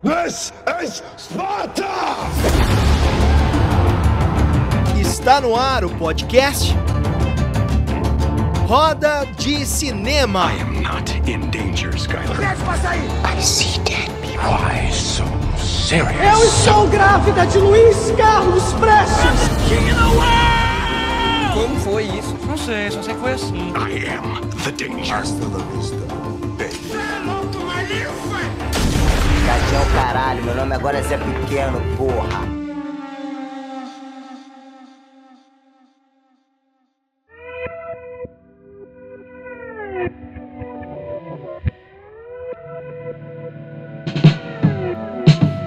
[0.00, 1.88] This is Sparta!
[4.96, 6.72] Está no ar o podcast
[8.68, 10.52] Roda de Cinema.
[10.52, 12.38] I am not in danger, Skyler.
[12.38, 14.48] I see dead people.
[14.48, 15.24] Why so
[15.58, 16.14] serious?
[16.14, 19.48] Eu estou grávida de Luiz Carlos Prestes.
[21.54, 22.36] Como foi isso?
[22.46, 23.72] Não sei, só sei que foi assim.
[23.74, 25.24] I am the danger.
[26.58, 28.67] Gatinho é
[29.50, 32.46] o caralho, meu nome agora é Zé Pequeno, porra.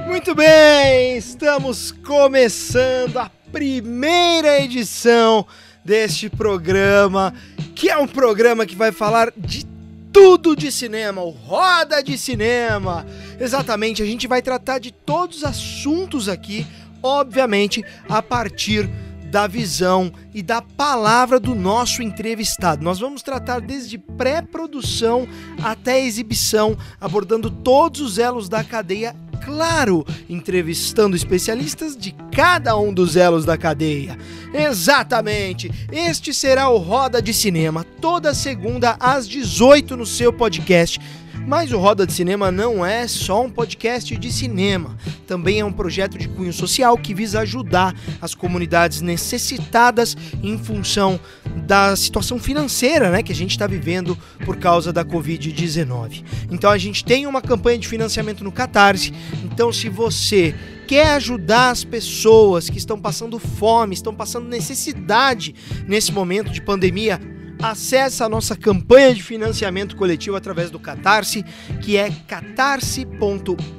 [0.07, 5.47] Muito bem, estamos começando a primeira edição
[5.83, 7.33] deste programa,
[7.75, 9.70] que é um programa que vai falar de
[10.11, 13.05] tudo de cinema, o Roda de Cinema.
[13.39, 16.65] Exatamente, a gente vai tratar de todos os assuntos aqui,
[17.01, 18.89] obviamente, a partir
[19.31, 22.83] da visão e da palavra do nosso entrevistado.
[22.83, 25.25] Nós vamos tratar desde pré-produção
[25.63, 33.15] até exibição, abordando todos os elos da cadeia, claro, entrevistando especialistas de cada um dos
[33.15, 34.17] elos da cadeia.
[34.53, 35.71] Exatamente!
[35.89, 40.99] Este será o Roda de Cinema, toda segunda às 18 no seu podcast.
[41.47, 44.95] Mas o Roda de Cinema não é só um podcast de cinema,
[45.27, 51.19] também é um projeto de cunho social que visa ajudar as comunidades necessitadas em função
[51.65, 56.23] da situação financeira né, que a gente está vivendo por causa da Covid-19.
[56.49, 60.55] Então a gente tem uma campanha de financiamento no Catarse, então se você
[60.87, 65.55] quer ajudar as pessoas que estão passando fome, estão passando necessidade
[65.87, 67.19] nesse momento de pandemia,
[67.61, 71.45] acesse a nossa campanha de financiamento coletivo através do Catarse,
[71.81, 73.71] que é catarse.me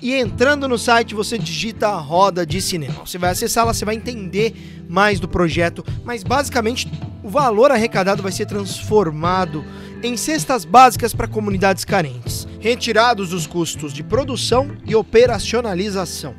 [0.00, 3.04] e entrando no site você digita a roda de cinema.
[3.06, 6.90] Você vai acessá-la, você vai entender mais do projeto, mas basicamente
[7.22, 9.64] o valor arrecadado vai ser transformado
[10.02, 16.34] em cestas básicas para comunidades carentes, retirados os custos de produção e operacionalização.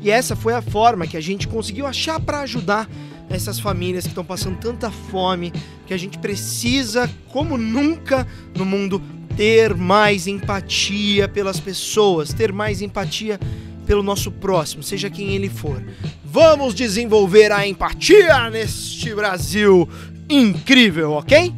[0.00, 2.88] E essa foi a forma que a gente conseguiu achar para ajudar
[3.30, 5.52] essas famílias que estão passando tanta fome,
[5.86, 9.02] que a gente precisa, como nunca no mundo,
[9.36, 13.38] ter mais empatia pelas pessoas, ter mais empatia
[13.86, 15.82] pelo nosso próximo, seja quem ele for.
[16.24, 19.88] Vamos desenvolver a empatia neste Brasil
[20.28, 21.54] incrível, ok?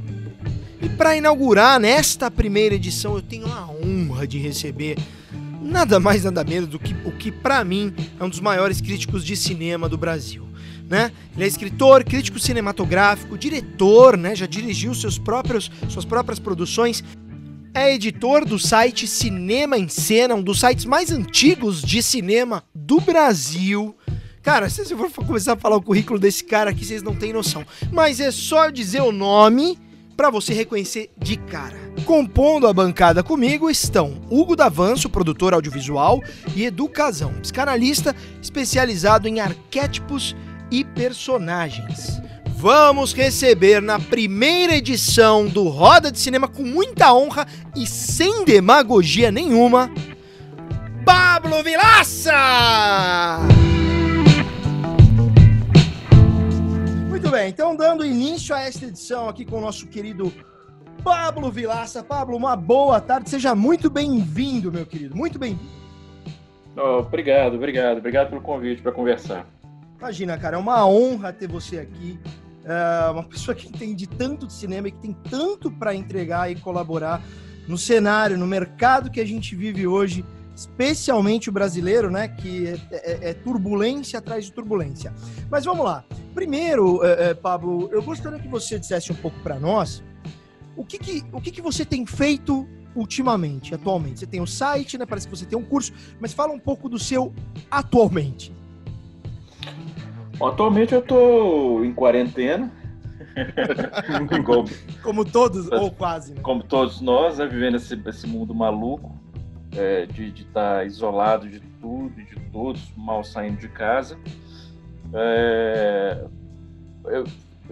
[0.81, 4.97] E para inaugurar nesta primeira edição, eu tenho a honra de receber
[5.61, 9.25] nada mais nada menos do que o que para mim é um dos maiores críticos
[9.25, 10.50] de cinema do Brasil.
[10.91, 11.13] Né?
[11.37, 14.35] Ele é escritor, crítico cinematográfico, diretor, né?
[14.35, 17.05] já dirigiu seus próprios, suas próprias produções.
[17.73, 23.01] É editor do site Cinema em Cena, um dos sites mais antigos de cinema do
[23.01, 23.97] Brasil.
[24.43, 27.33] Cara, se você for começar a falar o currículo desse cara aqui, vocês não têm
[27.33, 27.65] noção.
[27.93, 29.79] Mas é só dizer o nome
[30.17, 31.79] para você reconhecer de cara.
[32.05, 36.21] Compondo a bancada comigo estão Hugo Davanço, produtor audiovisual,
[36.57, 40.35] e Edu Casão, psicanalista especializado em arquétipos
[40.71, 42.21] e personagens.
[42.61, 49.33] Vamos receber na primeira edição do Roda de Cinema com muita honra e sem demagogia
[49.33, 49.91] nenhuma,
[51.05, 52.35] Pablo Vilaça!
[57.09, 60.31] Muito bem, então dando início a esta edição aqui com o nosso querido
[61.03, 62.03] Pablo Vilaça.
[62.03, 65.81] Pablo, uma boa tarde, seja muito bem-vindo, meu querido, muito bem-vindo.
[66.77, 69.47] Oh, obrigado, obrigado, obrigado pelo convite para conversar.
[70.01, 72.19] Imagina, cara, é uma honra ter você aqui.
[72.65, 76.57] É uma pessoa que entende tanto de cinema e que tem tanto para entregar e
[76.57, 77.23] colaborar
[77.69, 80.25] no cenário, no mercado que a gente vive hoje,
[80.57, 82.29] especialmente o brasileiro, né?
[82.29, 85.13] Que é, é, é turbulência atrás de turbulência.
[85.51, 86.03] Mas vamos lá.
[86.35, 90.03] Primeiro, é, Pablo, eu gostaria que você dissesse um pouco para nós
[90.77, 94.21] o que, que, o que, que você tem feito ultimamente, atualmente.
[94.21, 95.05] Você tem o site, né?
[95.05, 97.35] Parece que você tem um curso, mas fala um pouco do seu
[97.71, 98.59] atualmente.
[100.43, 102.71] Atualmente eu tô em quarentena.
[104.45, 104.69] como,
[105.03, 106.35] como, todos, ou quase.
[106.35, 106.41] Né?
[106.43, 109.15] Como todos nós, né, vivendo esse, esse mundo maluco,
[109.77, 114.19] é, de estar tá isolado de tudo e de todos, mal saindo de casa.
[115.13, 116.25] É,
[117.05, 117.25] eu,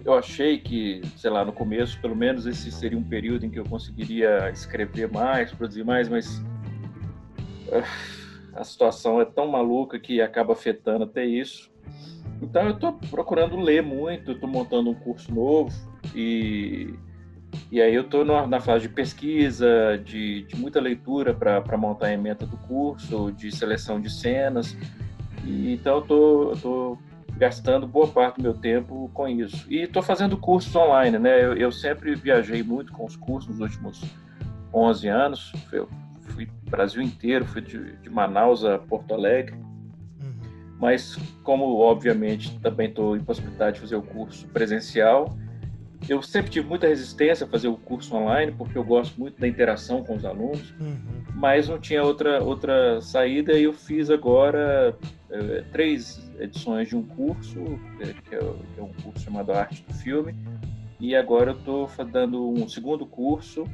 [0.05, 3.59] eu achei que, sei lá, no começo, pelo menos esse seria um período em que
[3.59, 6.43] eu conseguiria escrever mais, produzir mais, mas
[7.71, 7.83] é,
[8.55, 11.71] a situação é tão maluca que acaba afetando até isso.
[12.41, 15.71] Então eu estou procurando ler muito, estou montando um curso novo
[16.15, 16.95] e
[17.71, 22.13] E aí eu estou na fase de pesquisa, de, de muita leitura para montar a
[22.13, 24.77] emenda do curso, de seleção de cenas.
[25.45, 26.99] E, então eu tô, tô
[27.37, 29.67] gastando boa parte do meu tempo com isso.
[29.71, 31.43] E estou fazendo cursos online, né?
[31.43, 34.03] Eu, eu, sempre viajei muito com os cursos nos últimos
[34.75, 35.53] 11 anos.
[35.73, 35.89] Eu
[36.21, 39.57] fui Brasil inteiro, fui de, de Manaus a Porto Alegre.
[40.79, 45.37] Mas como, obviamente, também estou impossibilitado de fazer o curso presencial,
[46.07, 49.49] eu sempre tive muita resistência a fazer o curso online, porque eu gosto muito da
[49.49, 50.97] interação com os alunos, uhum.
[51.35, 54.97] mas não tinha outra, outra saída e eu fiz agora
[55.31, 57.59] é, três edições de um curso,
[58.01, 60.35] é, que é, é, um curso chamado Arte do Filme,
[61.01, 63.65] e agora eu estou dando um segundo curso,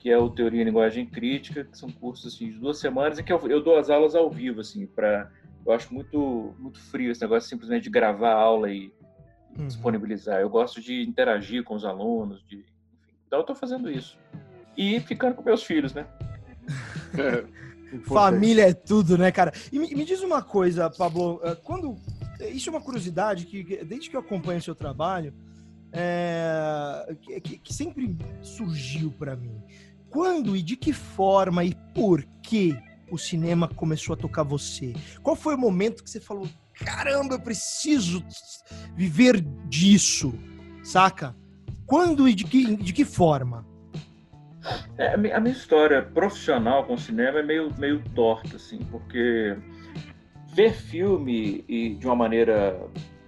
[0.00, 3.22] que é o Teoria e Linguagem Crítica, que são cursos assim, de duas semanas, e
[3.22, 5.30] que eu, eu dou as aulas ao vivo, assim, para...
[5.66, 8.92] Eu acho muito, muito frio esse negócio simplesmente de gravar a aula e
[9.58, 9.66] uhum.
[9.66, 10.40] disponibilizar.
[10.40, 13.14] Eu gosto de interagir com os alunos, de, enfim.
[13.26, 14.16] então eu estou fazendo isso.
[14.76, 16.06] E ficando com meus filhos, né?
[18.04, 19.52] Família é tudo, né, cara?
[19.72, 21.96] E me, me, diz uma coisa, Pablo, eh, quando
[22.52, 25.32] isso é uma curiosidade que desde que eu acompanho o seu trabalho,
[25.92, 29.62] é, que, que, sempre surgiu para mim.
[30.10, 32.76] Quando e de que forma e por que
[33.10, 34.92] o cinema começou a tocar você?
[35.22, 38.24] Qual foi o momento que você falou, caramba, eu preciso
[38.94, 40.34] viver disso,
[40.82, 41.34] saca?
[41.86, 43.64] Quando e de que, de que forma?
[44.98, 49.56] É, a minha história profissional com cinema é meio, meio torta, assim, porque
[50.52, 52.80] ver filme e de uma maneira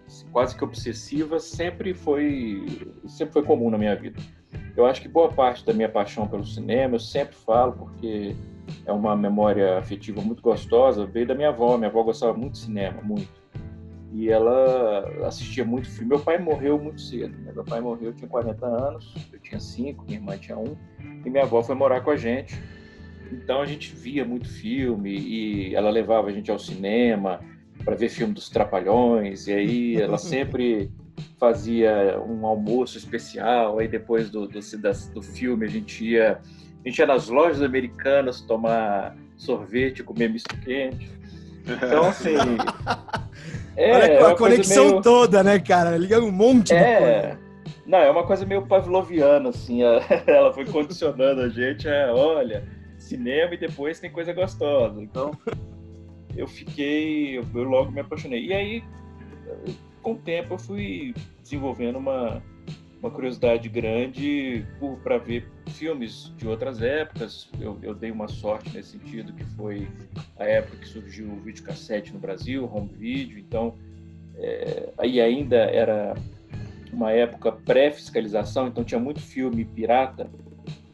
[0.07, 2.65] assim, quase que obsessiva sempre foi,
[3.07, 4.21] sempre foi comum na minha vida.
[4.77, 8.35] Eu acho que boa parte da minha paixão pelo cinema, eu sempre falo, porque
[8.87, 11.77] é uma memória afetiva muito gostosa, veio da minha avó.
[11.77, 13.29] Minha avó gostava muito de cinema, muito.
[14.13, 16.09] E ela assistia muito filme.
[16.09, 17.37] Meu pai morreu muito cedo.
[17.39, 17.53] Né?
[17.53, 20.77] Meu pai morreu, eu tinha 40 anos, eu tinha 5, minha irmã tinha 1,
[21.25, 22.59] e minha avó foi morar com a gente.
[23.31, 27.41] Então a gente via muito filme e ela levava a gente ao cinema
[27.85, 30.91] para ver filme dos Trapalhões, e aí ela sempre
[31.39, 34.61] fazia um almoço especial, aí depois do, do,
[35.15, 36.41] do filme a gente ia
[36.89, 41.11] a gente ia nas lojas americanas tomar sorvete, comer misto quente.
[41.67, 42.35] Então, assim.
[43.77, 45.03] é, Olha é a conexão meio...
[45.03, 45.99] toda, né, cara?
[45.99, 46.79] Liga um monte é...
[46.79, 47.49] de coisa.
[47.87, 49.83] Não, é uma coisa meio pavloviana, assim.
[50.27, 52.67] Ela foi condicionando a gente a, olha,
[52.99, 55.03] cinema e depois tem coisa gostosa.
[55.03, 55.33] Então,
[56.35, 58.47] eu fiquei, eu logo me apaixonei.
[58.47, 58.85] E aí,
[60.03, 62.43] com o tempo, eu fui desenvolvendo uma,
[63.01, 64.65] uma curiosidade grande
[65.03, 67.49] para ver filmes de outras épocas.
[67.61, 69.89] Eu, eu, dei uma sorte nesse sentido, que foi
[70.37, 73.39] a época que surgiu o videocassete no Brasil, home video.
[73.39, 73.75] Então,
[74.37, 76.15] é, aí ainda era
[76.93, 80.29] uma época pré-fiscalização, então tinha muito filme pirata.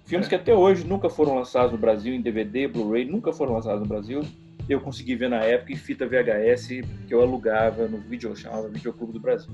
[0.05, 3.81] Filmes que até hoje nunca foram lançados no Brasil em DVD, Blu-ray, nunca foram lançados
[3.81, 4.21] no Brasil.
[4.69, 6.69] Eu consegui ver na época em fita VHS
[7.07, 9.51] que eu alugava no vídeo chamava Videoclube do Brasil.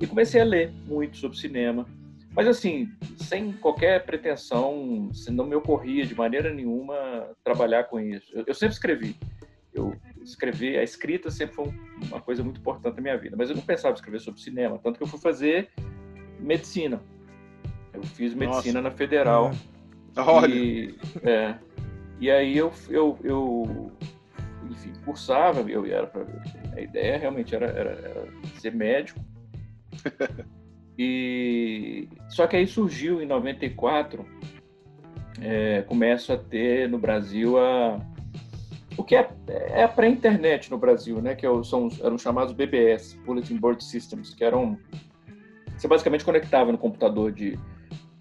[0.00, 1.86] E comecei a ler muito sobre cinema.
[2.34, 8.26] Mas assim, sem qualquer pretensão, não me ocorria de maneira nenhuma trabalhar com isso.
[8.36, 9.16] Eu, eu sempre escrevi.
[9.72, 11.72] Eu escrevi, a escrita sempre foi
[12.08, 14.78] uma coisa muito importante na minha vida, mas eu não pensava em escrever sobre cinema,
[14.78, 15.68] tanto que eu fui fazer
[16.40, 17.00] medicina.
[17.92, 18.90] Eu fiz medicina Nossa.
[18.90, 19.50] na Federal.
[20.16, 20.20] É.
[20.20, 20.54] Olha.
[20.54, 20.94] E,
[21.24, 21.56] é,
[22.20, 23.92] e aí eu, eu, eu
[24.70, 26.24] enfim, cursava, eu era pra,
[26.76, 29.20] a ideia realmente era, era, era ser médico.
[30.98, 34.24] e só que aí surgiu em 94,
[35.40, 38.00] é, começa a ter no Brasil a
[38.96, 41.34] o que é, é a pré-internet no Brasil, né?
[41.34, 44.78] Que é são, eram chamados BBS, Bulletin Board Systems, que eram
[45.76, 47.58] você basicamente conectava no computador de,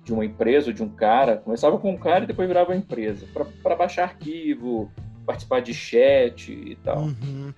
[0.03, 3.27] de uma empresa de um cara, começava com um cara e depois virava uma empresa,
[3.61, 4.91] para baixar arquivo,
[5.25, 7.03] participar de chat e tal.
[7.03, 7.53] Uhum.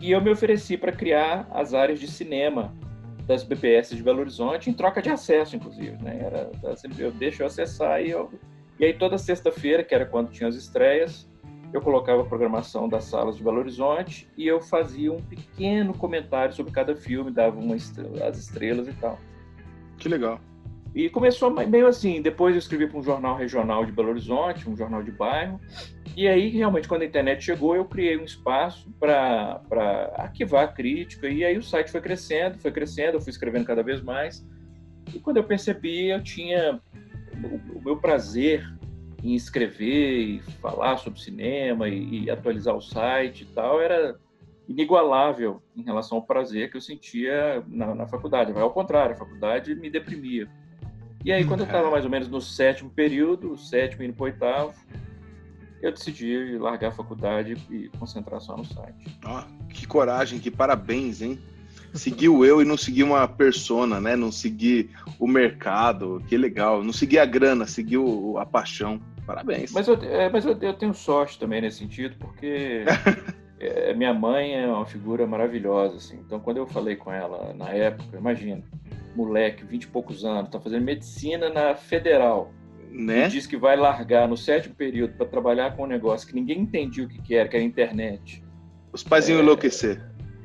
[0.00, 2.74] E eu me ofereci para criar as áreas de cinema
[3.28, 6.18] das BBS de Belo Horizonte em troca de acesso, inclusive, né?
[6.24, 6.50] Era,
[6.98, 8.30] eu deixo eu acessar e eu
[8.80, 11.28] e aí toda sexta-feira, que era quando tinha as estreias,
[11.72, 16.54] eu colocava a programação das salas de Belo Horizonte e eu fazia um pequeno comentário
[16.54, 19.18] sobre cada filme, dava uma estrela, as estrelas e tal.
[19.98, 20.40] Que legal.
[20.94, 24.76] E começou meio assim, depois eu escrevi para um jornal regional de Belo Horizonte, um
[24.76, 25.60] jornal de bairro,
[26.16, 29.60] e aí realmente quando a internet chegou eu criei um espaço para
[30.16, 33.82] arquivar a crítica, e aí o site foi crescendo, foi crescendo, eu fui escrevendo cada
[33.82, 34.44] vez mais,
[35.14, 36.80] e quando eu percebi eu tinha
[37.74, 38.66] o, meu prazer
[39.22, 44.18] em escrever e falar sobre cinema e, e, atualizar o site e tal era
[44.68, 48.52] inigualável em relação ao prazer que eu sentia na, na faculdade.
[48.52, 50.48] Ao contrário, a faculdade me deprimia.
[51.24, 54.14] E aí, Hum, quando eu estava mais ou menos no sétimo período, o sétimo indo
[54.14, 54.74] para oitavo,
[55.82, 59.18] eu decidi largar a faculdade e concentrar só no site.
[59.24, 61.38] Ó, que coragem, que parabéns, hein?
[61.94, 64.14] Seguiu eu e não segui uma persona, né?
[64.14, 66.84] Não segui o mercado, que legal.
[66.84, 69.00] Não segui a grana, seguiu a paixão.
[69.26, 69.72] Parabéns.
[69.72, 72.84] Mas, eu, é, mas eu, eu tenho sorte também nesse sentido, porque
[73.60, 76.18] é, minha mãe é uma figura maravilhosa, assim.
[76.24, 78.62] Então, quando eu falei com ela na época, imagina,
[79.18, 82.52] moleque, vinte e poucos anos, tá fazendo medicina na Federal,
[82.90, 83.26] né?
[83.26, 86.60] e diz que vai largar no sétimo período para trabalhar com um negócio que ninguém
[86.60, 88.42] entendia o que, que era, que era internet.
[88.92, 90.00] Os pais iam enlouquecer.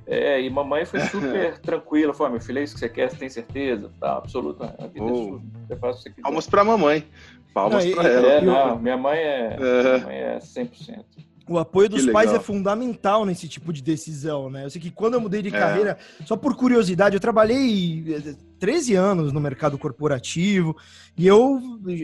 [0.05, 3.09] É, e mamãe foi super tranquila, falou, "Ah, meu filho, é isso que você quer,
[3.09, 3.89] você tem certeza?
[3.99, 5.15] Tá, absoluta, a vida é Oh.
[5.15, 6.21] sua, você faz o que você quiser.
[6.23, 7.05] Palmas pra mamãe.
[7.53, 8.27] Palmas Não, e- pra ela.
[8.27, 9.83] É, não, minha mãe é, É.
[9.83, 11.05] minha mãe é 100%.
[11.47, 14.63] O apoio dos pais é fundamental nesse tipo de decisão, né?
[14.65, 15.51] Eu sei que quando eu mudei de É.
[15.51, 18.03] carreira, só por curiosidade, eu trabalhei
[18.63, 20.73] 13 anos no mercado corporativo
[21.17, 21.59] e eu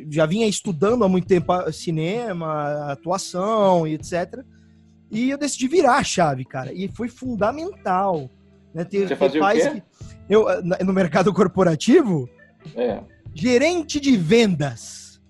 [0.09, 4.43] já vinha estudando há muito tempo cinema, atuação e etc.
[5.09, 6.73] E eu decidi virar a chave, cara.
[6.73, 8.29] E foi fundamental.
[8.73, 8.83] Né?
[8.83, 9.69] Ter, Você ter fazia o pais quê?
[9.75, 9.83] que.
[10.29, 10.47] Eu,
[10.85, 12.29] no mercado corporativo,
[12.75, 12.99] É.
[13.33, 15.21] gerente de vendas.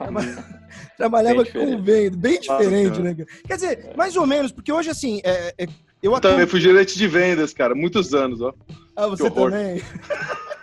[0.96, 1.82] Trabalhava Bem com diferente.
[1.82, 3.02] venda, bem diferente, cara.
[3.02, 3.14] né?
[3.16, 3.28] cara?
[3.46, 5.68] Quer dizer, mais ou menos, porque hoje, assim, é, é-
[6.02, 7.74] eu Eu também fui gerente de vendas, cara.
[7.74, 8.52] Muitos anos, ó.
[8.96, 9.82] Ah, você também?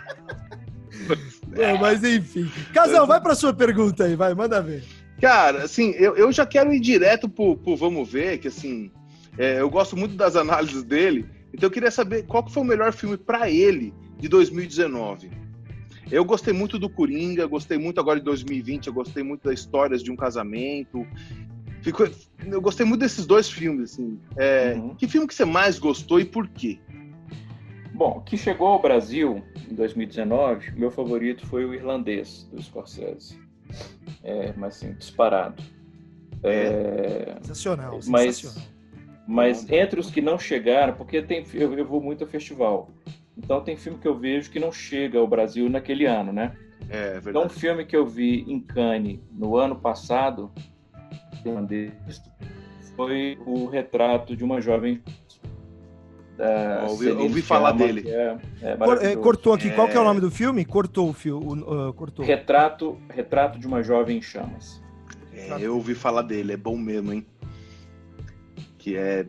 [1.48, 2.50] Não, mas enfim.
[2.72, 4.82] Casal, vai pra sua pergunta aí, vai, manda ver.
[5.20, 8.90] Cara, assim, eu, eu já quero ir direto pro, pro Vamos Ver, que assim,
[9.38, 12.66] é, eu gosto muito das análises dele, então eu queria saber qual que foi o
[12.66, 15.30] melhor filme pra ele de 2019.
[16.10, 20.02] Eu gostei muito do Coringa, gostei muito agora de 2020, eu gostei muito das histórias
[20.02, 21.06] de um casamento.
[21.80, 22.08] Ficou,
[22.44, 24.18] eu gostei muito desses dois filmes, assim.
[24.36, 24.94] É, Uhum.
[24.94, 26.78] Que filme que você mais gostou e por quê?
[27.94, 33.38] Bom, que chegou ao Brasil em 2019, meu favorito foi o irlandês do Scorsese.
[34.22, 35.62] É, mas assim, disparado.
[36.42, 38.68] É, Sensacional, mas, sensacional.
[39.26, 42.90] mas entre os que não chegaram, porque tem, eu, eu vou muito a festival.
[43.36, 46.56] Então tem filme que eu vejo que não chega ao Brasil naquele ano, né?
[46.90, 47.54] É Então, um verdade.
[47.54, 50.50] filme que eu vi em Cannes no ano passado,
[51.44, 51.92] irlandês,
[52.96, 55.00] foi o retrato de uma jovem.
[56.36, 58.04] Da Ouvi- ouvi falar dele.
[58.08, 60.06] É, é é, cortou aqui, qual que é o É.
[60.06, 60.64] nome do filme?
[60.64, 61.62] Cortou o filme,
[61.96, 62.24] cortou.
[62.24, 64.82] Retrato, retrato de uma jovem em chamas.
[65.34, 67.26] É, eu ouvi falar dele, é bom mesmo, hein?
[68.78, 69.26] Que é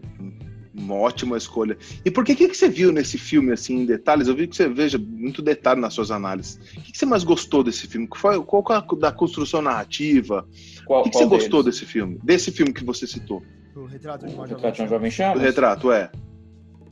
[0.73, 1.77] uma ótima escolha.
[2.03, 4.27] E por que que que você viu nesse filme, assim, em detalhes?
[4.27, 6.55] Eu vi que você veja muito detalhe nas suas análises.
[6.75, 8.07] O que que você mais gostou desse filme?
[8.07, 10.47] Qual foi, qual é a- da construção narrativa?
[10.85, 11.79] Qual, O que que você gostou deles?
[11.79, 12.19] desse filme?
[12.23, 13.43] Desse filme que você citou?
[13.75, 14.89] O retrato de O uma Retrato de uma jovem.
[14.89, 15.37] jovem em chamas?
[15.37, 16.11] O retrato, é.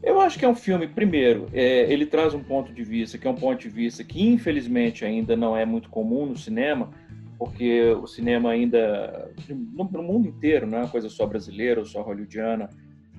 [0.03, 3.27] Eu acho que é um filme, primeiro, é, ele traz um ponto de vista que
[3.27, 6.91] é um ponto de vista que infelizmente ainda não é muito comum no cinema,
[7.38, 11.86] porque o cinema ainda, no, no mundo inteiro, não é uma coisa só brasileira ou
[11.86, 12.70] só hollywoodiana,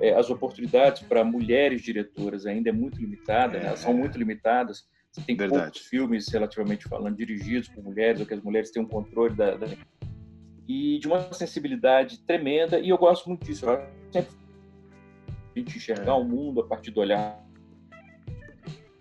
[0.00, 3.66] é, as oportunidades para mulheres diretoras ainda é muito limitada, né?
[3.66, 4.84] Elas são muito limitadas.
[5.10, 5.64] Você tem Verdade.
[5.64, 9.56] poucos filmes, relativamente falando, dirigidos por mulheres, ou que as mulheres têm um controle da,
[9.56, 9.66] da...
[10.66, 13.66] E de uma sensibilidade tremenda, e eu gosto muito disso.
[13.66, 14.32] Eu sempre
[15.54, 17.42] a gente enxergar o mundo a partir do olhar.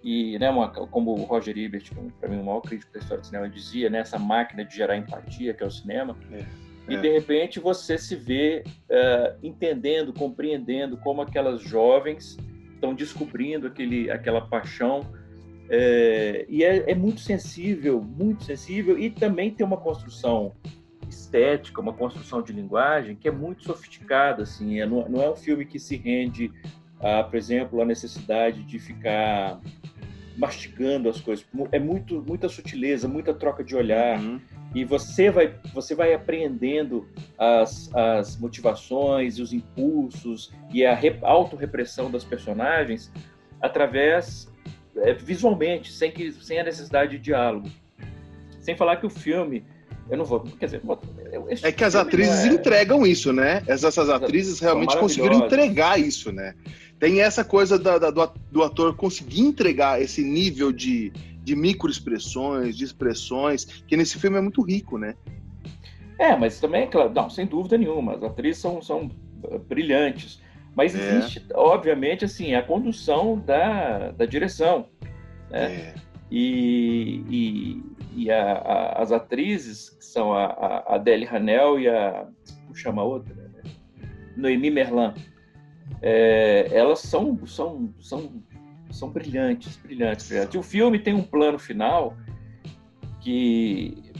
[0.03, 3.25] E, né, uma, como o Roger Ebert, para mim, o maior crítico da história do
[3.27, 6.17] cinema, dizia, né, essa máquina de gerar empatia que é o cinema.
[6.31, 6.43] É.
[6.89, 6.97] E, É.
[6.99, 12.35] de repente, você se vê eh, entendendo, compreendendo como aquelas jovens
[12.73, 15.01] estão descobrindo aquele, aquela paixão.
[15.69, 20.51] eh, e é, é muito sensível, muito sensível, e também tem uma construção
[21.11, 25.35] estética, uma construção de linguagem que é muito sofisticada, assim, é, não, não é um
[25.35, 26.51] filme que se rende,
[26.99, 29.59] a, por exemplo, à necessidade de ficar
[30.37, 31.45] mastigando as coisas.
[31.71, 34.39] É muito, muita sutileza, muita troca de olhar, Uhum.
[34.73, 42.09] e você vai, você vai apreendendo as, as motivações, os impulsos e a re, autorrepressão
[42.09, 43.11] das personagens
[43.61, 44.51] através,
[44.97, 47.69] é, visualmente, sem, que, sem a necessidade de diálogo.
[48.59, 49.65] Sem falar que o filme,
[50.09, 50.99] eu não vou, quer dizer, vou-
[51.49, 53.61] esse É que as atrizes é- entregam isso, né?
[53.67, 56.53] Essas, essas atrizes realmente conseguiram entregar isso, né?
[56.99, 61.11] Tem essa coisa da- da- do, at- do ator conseguir entregar esse nível de,
[61.43, 65.15] de microexpressões, de expressões, que nesse filme é muito rico, né?
[66.19, 69.09] É, mas também, é claro, não, sem dúvida nenhuma, as atrizes são, são
[69.43, 70.39] uh, brilhantes.
[70.75, 71.17] Mas É.
[71.17, 74.85] existe, obviamente, assim, a condução da, da direção.
[75.51, 75.93] É.
[76.29, 82.27] E, e, e a- a- as atrizes, que são a, a Adele Hanel e a.
[82.63, 83.35] Como chama a outra?
[84.35, 85.13] Noemi Merlan.
[86.01, 88.41] É, elas são, são, são,
[88.89, 90.55] são brilhantes, brilhantes, brilhantes.
[90.55, 92.15] O filme tem um plano final
[93.19, 94.11] que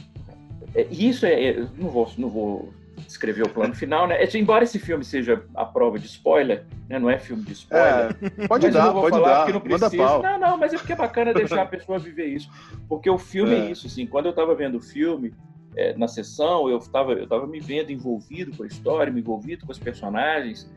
[0.74, 2.72] é, isso é, é, não vou, não vou
[3.06, 4.22] escrever o plano final, né?
[4.22, 6.98] É, embora esse filme seja a prova de spoiler, né?
[6.98, 8.16] Não é filme de spoiler.
[8.38, 9.52] É, pode mas dar, vou pode falar dar.
[9.52, 9.96] não Manda precisa.
[9.96, 10.22] pau.
[10.22, 12.50] Não, não, mas é porque é bacana deixar a pessoa viver isso.
[12.88, 13.70] Porque o filme é, É.
[13.70, 14.06] isso, assim.
[14.06, 15.32] Quando eu estava vendo o filme,
[15.76, 19.64] é, na sessão, eu estava eu tava me vendo envolvido com a história, me envolvido
[19.66, 20.70] com os personagens,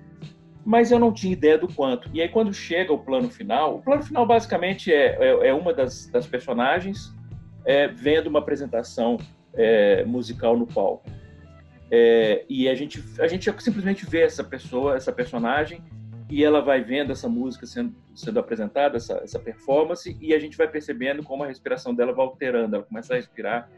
[0.66, 2.10] mas eu não tinha ideia do quanto.
[2.14, 5.74] E aí, quando chega o plano final, o plano final basicamente é, é, é uma
[5.74, 7.14] das, das personagens
[7.66, 9.18] é, vendo uma apresentação
[10.06, 11.10] musical no palco.
[11.92, 15.84] É, e a gente, a gente simplesmente vê essa pessoa, essa personagem,
[16.30, 20.58] e ela vai vendo essa música sendo, sendo apresentada, essa, essa performance, e a gente
[20.58, 23.70] vai percebendo como a respiração dela vai alterando, ela começa a respirar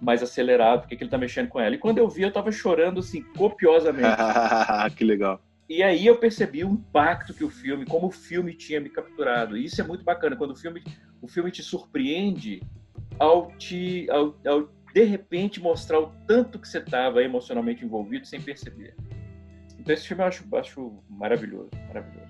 [0.00, 1.74] mais acelerado, porque que ele tá mexendo com ela.
[1.74, 4.08] E quando eu vi, eu tava chorando, assim, copiosamente.
[4.96, 5.40] que legal.
[5.68, 9.56] E aí eu percebi o impacto que o filme, como o filme tinha me capturado.
[9.56, 10.82] E isso é muito bacana, quando o filme,
[11.20, 12.62] o filme te surpreende
[13.18, 18.40] ao te, ao, ao de repente mostrar o tanto que você estava emocionalmente envolvido sem
[18.40, 18.94] perceber.
[19.78, 22.28] Então esse filme eu acho, acho maravilhoso, maravilhoso.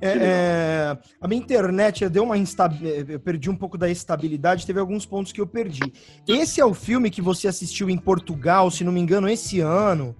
[0.00, 3.12] É, é, a minha internet deu uma instabilidade.
[3.12, 5.92] Eu perdi um pouco da estabilidade, teve alguns pontos que eu perdi.
[6.26, 10.14] Esse é o filme que você assistiu em Portugal, se não me engano, esse ano.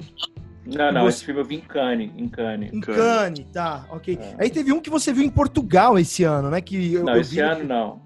[0.65, 2.73] Não, não, Você- esse filme eu vi em Cannes, em Cannes.
[2.73, 3.45] Em Cannes.
[3.53, 4.17] Tá, ok.
[4.21, 4.37] É.
[4.39, 6.61] Aí teve um que você viu em Portugal esse ano, né?
[6.61, 8.03] Que eu, Não, eu esse vi no- ano não.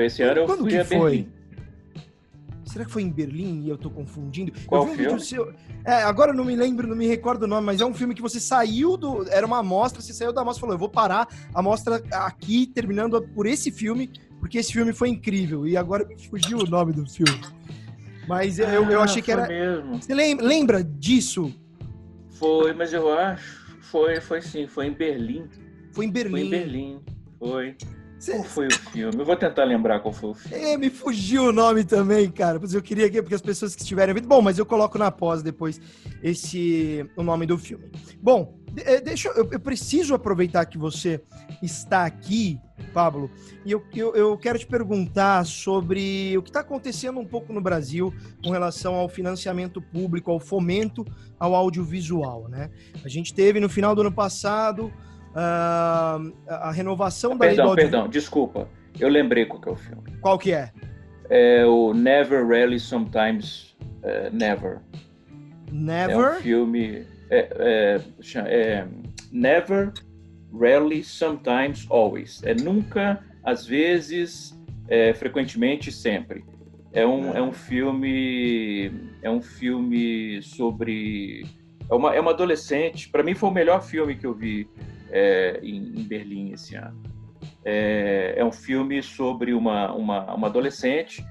[0.00, 0.98] Esse ano eu Quando fui que a foi?
[1.10, 1.35] Berlim.
[2.76, 4.52] Será que foi em Berlim e eu tô confundindo?
[4.66, 5.12] Qual eu vi um filme?
[5.14, 5.50] vídeo seu.
[5.82, 8.14] É, agora eu não me lembro, não me recordo o nome, mas é um filme
[8.14, 9.26] que você saiu do.
[9.30, 12.66] Era uma amostra, você saiu da amostra e falou: eu vou parar a amostra aqui,
[12.66, 15.66] terminando por esse filme, porque esse filme foi incrível.
[15.66, 17.40] E agora me fugiu o nome do filme.
[18.28, 19.48] Mas eu, eu Ah, achei que era.
[19.48, 19.94] mesmo.
[20.02, 21.54] Você lem- lembra disso?
[22.32, 23.74] Foi, mas eu acho.
[23.80, 25.46] Foi, foi sim, foi em Berlim.
[25.92, 26.30] Foi em Berlim.
[26.32, 27.00] Foi em Berlim.
[27.38, 27.76] Foi.
[28.18, 29.18] Cê- Qual foi o filme?
[29.18, 30.64] Eu vou tentar lembrar qual foi o filme.
[30.64, 32.58] É, me fugiu o nome também, cara.
[32.60, 34.26] Mas eu queria que porque as pessoas que estiverem vendo.
[34.28, 35.80] Bom, mas eu coloco na pós depois
[36.22, 37.90] esse o nome do filme.
[38.20, 41.20] Bom, eh, deixa eu, eu preciso aproveitar que você
[41.62, 42.58] está aqui,
[42.92, 43.30] Pablo,
[43.64, 47.60] e eu, eu, eu quero te perguntar sobre o que está acontecendo um pouco no
[47.60, 51.04] Brasil com relação ao financiamento público, ao fomento
[51.38, 52.70] ao audiovisual, né?
[53.04, 54.90] A gente teve no final do ano passado
[55.38, 56.18] ah,
[56.48, 58.68] a renovação da lei do Perdão, perdão, desculpa.
[58.98, 60.16] Eu lembrei qual que é o filme.
[60.22, 60.72] Qual que é?
[61.28, 64.78] É o Never, Rarely, Sometimes, eh, Never.
[65.68, 66.38] É Never.
[66.38, 67.06] um filme.
[67.28, 68.00] É, é,
[68.46, 68.86] é,
[69.30, 69.92] never,
[70.58, 72.42] Rarely, Sometimes, Always.
[72.44, 76.44] É nunca, às vezes, é, frequentemente, sempre.
[76.92, 78.90] É um, é um filme.
[79.20, 81.44] É um filme sobre.
[81.90, 83.10] É uma, é uma adolescente.
[83.10, 84.66] Para mim, foi o melhor filme que eu vi
[85.10, 87.00] é, em, em Berlim esse ano.
[87.64, 91.24] É, é um filme sobre uma, uma, uma adolescente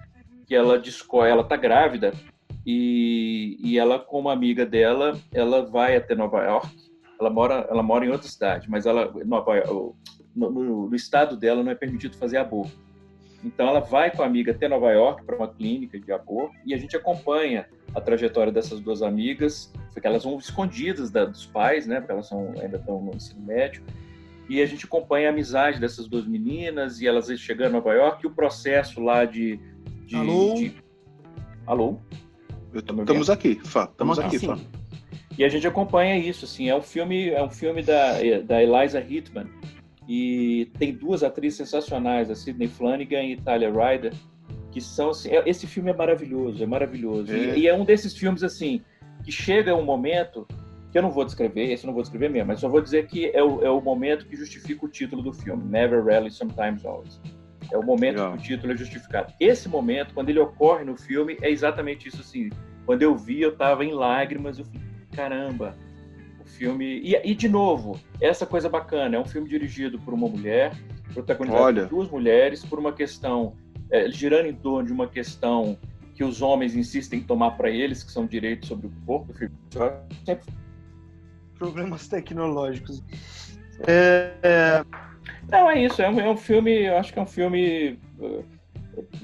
[0.45, 2.13] que ela descobre, ela tá grávida
[2.65, 6.67] e, e ela com uma amiga dela, ela vai até Nova York.
[7.19, 9.63] Ela mora, ela mora em outra cidade, mas ela Nova,
[10.35, 12.77] no, no, no estado dela não é permitido fazer aborto.
[13.43, 16.73] Então ela vai com a amiga até Nova York para uma clínica de aborto e
[16.73, 21.87] a gente acompanha a trajetória dessas duas amigas, porque elas vão escondidas da, dos pais,
[21.87, 21.99] né?
[21.99, 23.81] Porque elas são, ainda estão no ensino médio.
[24.49, 28.23] E a gente acompanha a amizade dessas duas meninas e elas chegando em Nova York
[28.23, 29.59] e o processo lá de.
[30.05, 30.53] de Alô?
[30.53, 30.75] de-
[31.65, 31.97] Alô?
[32.73, 33.85] Tá Estamos aqui, Fá.
[33.85, 34.47] Estamos aqui, Sim.
[34.47, 34.59] Fá.
[35.37, 38.13] E a gente acompanha isso, assim, é um filme, é um filme da,
[38.45, 39.47] da Eliza Hitman
[40.07, 44.13] e tem duas atrizes sensacionais, a Sidney Flanagan e Talia Ryder,
[44.75, 47.31] que são, assim, é- esse filme é maravilhoso, é maravilhoso.
[47.31, 47.37] É.
[47.37, 48.81] E, e é um desses filmes, assim,
[49.23, 50.45] que chega um momento
[50.91, 53.07] que eu não vou descrever, esse eu não vou descrever mesmo, mas só vou dizer
[53.07, 56.85] que é o, é o momento que justifica o título do filme, Never, Rarely, Sometimes,
[56.85, 57.21] Always.
[57.71, 58.33] É o momento Legal.
[58.33, 59.31] que o título é justificado.
[59.39, 62.49] Esse momento, quando ele ocorre no filme, é exatamente isso, assim,
[62.85, 64.81] quando eu vi, eu tava em lágrimas, eu falei,
[65.13, 65.73] caramba,
[66.37, 66.99] o filme.
[66.99, 70.73] E, e, de novo, essa coisa bacana, é um filme dirigido por uma mulher,
[71.13, 71.81] protagonizado Olha.
[71.83, 73.53] por duas mulheres, por uma questão,
[73.89, 75.77] é, girando em torno de uma questão
[76.13, 79.33] que os homens insistem em tomar para eles, que são direitos sobre o corpo.
[80.25, 80.45] Sempre
[81.57, 83.03] Problemas tecnológicos.
[83.87, 84.83] É,
[85.49, 86.01] Não, é isso.
[86.01, 88.43] É um, é um filme, eu acho que é um filme uh,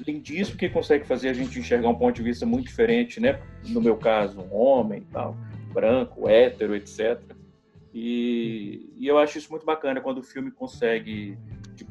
[0.06, 3.40] lindíssimo que consegue fazer a gente enxergar um ponto de vista muito diferente, né?
[3.66, 5.36] No meu caso, um homem tal,
[5.72, 7.20] branco, hétero, etc.
[7.94, 11.36] E, e eu acho isso muito bacana quando o filme consegue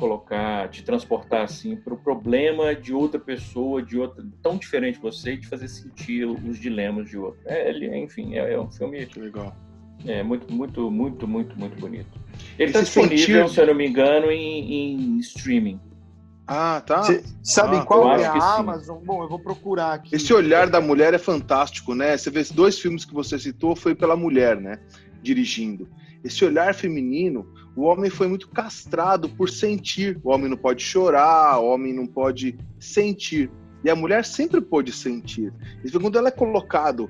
[0.01, 5.01] colocar, te transportar assim para o problema de outra pessoa, de outra tão diferente de
[5.01, 7.39] você, e te fazer sentir os dilemas de outro.
[7.45, 9.55] É, ele, enfim, é, é um filme Que legal.
[10.03, 12.09] é muito, muito, muito, muito, muito bonito.
[12.57, 15.79] Ele está disponível, sentir- se eu não me engano, em, em streaming.
[16.47, 17.03] Ah, tá.
[17.03, 18.39] Cê sabe Ah, qual é a sim.
[18.59, 18.97] Amazon?
[19.05, 20.15] Bom, eu vou procurar aqui.
[20.15, 22.17] Esse olhar da mulher é fantástico, né?
[22.17, 24.79] Você vê esses dois filmes que você citou foi pela mulher, né?
[25.21, 25.87] Dirigindo.
[26.23, 30.19] Esse olhar feminino, o homem foi muito castrado por sentir.
[30.23, 33.49] O homem não pode chorar, o homem não pode sentir.
[33.83, 35.53] E a mulher sempre pôde sentir.
[35.83, 37.09] E quando ela é colocado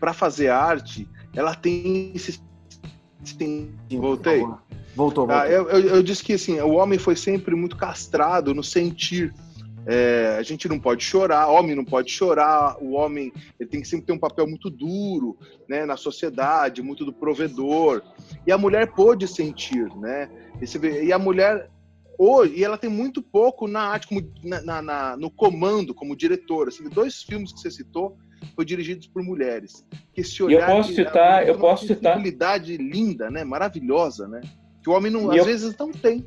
[0.00, 2.40] para fazer arte, ela tem esse.
[3.22, 3.38] esse-
[3.98, 4.38] Voltei.
[4.40, 4.58] Voltou,
[4.94, 5.30] voltou.
[5.30, 9.34] Ah, eu, eu, eu disse que assim, o homem foi sempre muito castrado no sentir.
[9.86, 13.86] É, a gente não pode chorar, homem não pode chorar, o homem ele tem que
[13.86, 18.02] sempre ter um papel muito duro né, na sociedade, muito do provedor.
[18.46, 20.28] E a mulher pôde sentir, né?
[20.60, 20.66] E,
[21.12, 21.70] a mulher
[22.18, 26.70] hoje, e ela tem muito pouco na arte, como, na, na- no comando, como diretora.
[26.70, 28.16] Você vê dois filmes que você citou
[28.54, 29.84] foram dirigidos por mulheres.
[30.12, 32.16] Que esse E eu olhar posso citar- eu posso citar-
[32.76, 33.44] linda, né?
[33.44, 34.40] Maravilhosa, né?
[34.82, 36.24] Que o homem não, E às eu- vezes não tem.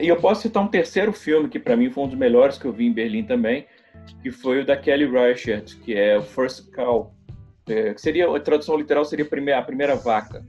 [0.00, 2.64] E eu posso citar um terceiro filme que para mim foi um dos melhores que
[2.64, 3.66] eu vi em Berlim também,
[4.22, 7.12] que foi o da Kelly Reichardt, que é o First Cow,
[7.68, 10.44] é, que seria a tradução literal seria a primeira, a primeira vaca,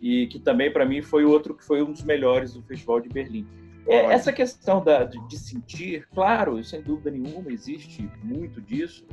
[0.00, 3.08] e que também para mim foi outro que foi um dos melhores do Festival de
[3.08, 3.46] Berlim.
[3.86, 9.06] É, essa questão da, de, de sentir, claro, sem dúvida nenhuma existe muito disso,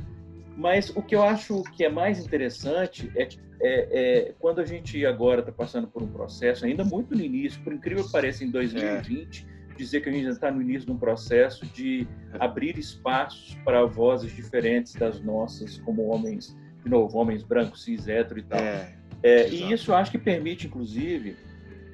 [0.56, 3.28] mas o que eu acho que é mais interessante é, é-
[3.60, 7.72] é quando a gente agora está passando por um processo, ainda muito no início, por
[7.72, 11.66] incrível que pareça, em 2020, dizer que a gente está no início de um processo
[11.66, 12.06] de
[12.38, 18.40] abrir espaços para vozes diferentes das nossas, como homens, de novo, homens brancos, cis, hétero
[18.40, 18.60] e tal.
[18.60, 21.36] É, É, e isso acho que permite, inclusive,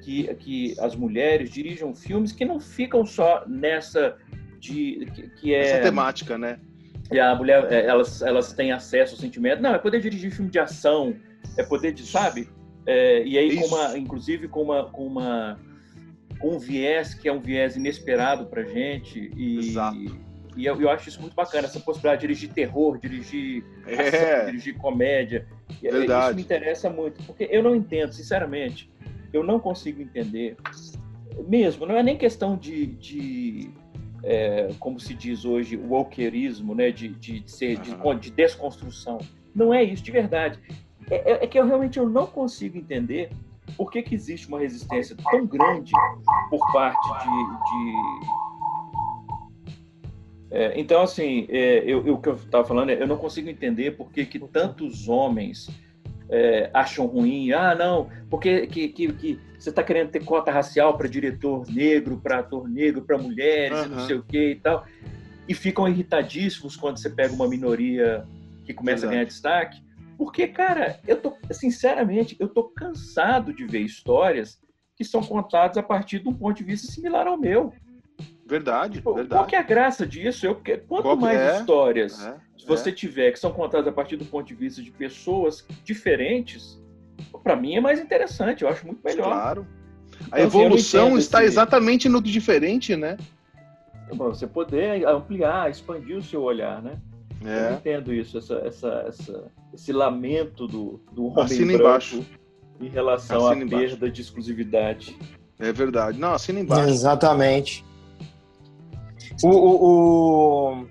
[0.01, 4.17] que, que as mulheres dirijam filmes que não ficam só nessa
[4.59, 6.59] de que, que essa é temática, né?
[7.11, 9.61] e a mulher é, elas elas têm acesso ao sentimento.
[9.61, 11.15] Não, é poder dirigir filme de ação,
[11.57, 12.49] é poder de, sabe?
[12.85, 15.59] É, e aí com uma, inclusive com uma com uma
[16.43, 19.97] um viés que é um viés inesperado pra gente e Exato.
[20.55, 24.45] e eu, eu acho isso muito bacana, essa possibilidade de dirigir terror, dirigir ação, É,
[24.45, 25.47] dirigir comédia.
[25.83, 26.25] É, Verdade.
[26.27, 28.91] Isso me interessa muito, porque eu não entendo, sinceramente,
[29.31, 30.55] eu não consigo entender,
[31.47, 33.71] mesmo, não é nem questão de, de
[34.23, 38.19] é, como se diz hoje, o wokerismo, né, de, de, de ser, de, Aham.
[38.19, 39.17] de desconstrução.
[39.55, 40.59] Não é isso, de verdade.
[41.09, 43.29] É, é- é que eu realmente eu não consigo entender
[43.77, 45.91] por que, que existe uma resistência tão grande
[46.49, 48.43] por parte de, de-
[50.55, 53.49] É, então, assim, é, eu, eu- o que eu estava falando é eu não consigo
[53.49, 55.67] entender por que, que tantos homens
[56.29, 57.51] é, acham ruim.
[57.51, 62.19] Ah, não, porque que, que, que você está querendo ter cota racial para diretor negro,
[62.21, 64.85] para ator negro, para mulheres, e não sei o que e tal.
[65.47, 68.23] E ficam irritadíssimos quando você pega uma minoria
[68.65, 69.07] que começa Exato.
[69.07, 69.81] a ganhar destaque.
[70.17, 74.61] Porque, cara, eu tô, sinceramente, eu tô cansado de ver histórias
[74.95, 77.73] que são contadas a partir de um ponto de vista similar ao meu.
[78.45, 79.47] verdade, Pô, Qual verdade.
[79.49, 80.45] que é a graça disso?
[80.45, 81.57] Eu, que- quanto Qual mais é?
[81.59, 82.35] histórias É,
[82.67, 82.93] você é.
[82.93, 86.79] tiver que são contadas a partir do ponto de vista de pessoas diferentes,
[87.43, 88.63] para mim é mais interessante.
[88.63, 89.25] Eu acho muito melhor.
[89.29, 89.67] Claro.
[90.11, 93.17] A Então, assim, eu não evolução entendo está esse- exatamente no diferente, né?
[94.13, 96.99] Bom, Você poder ampliar, expandir o seu olhar, né?
[97.43, 97.73] Eu não É.
[97.73, 102.25] entendo isso, essa, essa, essa- esse lamento do, do homem Assina branco embaixo.
[102.79, 103.87] em relação Assina à embaixo.
[103.89, 105.17] perda de exclusividade.
[105.59, 106.19] É verdade.
[106.19, 106.89] Não, assina embaixo.
[106.89, 107.85] Exatamente.
[109.43, 110.87] O, o, o-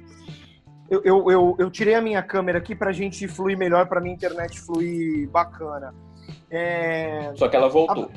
[0.91, 4.15] Eu, eu, eu, eu tirei a minha câmera aqui pra gente fluir melhor, pra minha
[4.15, 5.95] internet fluir bacana.
[6.51, 7.33] É...
[7.37, 8.11] Só que ela voltou.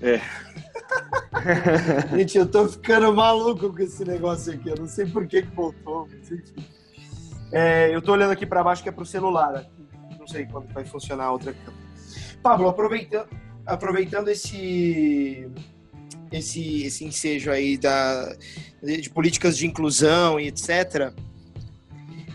[2.16, 4.68] Gente, eu tô ficando maluco com esse negócio aqui.
[4.68, 6.64] Eu não sei por que, que voltou, mas enfim.
[7.52, 9.56] É, eu tô olhando aqui pra baixo que é pro celular.
[9.56, 9.70] aqui.
[10.18, 11.80] Não sei quando vai funcionar a outra câmera.
[12.42, 13.28] Pablo, aproveitando,
[13.66, 15.48] aproveitando esse,
[16.30, 18.34] esse, esse ensejo aí da,
[18.82, 21.12] de, de políticas de inclusão e etc.,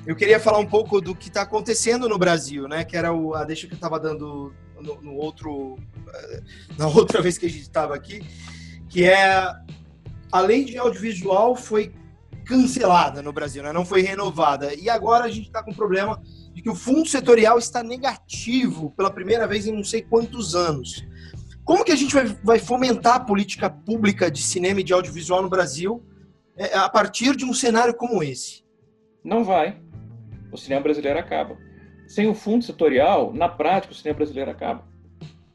[0.06, 2.84] eu queria falar um pouco do que está acontecendo no Brasil, né?
[2.84, 5.80] Que era o, a deixa que eu estava dando no, no outro,
[6.13, 6.43] eh,
[6.78, 8.23] na outra vez que a gente estava aqui,
[8.88, 9.51] que é
[10.32, 11.91] a lei de audiovisual foi
[12.46, 13.74] cancelada no Brasil, né?
[13.74, 14.74] não foi renovada.
[14.74, 16.22] E agora a gente está com o problema
[16.54, 21.06] de que o fundo setorial está negativo pela primeira vez em não sei quantos anos.
[21.64, 25.42] Como que a gente vai, vai fomentar a política pública de cinema e de audiovisual
[25.42, 26.04] no Brasil
[26.56, 28.64] eh, a partir de um cenário como esse?
[29.24, 29.82] Não vai.
[30.52, 31.58] O cinema brasileiro acaba.
[32.08, 34.88] Sem o fundo setorial, na prática, o cinema brasileiro acaba.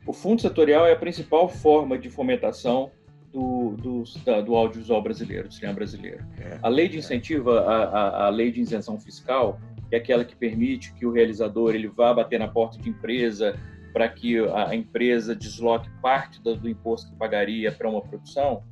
[0.04, 2.90] O fundo setorial é a principal forma de fomentação
[3.32, 6.24] do, do, da- do audiovisual brasileiro, do cinema brasileiro.
[6.62, 9.60] A lei de incentivo, a, a, a lei de isenção fiscal,
[9.92, 13.56] é aquela que permite que o realizador ele vá bater na porta de empresa
[13.92, 18.62] para que a a empresa desloque parte do, do imposto que pagaria para uma produção,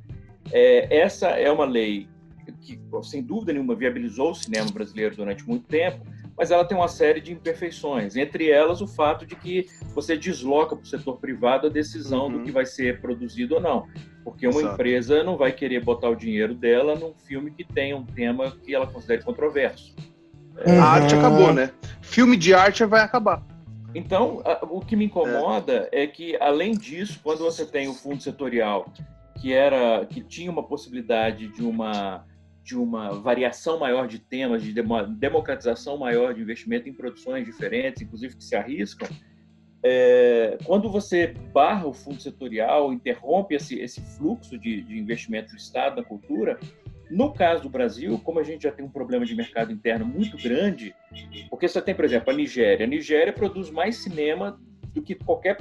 [0.51, 2.07] é, essa é uma lei
[2.61, 6.03] que sem dúvida nenhuma viabilizou o cinema brasileiro durante muito tempo,
[6.37, 10.75] mas ela tem uma série de imperfeições, entre elas o fato de que você desloca
[10.75, 12.31] para o setor privado a decisão Uhum.
[12.31, 13.85] do que vai ser produzido ou não,
[14.29, 14.73] porque uma Exato.
[14.73, 18.73] empresa não vai querer botar o dinheiro dela num filme que tenha um tema que
[18.73, 19.95] ela considere controverso.
[20.79, 21.71] A arte acabou, né?
[22.01, 23.41] Filme de arte vai acabar.
[23.95, 26.05] Então, a- o que me incomoda é.
[26.05, 28.91] que, além disso, quando você tem o fundo setorial,
[29.41, 32.25] que era que tinha uma possibilidade de uma
[32.61, 38.03] de uma variação maior de temas, de demo- democratização maior de investimento em produções diferentes,
[38.03, 39.07] inclusive que se arriscam,
[39.81, 45.57] é, quando você barra o fundo setorial, interrompe esse, esse fluxo de, de investimento do
[45.57, 46.59] Estado na cultura,
[47.09, 50.37] no caso do Brasil, como a gente já tem um problema de mercado interno muito
[50.37, 50.93] grande,
[51.49, 52.85] porque você tem, por exemplo, a Nigéria.
[52.85, 54.59] A Nigéria produz mais cinema
[54.93, 55.57] do que qualquer.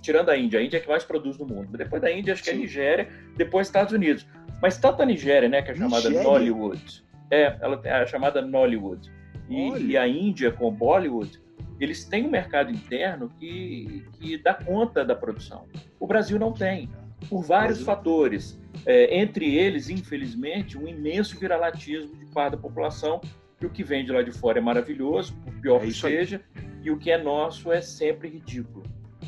[0.00, 1.76] Tirando a Índia, a Índia é que mais produz no mundo.
[1.76, 2.56] Depois da Índia, acho que é a.
[2.56, 4.26] Nigéria, depois Estados Unidos.
[4.62, 6.22] Mas tanto a Nigéria, né, que é chamada Nigéria?
[6.22, 9.10] Nollywood, é, ela é chamada Nollywood,
[9.50, 11.41] e, e a Índia com Bollywood,
[11.84, 15.66] eles têm um mercado interno que, que dá conta da produção.
[15.98, 16.88] O Brasil não tem,
[17.28, 18.60] por vários fatores.
[18.86, 23.20] É, entre eles, infelizmente, um imenso viralatismo de parte da população,
[23.58, 26.06] que o que vem de lá de fora é maravilhoso, por pior É que isso
[26.06, 26.14] aí.
[26.14, 26.40] seja,
[26.82, 28.84] e o que é nosso é sempre ridículo.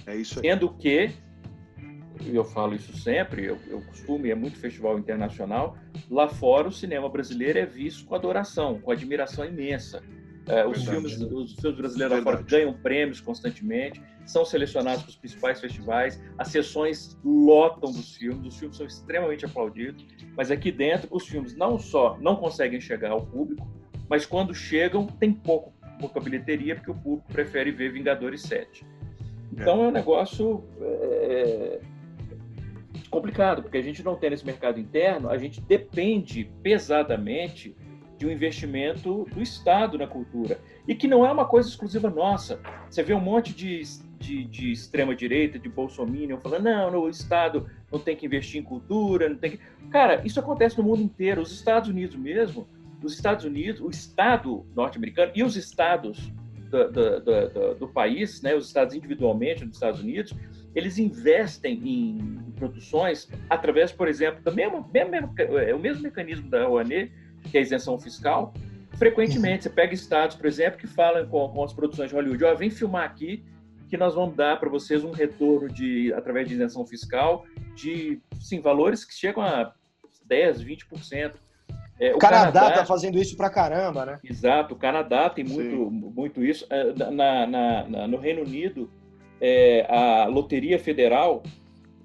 [0.07, 0.49] É isso aí.
[0.49, 1.11] Sendo que,
[2.21, 5.77] e eu falo isso sempre, eu, eu costumo, e é muito festival internacional,
[6.11, 10.03] lá fora o cinema brasileiro é visto com adoração, com admiração imensa.
[10.47, 15.61] É, os, filmes, os filmes brasileiros fora ganham prêmios constantemente, são selecionados para os principais
[15.61, 20.05] festivais, as sessões lotam dos filmes, os filmes são extremamente aplaudidos,
[20.37, 23.67] mas aqui dentro os filmes não só não conseguem chegar ao público,
[24.09, 28.85] mas quando chegam tem pouco, pouca bilheteria, porque o público prefere ver Vingadores 7.
[29.51, 31.81] Então é, um negócio é,
[33.09, 37.75] complicado, porque a gente não tem nesse mercado interno, a gente depende pesadamente
[38.19, 40.59] de um investimento do Estado na cultura.
[40.87, 42.61] E que não é uma coisa exclusiva nossa.
[42.89, 43.83] Você vê um monte de,
[44.19, 48.65] de, de extrema-direita, de bolsominion, falando, não, não, o Estado não tem que investir em
[48.65, 49.61] cultura, não tem que...
[49.91, 51.43] Cara, isso acontece no mundo inteiro.
[51.43, 52.69] Os Estados Unidos mesmo,
[53.03, 56.33] os Estados Unidos, o Estado norte-americano e os estados
[56.71, 60.35] do, do, do, do país, né, os estados individualmente nos Estados Unidos,
[60.75, 66.67] eles investem em produções através, por exemplo, do mesmo, mesmo, é o mesmo mecanismo da
[66.67, 67.13] Rouanet,
[67.51, 68.53] que é a isenção fiscal.
[68.97, 72.55] Frequentemente, você pega estados, por exemplo, que falam com, com as produções de Hollywood, ó,
[72.55, 73.45] vem filmar aqui,
[73.89, 78.61] que nós vamos dar para vocês um retorno de através de isenção fiscal de sim,
[78.61, 79.73] valores que chegam a
[80.27, 81.35] 10, 20%.
[82.01, 84.19] É, o, Canadá, Canadá tá fazendo isso pra caramba, né?
[84.25, 86.67] Exato, o Canadá tem muito, muito isso.
[86.97, 88.91] Na, na, na, no Reino Unido,
[89.41, 91.43] é, a Loteria Federal,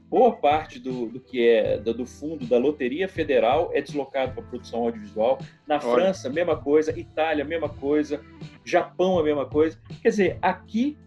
[0.09, 4.43] boa parte do, do que é do, do, fundo da Loteria Federal é deslocado para
[4.43, 5.39] produção audiovisual.
[5.67, 5.81] Na Olha.
[5.81, 6.97] França, mesma coisa.
[6.99, 8.21] Itália, mesma coisa.
[8.65, 9.79] Japão, a mesma coisa.
[10.01, 10.97] Quer dizer, aqui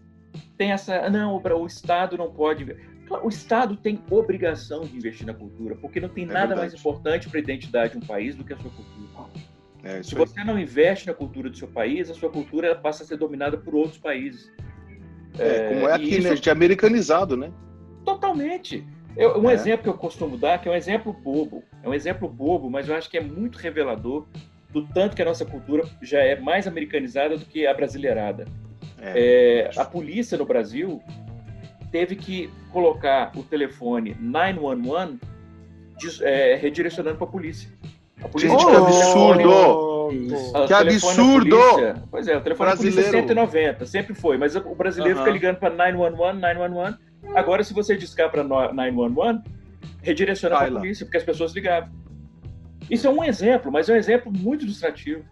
[0.57, 1.09] tem essa.
[1.09, 2.75] Não, o Estado não pode.
[3.21, 6.59] O Estado tem obrigação de investir na cultura, porque não tem é nada verdade.
[6.61, 9.29] mais importante para a identidade de um país do que a sua cultura.
[9.83, 10.47] É, Se você aí.
[10.47, 13.75] não investe na cultura do seu país, a sua cultura passa a ser dominada por
[13.75, 14.49] outros países.
[15.37, 16.29] É, como é aqui, isso...
[16.29, 16.35] né?
[16.35, 17.51] De americanizado, né?
[18.03, 18.85] Totalmente.
[19.15, 19.53] Eu, um é.
[19.53, 22.89] exemplo que eu costumo dar, que é um exemplo bobo, é um exemplo bobo, mas
[22.89, 24.25] eu acho que é muito revelador
[24.69, 28.45] do tanto que a nossa cultura já é mais americanizada do que a brasileirada.
[29.05, 29.69] É.
[29.75, 31.03] a polícia no Brasil
[31.91, 35.19] teve que colocar o telefone 911
[36.21, 37.69] é, redirecionando para a polícia.
[38.23, 39.51] A polícia Gente, que absurdo!
[40.55, 41.57] A, que absurdo!
[41.57, 43.05] Polícia, pois é, o telefone brasileiro.
[43.05, 45.25] da polícia é 190, sempre foi, mas o brasileiro uh -huh.
[45.25, 46.97] fica ligando para 911, 911.
[47.35, 49.41] Agora, se você discar para 911,
[50.01, 51.89] redireciona para a polícia, porque as pessoas ligavam.
[52.89, 55.23] Isso é um exemplo, mas é um exemplo muito ilustrativo.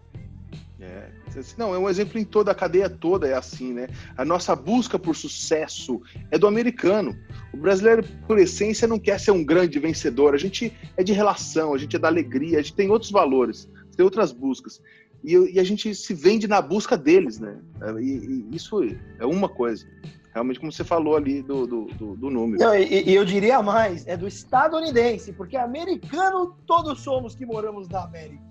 [0.80, 1.08] É.
[1.56, 3.86] Não, é um exemplo em toda a cadeia toda, é assim, né?
[4.16, 7.16] A nossa busca por sucesso é do americano.
[7.54, 10.34] O brasileiro, por essência, não quer ser um grande vencedor.
[10.34, 13.68] A gente é de relação, a gente é da alegria, a gente tem outros valores,
[13.96, 14.82] tem outras buscas.
[15.24, 17.58] E, e a gente se vende na busca deles, né?
[18.00, 18.82] E, e, isso
[19.18, 19.86] é uma coisa.
[20.32, 22.62] Realmente, como você falou ali do, do, do, do número.
[22.62, 27.88] Não, e, e eu diria mais, é do estadunidense, porque americano todos somos que moramos
[27.88, 28.42] na América.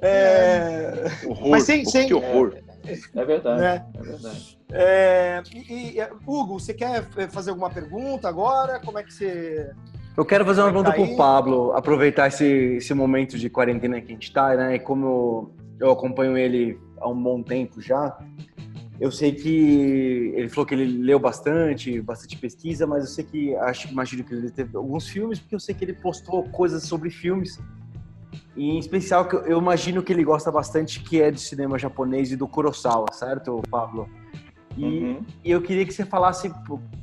[0.00, 1.04] É...
[1.26, 2.08] Horror, Mas sem, sem...
[2.08, 2.56] que horror.
[3.14, 3.86] É verdade, né?
[3.94, 4.58] é verdade.
[4.72, 5.42] É...
[5.54, 8.80] E, e, Hugo, você quer fazer alguma pergunta agora?
[8.80, 9.70] Como é que você...
[10.16, 14.14] Eu quero fazer uma pergunta pro Pablo, aproveitar esse, esse momento de quarentena que a
[14.14, 14.74] gente tá, né?
[14.74, 18.18] E como eu acompanho ele há um bom tempo já,
[19.02, 23.54] eu sei que ele falou que ele leu bastante, bastante pesquisa, mas eu sei que
[23.56, 27.10] acho, imagino que ele teve alguns filmes, porque eu sei que ele postou coisas sobre
[27.10, 27.58] filmes
[28.54, 32.30] E em especial, que eu- imagino que ele gosta bastante, que é do cinema japonês
[32.32, 34.06] e do Kurosawa, certo, Pablo?
[34.76, 35.24] E, Uhum.
[35.42, 36.52] e eu queria que você falasse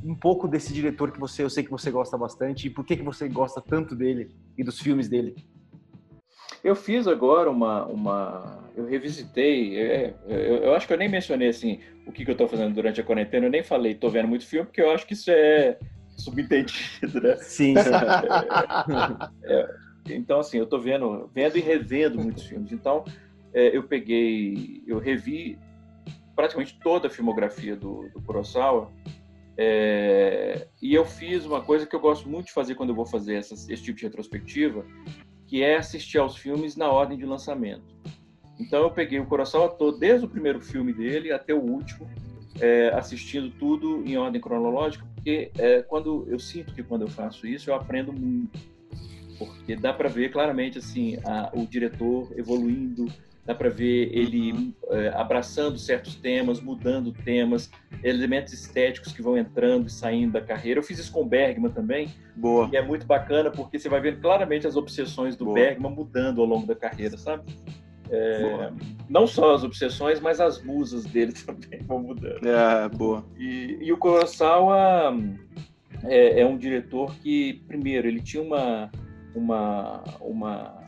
[0.03, 2.95] um pouco desse diretor que você, eu sei que você gosta bastante, e por que,
[2.95, 5.35] que você gosta tanto dele e dos filmes dele.
[6.63, 7.85] Eu fiz agora uma.
[7.85, 9.77] uma eu revisitei.
[9.79, 12.73] é, eu, eu acho que eu nem mencionei assim o que, que eu estou fazendo
[12.73, 13.45] durante a quarentena.
[13.47, 15.77] Eu nem falei, estou vendo muito filme, porque eu acho que isso é
[16.17, 17.35] subentendido, né?
[17.37, 17.75] Sim,
[19.43, 19.69] É,
[20.09, 22.71] então, assim, eu estou vendo, vendo e revendo muitos filmes.
[22.71, 23.03] Então,
[23.53, 25.57] é, eu peguei, eu revi
[26.35, 28.91] praticamente toda a filmografia do, do Kurosawa.
[29.57, 33.05] é, e eu fiz uma coisa que eu gosto muito de fazer quando eu vou
[33.05, 34.85] fazer essas- esse tipo de retrospectiva,
[35.49, 37.81] que é assistir aos filmes na ordem de lançamento.
[38.59, 42.07] Então eu peguei o Kurosawa todo, desde o primeiro filme dele até o último,
[42.59, 47.47] é, assistindo tudo em ordem cronológica, porque é, quando eu sinto que quando eu faço
[47.47, 48.59] isso eu aprendo muito,
[49.39, 53.05] porque dá para ver claramente assim a- o diretor evoluindo,
[53.49, 57.71] dá para ver ele é, abraçando certos temas, mudando temas,
[58.03, 60.79] elementos estéticos que vão entrando e saindo da carreira.
[60.79, 62.69] Eu fiz isso com o Bergman também, Boa.
[62.71, 65.55] e é muito bacana porque você vai vendo claramente as obsessões do Boa.
[65.55, 67.51] Bergman mudando ao longo da carreira, sabe?
[68.11, 68.71] É,
[69.09, 72.47] não só as obsessões, mas as musas dele também vão mudando.
[72.47, 73.25] É, boa.
[73.35, 75.17] E, e o Kurosawa
[76.03, 78.91] é, é um diretor que, primeiro, ele tinha uma,
[79.33, 80.78] uma, uma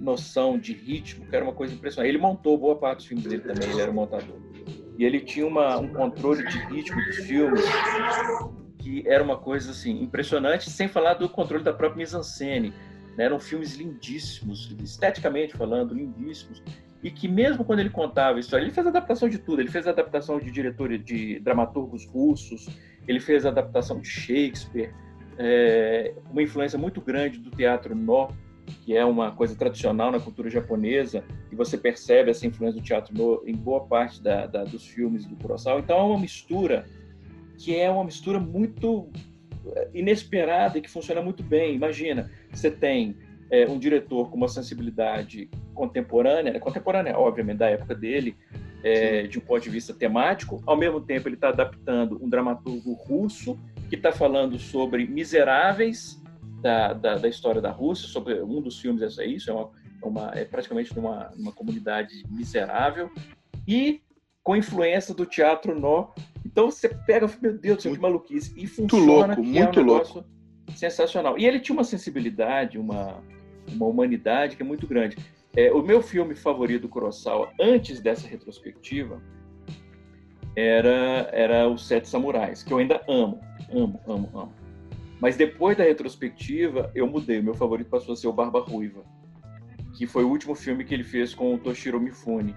[0.00, 2.08] noção de ritmo, que era uma coisa impressionante.
[2.08, 4.36] Ele montou boa parte dos filmes dele também, ele era um montador.
[4.98, 7.64] E ele tinha uma, um controle de ritmo dos filmes
[8.78, 12.72] que era uma coisa assim impressionante, sem falar do controle da própria mise-en-scène.
[13.16, 13.24] né?
[13.24, 16.62] Eram filmes lindíssimos, esteticamente falando, lindíssimos.
[17.02, 19.60] E que mesmo quando ele contava história, ele fez adaptação de tudo.
[19.60, 22.68] Ele fez adaptação de diretores, de dramaturgos russos,
[23.06, 24.92] ele fez adaptação de Shakespeare,
[25.38, 28.28] é, uma influência muito grande do teatro nó,
[28.84, 33.14] que é uma coisa tradicional na cultura japonesa, e você percebe essa influência do teatro
[33.14, 35.80] no em boa parte da, da, dos filmes do Kurosawa.
[35.80, 36.86] Então é uma mistura
[37.58, 39.08] que é uma mistura muito
[39.66, 41.74] eh, inesperada e que funciona muito bem.
[41.74, 43.16] Imagina, você tem
[43.50, 48.36] é, um diretor com uma sensibilidade contemporânea, né, contemporânea, obviamente, da época dele,
[48.82, 52.92] é, de um ponto de vista temático, ao mesmo tempo ele está adaptando um dramaturgo
[52.94, 56.19] russo que está falando sobre miseráveis
[56.60, 59.70] da, da, da, história da Rússia, sobre um dos filmes é isso, é, uma,
[60.02, 63.10] uma, é praticamente numa, numa comunidade miserável,
[63.66, 64.00] e
[64.42, 66.08] com influência do teatro nó.
[66.44, 69.82] Então você pega, meu Deus do céu, que maluquice, e funciona, louco, que muito é
[69.82, 70.30] um negócio louco.
[70.74, 71.38] sensacional.
[71.38, 73.22] E ele tinha uma sensibilidade, uma,
[73.68, 75.16] uma humanidade que é muito grande.
[75.56, 79.20] É, o meu filme favorito do Kurosawa, antes dessa retrospectiva,
[80.56, 83.40] era, era Os Sete Samurais, que eu ainda amo,
[83.72, 84.59] amo, amo, amo.
[85.20, 87.40] Mas depois da retrospectiva, eu mudei.
[87.40, 89.04] O meu favorito passou a ser o Barba Ruiva,
[89.96, 92.54] que foi o último filme que ele fez com o Toshiro Mifune.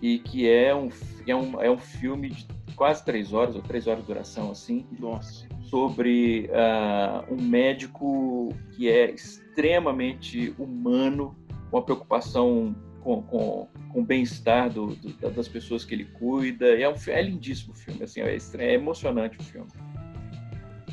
[0.00, 0.88] E que é um,
[1.26, 4.86] é um, é um filme de quase três horas, ou três horas de duração, assim.
[4.98, 5.46] Nossa.
[5.62, 11.36] Sobre uh, um médico que é extremamente humano,
[11.70, 16.66] uma preocupação com, com, com o bem-estar do, do, das pessoas que ele cuida.
[16.66, 19.68] É, um, é lindíssimo o filme, assim, é, é emocionante o filme.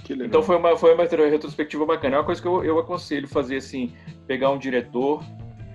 [0.09, 2.15] Então foi uma, foi uma retrospectiva bacana.
[2.15, 3.93] É uma coisa que eu, eu aconselho fazer assim,
[4.25, 5.23] pegar um diretor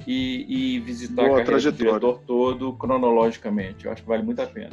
[0.06, 3.86] e, e visitar Boa a carreira do diretor todo cronologicamente.
[3.86, 4.70] Eu acho que vale muito a pena.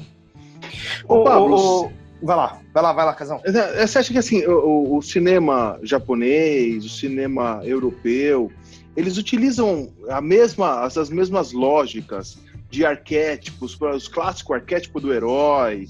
[1.08, 3.42] Ô, Pablo, ô, ô, vai lá, vai lá, vai lá, Casão.
[3.46, 8.52] Você acha que assim, o, o, cinema japonês, o cinema europeu,
[8.96, 12.38] eles utilizam a mesma, as, as mesmas lógicas
[12.70, 15.88] de arquétipos, os clássicos arquétipos do herói,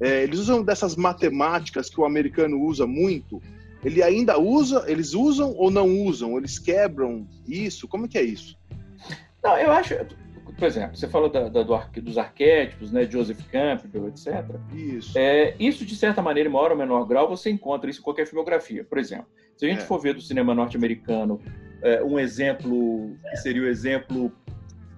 [0.00, 3.40] é, eles usam dessas matemáticas que o americano usa muito.
[3.84, 6.36] Ele ainda usa, eles usam ou não usam?
[6.36, 7.88] Eles quebram isso?
[7.88, 8.56] Como é que é isso?
[9.42, 9.94] Não, eu acho,
[10.56, 14.44] por exemplo, você falou da, da, do, dos arquétipos, né, Joseph Campbell, etc.
[14.72, 15.18] Isso.
[15.18, 18.26] É, isso de certa maneira, em maior ou menor grau, você encontra isso em qualquer
[18.26, 18.84] filmografia.
[18.84, 19.26] Por exemplo,
[19.56, 19.84] se a gente é.
[19.84, 21.40] for ver do cinema norte-americano
[21.82, 24.32] é, um exemplo que seria o exemplo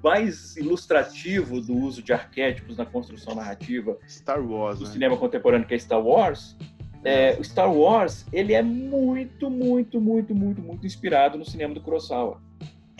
[0.04, 4.90] mais ilustrativo do uso de arquétipos na construção narrativa Star Wars, do né?
[4.92, 6.56] cinema contemporâneo, que é Star Wars,
[7.02, 11.80] é, o Star Wars ele é muito, muito, muito, muito, muito inspirado no cinema do
[11.80, 12.40] Kurosawa.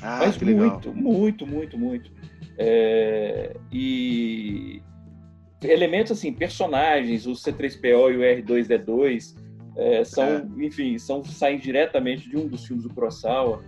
[0.03, 0.95] Ah, Mas que muito, legal.
[0.95, 2.11] muito, muito, muito.
[2.59, 4.83] É, e
[5.63, 9.37] elementos assim, personagens, o C3PO e o R2D2
[9.77, 10.47] é, são, É.
[10.59, 13.63] enfim, são saem diretamente de um dos filmes do Kurosawa.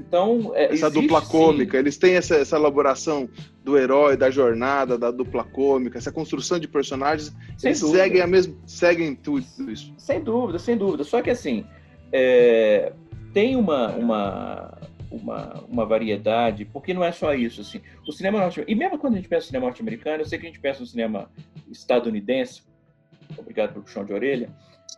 [0.00, 3.28] Então, é, Essa existe, dupla sim, cômica, eles têm essa, essa elaboração
[3.62, 8.02] do herói, da jornada, da dupla cômica, essa construção de personagens, Sem eles dúvida.
[8.02, 9.92] seguem a mesma, seguem tudo isso.
[9.98, 11.04] Sem dúvida, sem dúvida.
[11.04, 11.66] Só que assim,
[12.12, 12.92] é,
[13.34, 14.78] tem uma, uma.
[15.10, 17.80] uma, uma variedade, porque não é só isso, assim.
[18.06, 20.46] O cinema norte e mesmo quando a gente pensa no cinema norte-americano, eu sei que
[20.46, 21.30] a gente pensa no cinema
[21.70, 22.62] estadunidense,
[23.36, 24.48] obrigado pelo chão de orelha,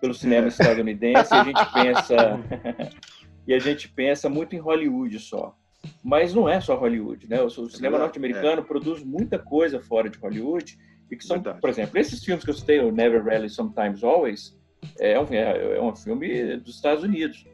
[0.01, 2.41] pelo cinema estadunidense, a gente pensa
[3.47, 5.57] e a gente pensa muito em Hollywood só.
[6.03, 7.43] Mas não é só Hollywood, né?
[7.43, 10.79] O cinema norte-americano produz muita coisa fora de Hollywood
[11.11, 11.61] e que são, Verdade.
[11.61, 14.57] por exemplo, esses filmes que eu citei, o Never Rarely, Sometimes Always,
[14.99, 17.45] é um, é, é um filme dos Estados Unidos.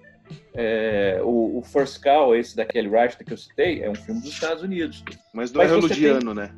[0.54, 4.20] É, o, o First Call, esse da Kelly Reichardt que eu citei, é um filme
[4.20, 5.02] dos Estados Unidos.
[5.32, 6.44] Mas não é Mas é hollywoodiano, tem...
[6.44, 6.54] né?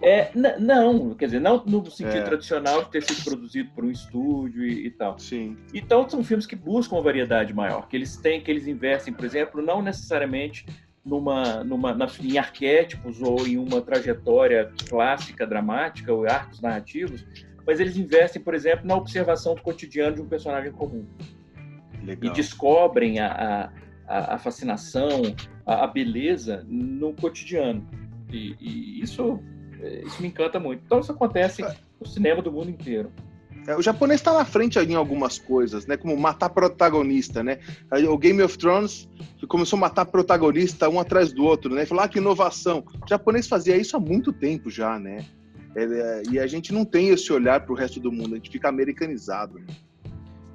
[0.00, 0.30] É,
[0.60, 2.22] não, quer dizer, não no sentido é.
[2.22, 5.18] tradicional de ter sido produzido por um estúdio e, e, tal.
[5.18, 5.56] Sim.
[5.74, 9.24] Então são filmes que buscam uma variedade maior, que eles têm, que eles investem, por
[9.24, 10.64] exemplo, não necessariamente
[11.04, 17.24] numa, numa, na, em arquétipos ou em uma trajetória clássica, dramática ou arcos narrativos,
[17.66, 21.06] mas eles investem, por exemplo, na observação do cotidiano de um personagem comum.
[22.04, 22.32] Legal.
[22.32, 23.72] E descobrem a,
[24.06, 25.22] a, a fascinação,
[25.66, 27.86] a, a, beleza no cotidiano.
[28.32, 29.42] E, e, isso,
[30.04, 30.82] isso me encanta muito.
[30.84, 31.64] Então isso acontece
[32.00, 33.12] no cinema do mundo inteiro.
[33.66, 35.96] É, o japonês está na frente em algumas coisas, né?
[35.96, 37.58] Como matar protagonista, né?
[38.08, 39.08] O Game of Thrones
[39.46, 41.84] começou a matar protagonista um atrás do outro, né?
[41.84, 42.82] Falar ah, que inovação.
[43.04, 45.24] O japonês fazia isso há muito tempo já, né?
[45.76, 48.50] É, e a gente não tem esse olhar para o resto do mundo, a gente
[48.50, 49.58] fica americanizado.
[49.58, 49.66] Né?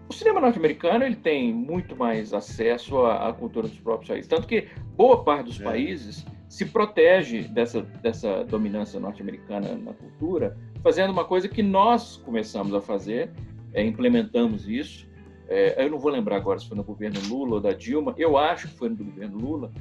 [0.10, 4.48] O cinema norte-americano ele tem muito mais acesso à, à, cultura dos próprios países, tanto
[4.48, 5.64] que boa parte dos é.
[5.64, 12.76] países se protege dessa, dessa dominância norte-americana na cultura, fazendo uma coisa que nós começamos
[12.76, 13.32] a fazer,
[13.74, 15.10] é, implementamos isso.
[15.50, 18.38] É, eu não vou lembrar agora se foi no governo Lula ou da Dilma, eu
[18.38, 19.72] acho que foi no governo Lula,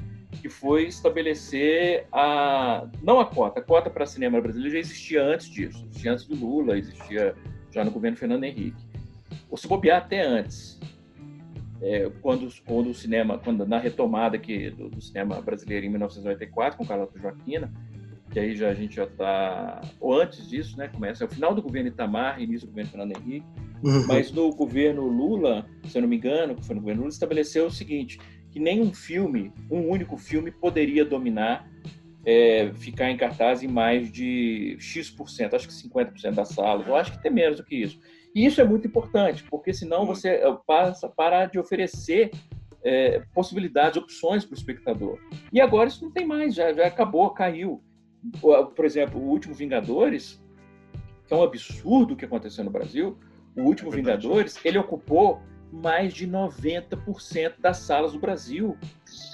[0.41, 5.51] que foi estabelecer a não a cota, a cota para cinema brasileiro já existia antes
[5.51, 7.35] disso, existia antes do Lula, existia
[7.71, 8.83] já no governo Fernando Henrique,
[9.51, 10.81] ou se bobear até antes,
[11.83, 16.79] é, quando, quando o cinema, quando na retomada aqui do, do, cinema brasileiro em 1994
[16.79, 17.73] com Carlota Joaquina,
[18.31, 20.89] que aí já a gente já está ou antes disso, né?
[20.89, 23.47] Começa é o final do governo Itamar, início do governo Fernando Henrique,
[23.83, 24.07] uhum.
[24.07, 27.67] mas no governo Lula, se eu não me engano, que foi no governo Lula, estabeleceu
[27.67, 28.19] o seguinte:
[28.53, 31.69] que nenhum filme, um único filme, poderia dominar,
[32.25, 37.13] é, ficar em cartaz em mais de X%, acho que 50% das salas, eu acho
[37.13, 37.99] que tem menos do que isso.
[38.35, 42.31] E isso é muito importante, porque senão você é, passa para de oferecer
[42.83, 45.19] é, possibilidades, opções para o espectador.
[45.53, 47.83] E agora isso não tem mais, já, já acabou, caiu.
[48.41, 50.41] Por exemplo, o último Vingadores,
[51.27, 53.19] que é um absurdo o que aconteceu no Brasil,
[53.57, 55.41] o último Vingadores, ele ocupou
[55.73, 58.77] mais de 90% das salas do Brasil.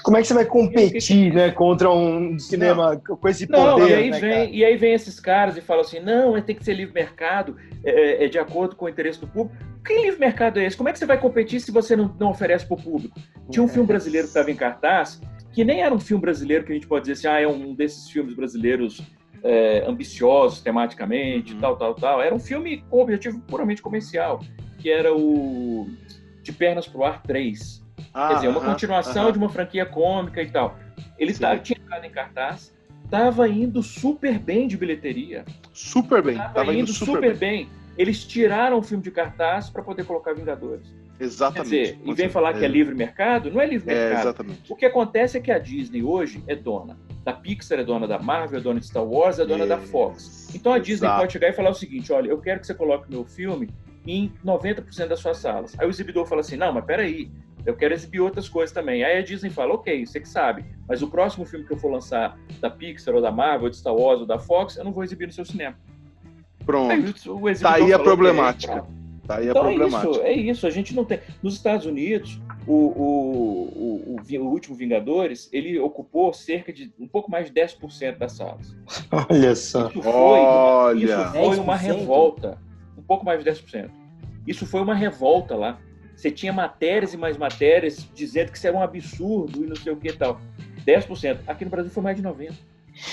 [0.02, 3.62] Como é que você vai competir, né, contra um cinema não, com esse poder?
[3.62, 6.54] Não, e aí, né, vem, e aí vem esses caras e falam assim, não, tem
[6.54, 9.56] que ser livre mercado, é, é, é de acordo com o interesse do público.
[9.84, 10.76] Que livre mercado é esse?
[10.76, 13.20] Como é que você vai competir se você não, não oferece para o público?
[13.50, 15.20] Tinha um filme brasileiro que estava em cartaz,
[15.52, 17.74] que nem era um filme brasileiro que a gente pode dizer assim, ah, é um
[17.74, 19.02] desses filmes brasileiros
[19.42, 21.60] é, ambiciosos tematicamente, uhum.
[21.60, 22.22] tal, tal, tal.
[22.22, 24.40] Era um filme com objetivo puramente comercial,
[24.78, 25.88] que era o
[26.42, 27.82] de Pernas pro Ar 3.
[28.12, 30.78] Ah, Quer dizer, uma continuação de uma franquia cômica e tal.
[31.18, 32.74] Ele tá, tinha ficado em cartaz,
[33.10, 35.44] tava indo super bem de bilheteria.
[35.72, 36.36] Super bem.
[36.36, 37.66] Tava, tava indo, indo, super, super bem.
[37.66, 37.68] bem.
[37.96, 40.94] Eles tiraram o filme de cartaz para poder colocar Vingadores.
[41.20, 41.70] Exatamente.
[41.70, 42.58] Quer dizer, e vem falar é.
[42.58, 44.20] que é livre mercado, não é livre é, mercado.
[44.26, 44.72] Exatamente.
[44.72, 48.18] O que acontece é que a Disney hoje é dona da Pixar, é dona da
[48.18, 49.66] Marvel, é dona de Star Wars, é dona é.
[49.66, 50.54] da Fox.
[50.54, 51.20] Então a Disney Exato.
[51.20, 53.68] pode chegar e falar o seguinte: olha, eu quero que você coloque meu filme
[54.06, 55.78] em 90% das suas salas.
[55.78, 57.30] Aí o exibidor fala assim: não, mas peraí,
[57.66, 59.04] eu quero exibir outras coisas também.
[59.04, 61.90] Aí a Disney fala: ok, você que sabe, mas o próximo filme que eu for
[61.90, 64.92] lançar da Pixar ou da Marvel, ou de Star Wars ou da Fox, eu não
[64.92, 65.76] vou exibir no seu cinema.
[66.64, 66.92] Pronto.
[66.92, 68.84] Aí, tá aí a problemática.
[69.26, 70.08] Tá aí então a problemática.
[70.08, 71.20] É isso, é isso, a gente não tem.
[71.42, 77.30] Nos Estados Unidos, o, o, o, o, último Vingadores, ele ocupou cerca de um pouco
[77.30, 78.76] mais de 10% das salas.
[79.30, 79.88] Olha só.
[79.88, 81.04] Isso foi, Olha.
[81.04, 82.58] Isso foi uma revolta
[83.08, 83.90] pouco mais de 10%.
[84.46, 85.78] Isso foi uma revolta lá.
[86.18, 89.92] Você tinha matérias e mais matérias dizendo que isso era um absurdo e não sei
[89.92, 90.40] o que e tal.
[90.84, 91.38] 10%.
[91.46, 92.54] Aqui no Brasil foi mais de 90%.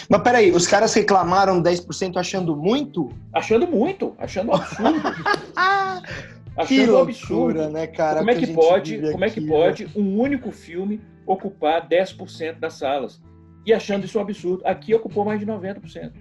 [0.10, 3.12] Mas peraí, os caras reclamaram 10% achando muito?
[3.32, 5.02] Achando muito, achando absurdo.
[5.56, 7.70] achando que loucura, absurdo.
[7.70, 8.18] né, cara?
[8.18, 12.58] Como é que, que pode, como aqui, é que pode um único filme ocupar 10%
[12.58, 13.22] das salas?
[13.68, 14.66] E achando isso um absurdo.
[14.66, 16.12] Aqui ocupou mais de 90%.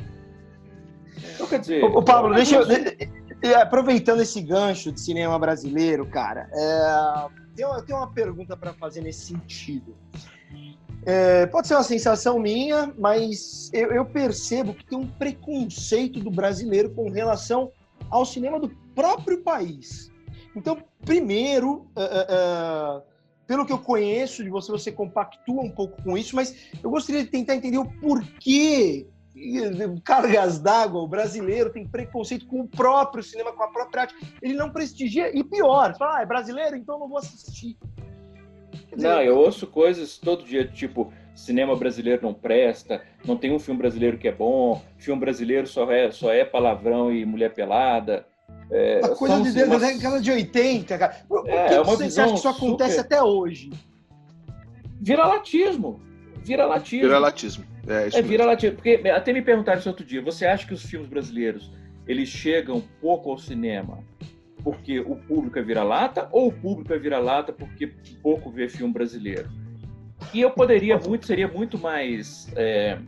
[1.35, 1.83] Então, quer dizer.
[1.83, 2.67] Ô, Pablo, deixa eu.
[3.43, 9.03] E aproveitando esse gancho de cinema brasileiro, cara, é, uma, tem uma pergunta para fazer
[9.03, 9.97] nesse sentido.
[11.07, 16.31] É, pode ser uma sensação minha, mas eu, eu, percebo que tem um preconceito do
[16.31, 17.71] brasileiro com relação
[18.09, 20.11] ao cinema do próprio país.
[20.57, 23.03] Então, primeiro, uh, uh,
[23.47, 27.23] pelo que eu conheço de você, você compactua um pouco com isso, mas eu gostaria
[27.23, 29.07] de tentar entender o porquê
[30.05, 34.15] cargas d'água, o brasileiro tem preconceito com o próprio cinema, com a própria arte.
[34.41, 37.77] Ele não prestigia, e pior, fala, ah, é brasileiro, então não vou assistir.
[38.95, 43.59] Dizer, não, eu ouço coisas todo dia, tipo, cinema brasileiro não presta, não tem um
[43.59, 48.27] filme brasileiro que é bom, filme brasileiro só é, só é palavrão e mulher pelada.
[48.71, 50.17] É, uma coisa de Deus, uma...
[50.17, 51.17] é de 80, cara.
[51.29, 53.07] Por, é, que, é uma você acha que isso acontece super...
[53.07, 53.71] até hoje?
[55.01, 56.01] Vira-latismo.
[56.43, 57.09] Vira-latismo.
[57.09, 57.74] Vira-latismo.
[57.87, 58.77] É, é vira-latismo.
[58.77, 60.23] Porque até me perguntaram isso outro dia.
[60.23, 61.73] Você acha que os filmes brasileiros
[62.07, 64.05] eles chegam pouco ao cinema
[64.63, 69.49] porque o público é vira-lata ou o público é vira-lata porque pouco vê filme brasileiro?
[70.33, 72.99] E eu poderia muito, seria muito mais, é,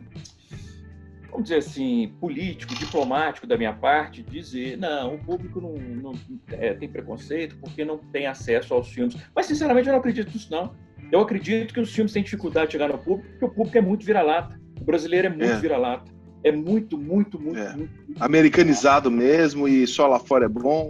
[1.31, 6.13] vamos dizer assim, político, diplomático da minha parte, dizer, não, o público não, não
[6.51, 9.17] é, tem preconceito porque não tem acesso aos filmes.
[9.35, 10.75] Mas, sinceramente, eu não acredito nisso, não.
[11.11, 13.81] Eu acredito que os filmes têm dificuldade de chegar no público porque o público é
[13.81, 14.59] muito vira-lata.
[14.79, 15.59] O brasileiro é muito é.
[15.59, 16.11] vira-lata.
[16.43, 17.75] É muito, muito, muito, é.
[17.75, 20.87] muito, muito Americanizado mesmo e só lá fora é bom.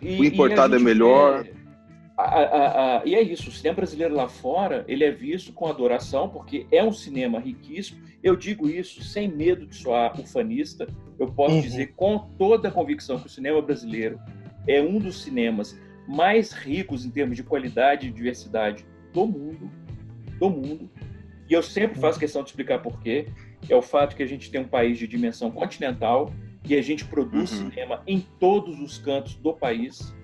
[0.00, 1.42] E, o importado é melhor.
[1.42, 1.56] Vê,
[2.16, 5.66] a, a, a, e é isso, o cinema brasileiro lá fora, ele é visto com
[5.66, 8.00] adoração, porque é um cinema riquíssimo.
[8.22, 10.86] Eu digo isso sem medo de soar ufanista.
[11.18, 11.60] Eu posso uhum.
[11.60, 14.18] dizer com toda a convicção que o cinema brasileiro
[14.66, 19.70] é um dos cinemas mais ricos em termos de qualidade e diversidade do mundo,
[20.38, 20.90] do mundo.
[21.48, 23.26] E eu sempre faço questão de explicar por quê.
[23.68, 26.32] É o fato que a gente tem um país de dimensão continental
[26.64, 27.70] e a gente produz uhum.
[27.70, 30.14] cinema em todos os cantos do país,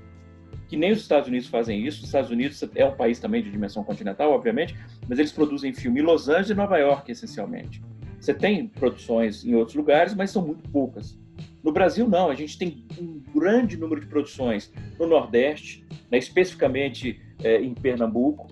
[0.68, 2.00] que nem os Estados Unidos fazem isso.
[2.00, 4.76] Os Estados Unidos é um país também de dimensão continental, obviamente,
[5.08, 7.82] mas eles produzem filme em Los Angeles e Nova York, essencialmente.
[8.20, 11.18] Você tem produções em outros lugares, mas são muito poucas.
[11.62, 12.28] No Brasil, não.
[12.28, 18.48] A gente tem um grande número de produções no Nordeste, né, especificamente é, em Pernambuco,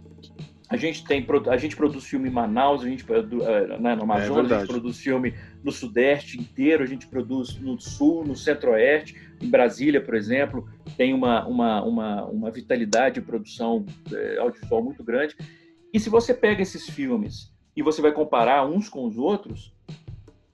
[0.70, 4.52] a gente tem a gente produz filme em Manaus, a gente eh, né, no Amazonas,
[4.52, 9.16] é a gente produz filme no Sudeste inteiro, a gente produz no Sul, no Centro-Oeste,
[9.42, 15.02] em Brasília, por exemplo, tem uma, uma, uma, uma vitalidade de produção é, audiovisual muito
[15.02, 15.36] grande.
[15.92, 19.74] E se você pega esses filmes e você vai comparar uns com os outros,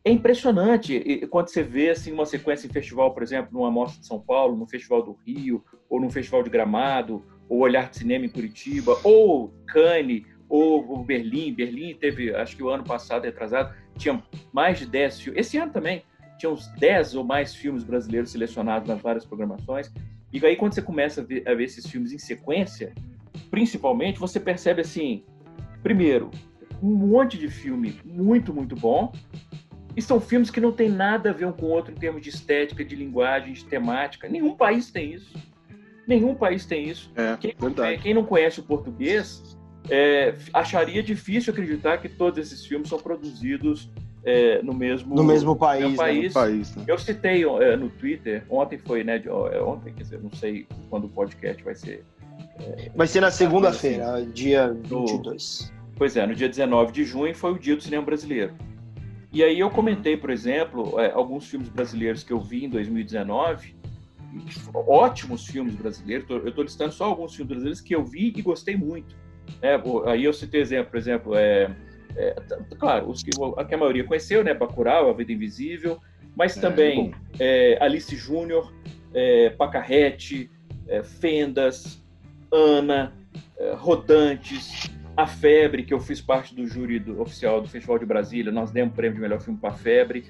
[0.02, 4.06] é impressionante quando você vê assim uma sequência em festival, por exemplo, numa mostra de
[4.06, 8.24] São Paulo, no Festival do Rio, ou num Festival de Gramado, ou Olhar de Cinema
[8.24, 11.52] em Curitiba, ou Cannes, ou Berlim.
[11.52, 14.22] Berlim teve, acho que o ano passado, retrasado, tinha
[14.52, 15.40] mais de 10 filmes.
[15.40, 16.02] Esse ano também,
[16.38, 19.90] tinha uns 10 ou mais filmes brasileiros selecionados nas várias programações.
[20.32, 22.92] E aí, quando você começa a ver, a ver esses filmes em sequência,
[23.50, 25.24] principalmente, você percebe assim:
[25.82, 26.30] primeiro,
[26.82, 29.12] um monte de filme muito, muito bom.
[29.96, 32.20] E são filmes que não tem nada a ver um com o outro em termos
[32.20, 34.28] de estética, de linguagem, de temática.
[34.28, 35.34] Nenhum país tem isso.
[36.06, 37.10] Nenhum país tem isso.
[37.16, 38.02] É, quem, verdade.
[38.02, 39.56] quem não conhece o português
[39.90, 43.90] é, acharia difícil acreditar que todos esses filmes são produzidos
[44.24, 45.90] é, no mesmo no mesmo país.
[45.90, 46.34] No país.
[46.34, 46.40] Né?
[46.40, 46.84] país né?
[46.88, 50.66] Eu citei é, no Twitter ontem foi né de, é, ontem quer dizer não sei
[50.90, 52.04] quando o podcast vai ser.
[52.60, 55.72] É, vai ser na segunda-feira, assim, dia 22.
[55.72, 58.52] No, pois é, no dia 19 de junho foi o dia do cinema brasileiro.
[59.32, 63.75] E aí eu comentei, por exemplo, é, alguns filmes brasileiros que eu vi em 2019
[64.74, 66.28] ótimos filmes brasileiros.
[66.28, 69.16] Eu estou listando só alguns filmes brasileiros que eu vi e gostei muito.
[69.62, 71.74] É, aí eu citei exemplo, por exemplo, é,
[72.16, 72.34] é,
[72.78, 74.54] claro, os que a, que a maioria conheceu, né?
[74.54, 76.00] Bacurau, A Vida Invisível,
[76.34, 78.72] mas é, também é, Alice Júnior,
[79.14, 80.50] é, Pacarrete,
[81.20, 82.00] Fendas,
[82.52, 83.12] Ana,
[83.78, 88.52] Rodantes, A Febre, que eu fiz parte do júri do, oficial do Festival de Brasília,
[88.52, 90.26] nós demos o prêmio de melhor filme para Febre,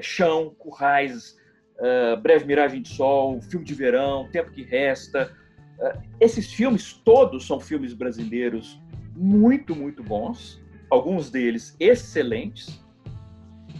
[0.00, 1.36] Chão, Currais,
[1.80, 5.32] uh, Breve Miragem de Sol, Filme de Verão, Tempo que Resta.
[5.78, 8.80] Uh, esses filmes todos são filmes brasileiros
[9.16, 12.80] muito, muito bons, alguns deles excelentes,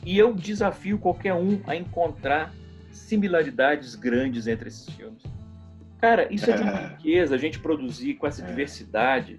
[0.05, 2.55] e eu desafio qualquer um a encontrar
[2.91, 5.23] similaridades grandes entre esses filmes.
[6.01, 8.47] Cara, isso é, é de uma riqueza, a gente produzir com essa é.
[8.47, 9.37] diversidade.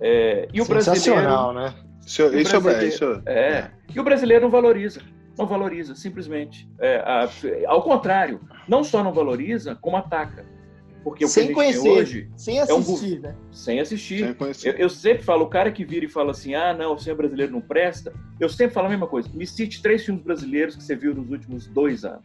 [0.00, 1.90] É, e o Sensacional, brasileiro, né?
[2.06, 3.70] Isso, isso, é, isso é, é.
[3.94, 5.02] E o brasileiro não valoriza
[5.40, 6.68] não valoriza, simplesmente.
[6.78, 7.28] É, a,
[7.66, 10.46] ao contrário, não só não valoriza, como ataca.
[11.02, 13.34] Porque sem o que conhecer, hoje sem assistir, é um, né?
[13.50, 14.36] Sem assistir.
[14.54, 16.98] Sem eu, eu, sempre falo, o cara que vira e fala assim, ah, não, o
[16.98, 19.28] cinema brasileiro não presta, eu sempre falo a mesma coisa.
[19.32, 22.24] Me cite três filmes brasileiros que você viu nos últimos dois anos.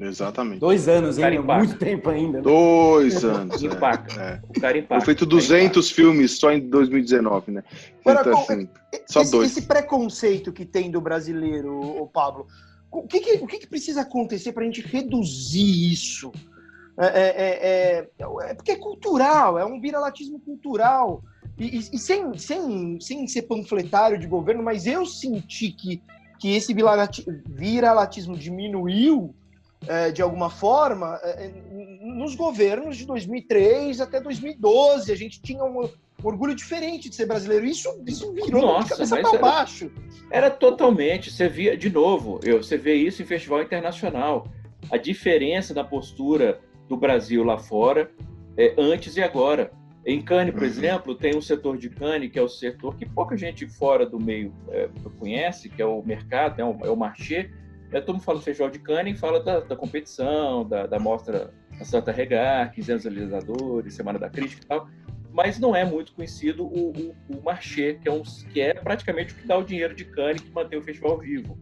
[0.00, 0.60] Exatamente.
[0.60, 1.40] Dois anos, hein?
[1.40, 2.38] Muito tempo ainda.
[2.38, 2.42] Né?
[2.42, 3.62] Dois anos.
[3.62, 4.18] Impacta.
[4.18, 4.40] É.
[4.48, 5.04] O cara impacta.
[5.04, 7.64] Foi feito 200 filmes só em 2019, né?
[8.02, 8.68] Agora, então, assim,
[9.06, 9.50] só esse, dois.
[9.50, 12.46] Esse preconceito que tem do brasileiro, o Pablo,
[12.90, 16.32] o que, que o que, que precisa acontecer para a gente reduzir isso?
[16.98, 18.08] É, é, é,
[18.48, 21.22] é, porque é cultural, é um viralatismo cultural.
[21.58, 26.02] E, e, e, sem, sem, sem ser panfletário de governo, mas eu senti que,
[26.38, 29.34] que esse viralatismo diminuiu
[29.86, 31.50] é, de alguma forma é,
[32.02, 35.10] nos governos de 2003 até 2012.
[35.10, 35.88] A gente tinha um,
[36.22, 37.64] orgulho diferente de ser brasileiro.
[37.64, 39.90] Isso, isso virou Nossa, de cabeça para baixo.
[40.30, 41.30] Era totalmente.
[41.30, 44.46] Você via, de novo, eu, você vê isso em festival internacional.
[44.90, 48.10] A diferença da postura do Brasil lá fora,
[48.56, 49.72] é, antes e agora.
[50.04, 50.68] Em Cannes, por uhum.
[50.68, 54.18] exemplo, tem um setor de Cannes, que é o setor que pouca gente fora do
[54.18, 57.50] meio é, conhece, que é o mercado, é o, é o marché.
[57.92, 61.52] É, todo mundo fala do Festival de Cannes fala da, da competição, da, da mostra
[61.78, 64.88] da Santa Regar, 15 anos realizadores, Semana da Crítica e tal
[65.32, 68.22] mas não é muito conhecido o, o, o marché, que é, um,
[68.52, 71.58] que é praticamente o que dá o dinheiro de Cannes que mantém o festival vivo.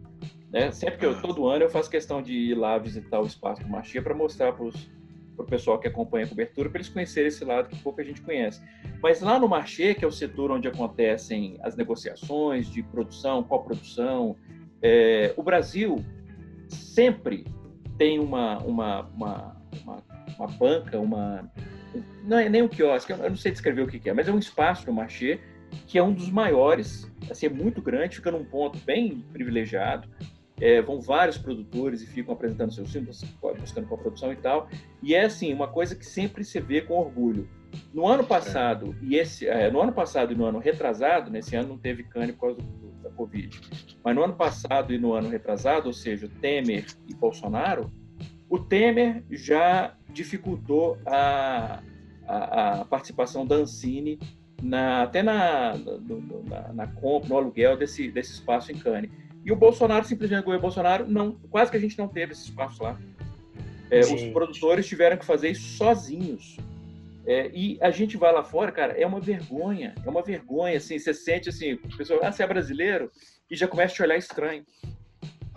[0.51, 0.71] Né?
[0.71, 3.69] Sempre que eu, todo ano eu faço questão de ir lá visitar o espaço do
[3.69, 7.69] marché para mostrar para o pessoal que acompanha a cobertura, para eles conhecerem esse lado
[7.69, 8.61] que pouca gente conhece.
[9.01, 14.35] Mas lá no marché, que é o setor onde acontecem as negociações de produção, coprodução,
[14.81, 16.03] é, o Brasil
[16.69, 17.45] sempre
[17.97, 20.03] tem uma, uma, uma, uma,
[20.37, 21.51] uma banca, uma
[22.23, 24.39] não é nem um quiosque, eu não sei descrever o que é, mas é um
[24.39, 25.39] espaço no marché
[25.87, 30.07] que é um dos maiores, assim, é muito grande, fica num ponto bem privilegiado.
[30.61, 33.23] É, vão vários produtores e ficam apresentando seus filmes,
[33.59, 34.67] buscando com a produção e tal.
[35.01, 37.47] E é assim, uma coisa que sempre se vê com orgulho.
[37.93, 41.69] No ano passado e esse, é, no ano passado e no ano retrasado, nesse ano
[41.69, 43.59] não teve cane por causa do, da Covid,
[44.03, 47.91] mas no ano passado e no ano retrasado, ou seja, Temer e Bolsonaro,
[48.49, 51.81] o Temer já dificultou a,
[52.27, 54.19] a, a participação da Ancine
[54.61, 59.11] na, até na, no, na, na, compra, no aluguel desse, desse espaço em Cannes.
[59.45, 62.83] E o Bolsonaro, simplesmente, o Bolsonaro, não, quase que a gente não teve esse espaço
[62.83, 62.99] lá.
[63.89, 66.57] É, os produtores tiveram que fazer isso sozinhos.
[67.29, 70.97] É, e a gente vai lá fora, cara, é uma vergonha, é uma vergonha, assim,
[70.97, 73.11] você sente assim, o pessoal, ah, você é brasileiro,
[73.51, 74.65] e já começa a te olhar estranho.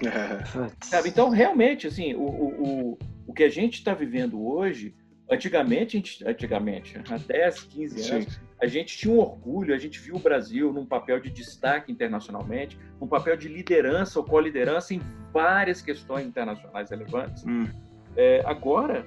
[0.84, 1.08] Sabe?
[1.08, 4.94] Então, realmente, assim, o, o, o que a gente está vivendo hoje,
[5.30, 8.40] antigamente, gente, antigamente, há 10, 15 anos, Sim.
[8.60, 12.78] a gente tinha um orgulho, a gente viu o Brasil num papel de destaque internacionalmente,
[13.00, 15.00] um papel de liderança ou co-liderança em
[15.32, 17.46] várias questões internacionais relevantes.
[17.46, 17.66] Hum.
[18.14, 19.06] É, agora,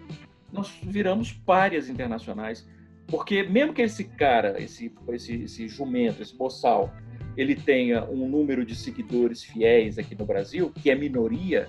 [0.55, 2.67] nós viramos párias internacionais,
[3.07, 6.91] porque mesmo que esse cara, esse, esse, esse jumento, esse boçal,
[7.37, 11.67] ele tenha um número de seguidores fiéis aqui no Brasil, que é minoria,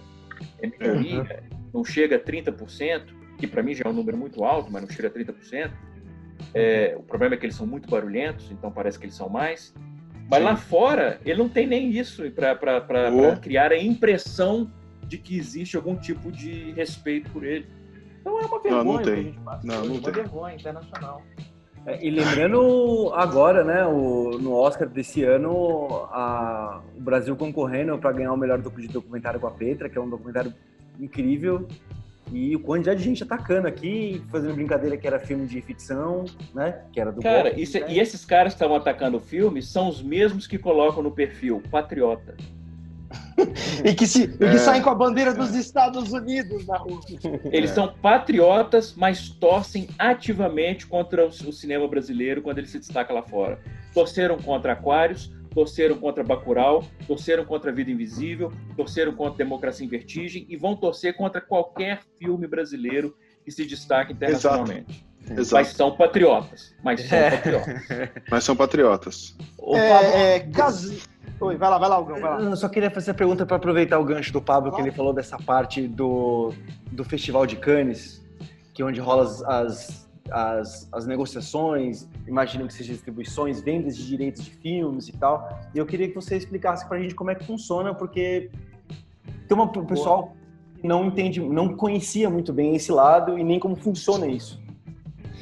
[0.62, 1.59] é minoria, uhum.
[1.74, 3.03] não chega a 30%,
[3.37, 5.70] que para mim já é um número muito alto, mas não chega a 30%.
[6.55, 9.74] É, o problema é que eles são muito barulhentos, então parece que eles são mais.
[10.30, 10.45] Mas Sim.
[10.45, 14.70] lá fora, ele não tem nem isso para criar a impressão
[15.07, 17.66] de que existe algum tipo de respeito por ele.
[18.27, 19.05] Então é uma vergonha não, não tem.
[19.05, 19.66] que a gente passa.
[19.66, 20.12] Não, não é uma tem.
[20.12, 21.22] vergonha internacional.
[21.87, 28.11] É, e lembrando agora, né, o, no Oscar desse ano, a, o Brasil concorrendo para
[28.11, 30.53] ganhar o melhor documentário com a Petra, que é um documentário
[30.99, 31.68] incrível.
[32.33, 36.83] E o quantidade de gente atacando aqui, fazendo brincadeira que era filme de ficção, né?
[36.93, 37.87] Que era do Cara, golpe, né?
[37.93, 41.62] e esses caras que estavam atacando o filme são os mesmos que colocam no perfil
[41.70, 42.35] patriota.
[43.85, 44.51] E que, se, é.
[44.51, 47.01] que saem com a bandeira dos Estados Unidos na rua.
[47.53, 53.13] Eles são patriotas, mas torcem ativamente contra o, o cinema brasileiro quando ele se destaca
[53.13, 53.59] lá fora.
[53.93, 60.47] Torceram contra Aquários, torceram contra Bacurau, torceram contra Vida Invisível, torceram contra Democracia em Vertigem
[60.49, 64.91] e vão torcer contra qualquer filme brasileiro que se destaque internacionalmente.
[64.91, 65.41] Exato.
[65.41, 65.55] Exato.
[65.55, 66.75] Mas são patriotas.
[66.85, 67.31] Mas são é.
[67.31, 67.75] patriotas.
[68.31, 69.37] Mas são patriotas.
[69.75, 71.09] É, é, cas...
[71.39, 72.41] Oi, vai lá, vai lá, Algão, vai lá.
[72.41, 75.12] Eu só queria fazer a pergunta para aproveitar o gancho do Pablo, que ele falou
[75.12, 76.53] dessa parte do,
[76.91, 78.24] do Festival de Cannes,
[78.72, 84.07] que é onde rola as, as, as, as negociações, imagino que sejam distribuições, vendas de
[84.07, 85.47] direitos de filmes e tal.
[85.74, 88.51] E eu queria que você explicasse para a gente como é que funciona, porque
[89.47, 90.34] tem uma, o pessoal
[90.80, 94.59] que não entende, não conhecia muito bem esse lado e nem como funciona isso.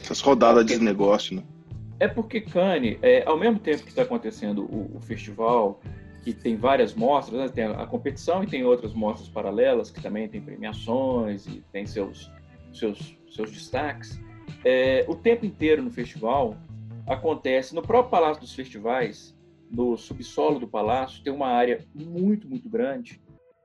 [0.02, 1.42] Essas rodadas de negócio, né?
[2.00, 5.80] É porque Cannes, é, ao mesmo tempo que está acontecendo o, o, festival,
[6.22, 10.02] que tem várias mostras, né, tem a, a, competição e tem outras mostras paralelas que
[10.02, 12.30] também tem premiações e tem seus,
[12.72, 14.20] seus, seus destaques.
[14.64, 16.56] É, o tempo inteiro no festival
[17.06, 19.36] acontece no próprio Palácio dos Festivais,
[19.70, 23.20] no subsolo do palácio, tem uma área muito, muito grande,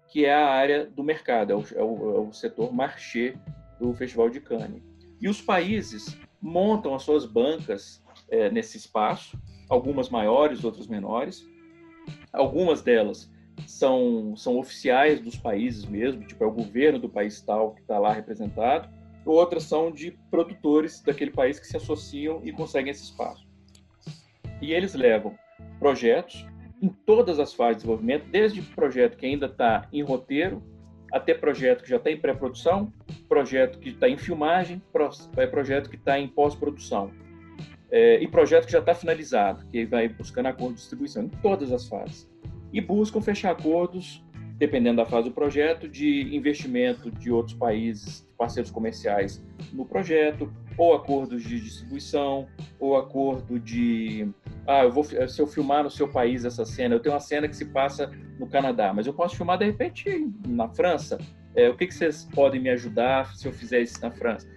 [0.08, 3.36] que é a área do mercado, é o, é o, é o setor marché
[3.80, 4.82] do Festival de Cannes.
[5.22, 11.48] E os países montam as suas bancas é, nesse espaço, algumas maiores, outras menores.
[12.34, 13.32] Algumas delas
[13.68, 18.00] são, são oficiais dos países mesmo, tipo é o governo do país tal que está
[18.00, 18.90] lá representado.
[19.26, 23.48] outras são de produtores daquele país que se associam e conseguem esse espaço.
[24.62, 25.38] E eles levam
[25.80, 26.46] projetos
[26.82, 30.64] em todas as fases de desenvolvimento, desde projeto que ainda está em roteiro,
[31.12, 32.94] até projeto que já está em pré-produção,
[33.28, 34.82] projeto que está em filmagem,
[35.38, 37.12] é projeto que está em pós-produção.
[37.92, 41.72] É, e projeto que já está finalizado, que vai buscando acordo de distribuição em todas
[41.72, 42.30] as fases.
[42.72, 44.24] E buscam fechar acordos,
[44.58, 50.94] dependendo da fase do projeto, de investimento de outros países, parceiros comerciais no projeto, ou
[50.94, 52.48] acordos de distribuição,
[52.80, 54.30] ou acordo de
[54.68, 57.48] ah, eu vou, se eu filmar no seu país essa cena, eu tenho uma cena
[57.48, 61.18] que se passa no Canadá, mas eu posso filmar de repente na França.
[61.56, 64.48] É, o que, que vocês podem me ajudar se eu fizer isso na França?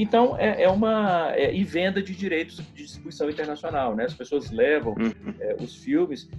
[0.00, 1.32] Então, é, é uma.
[1.34, 4.04] É, e venda de direitos de distribuição internacional, né?
[4.04, 5.34] As pessoas levam uhum.
[5.40, 6.30] é, os filmes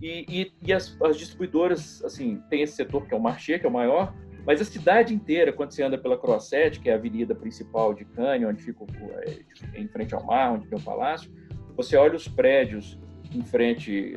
[0.00, 3.66] e, e, e as, as, distribuidoras, assim, tem esse setor que é o Marché, que
[3.66, 4.14] é o maior,
[4.46, 8.04] mas a cidade inteira, quando você anda pela Croissette, que é a avenida principal de
[8.04, 8.84] Cannes, onde fica
[9.26, 11.28] é, em frente ao mar, onde tem o palácio,
[11.76, 13.00] você olha os prédios
[13.34, 14.14] em frente,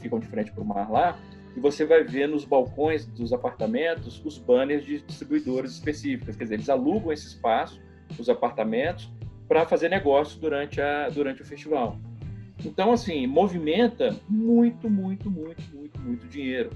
[0.00, 1.16] ficam de frente para o mar lá,
[1.56, 6.34] e você vai ver nos balcões dos apartamentos os banners de distribuidores específicas.
[6.34, 7.80] Quer dizer, eles alugam esse espaço,
[8.18, 9.10] os apartamentos,
[9.48, 11.98] para fazer negócio durante, a, durante o festival.
[12.64, 16.70] Então, assim, movimenta muito, muito, muito, muito, muito dinheiro.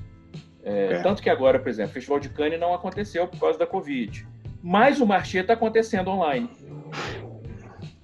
[0.62, 1.02] É, é.
[1.02, 4.26] Tanto que agora, por exemplo, o Festival de Cannes não aconteceu por causa da Covid.
[4.62, 6.48] Mas o Marché está acontecendo online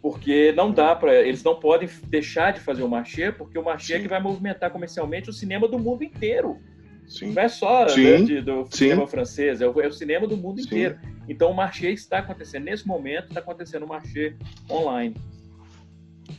[0.03, 3.97] porque não dá para eles não podem deixar de fazer o marché, porque o marché
[3.97, 6.59] é que vai movimentar comercialmente o cinema do mundo inteiro.
[7.07, 7.33] Sim.
[7.33, 8.71] Não é só né, de, do Sim.
[8.71, 10.67] cinema francês, é o, é o, cinema do mundo Sim.
[10.67, 10.99] inteiro.
[11.31, 14.35] Então o marché está acontecendo nesse momento, está acontecendo o marché
[14.69, 15.15] online.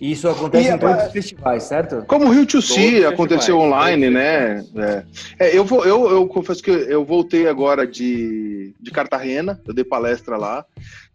[0.02, 2.04] Isso acontece e, em todos os festivais, certo?
[2.08, 4.66] Como o Rio to See aconteceu online, né?
[4.76, 5.06] É.
[5.40, 9.86] É, eu, vou, eu, eu confesso que eu voltei agora de, de Cartagena, eu dei
[9.86, 10.66] palestra lá.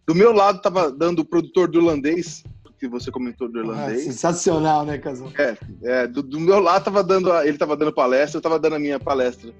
[0.07, 2.43] Do meu lado estava dando o produtor do irlandês,
[2.79, 4.01] que você comentou do irlandês.
[4.01, 5.31] Ah, sensacional, né, Casal?
[5.37, 8.57] É, é do, do, meu lado tava dando, a, ele estava dando palestra, eu estava
[8.57, 9.51] dando a minha palestra.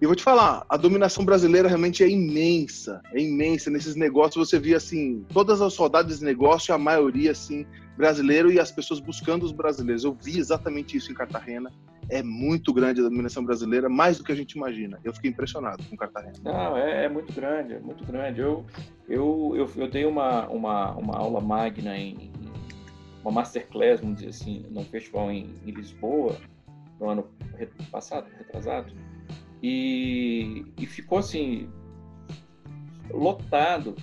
[0.00, 3.68] E vou te falar, a dominação brasileira realmente é imensa, é imensa.
[3.68, 7.66] Nesses negócios você via assim, todas as rodadas de negócio, a maioria assim,
[7.98, 10.02] brasileiro e as pessoas buscando os brasileiros.
[10.02, 11.70] Eu vi exatamente isso em Cartagena.
[12.08, 14.98] É muito grande a dominação brasileira, mais do que a gente imagina.
[15.04, 16.32] Eu fiquei impressionado com Cartagena.
[16.42, 18.40] Não, é, é muito grande, é muito grande.
[18.40, 18.64] Eu,
[19.06, 22.32] eu, eu, eu dei uma, uma, uma aula magna em,
[23.22, 26.38] uma masterclass, vamos dizer assim, num festival em, em Lisboa,
[26.98, 27.28] no ano
[27.92, 28.94] passado, retrasado
[29.62, 31.68] e, e ficou assim
[33.12, 33.96] lotado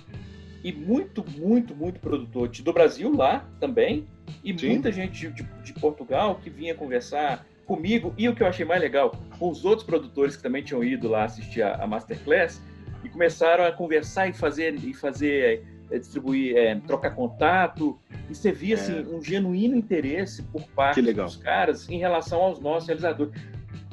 [0.62, 4.06] e muito, muito, muito produtor do Brasil lá também
[4.42, 4.68] e Sim.
[4.70, 8.80] muita gente de, de, Portugal que vinha conversar comigo e o que eu achei mais
[8.80, 12.62] legal com os outros produtores que também tinham ido lá assistir a, a masterclass
[13.04, 17.98] e começaram a conversar e fazer e fazer é, distribuir, é, trocar contato
[18.28, 18.78] e você via é.
[18.78, 23.32] assim um genuíno interesse por parte dos caras em relação aos nossos realizadores.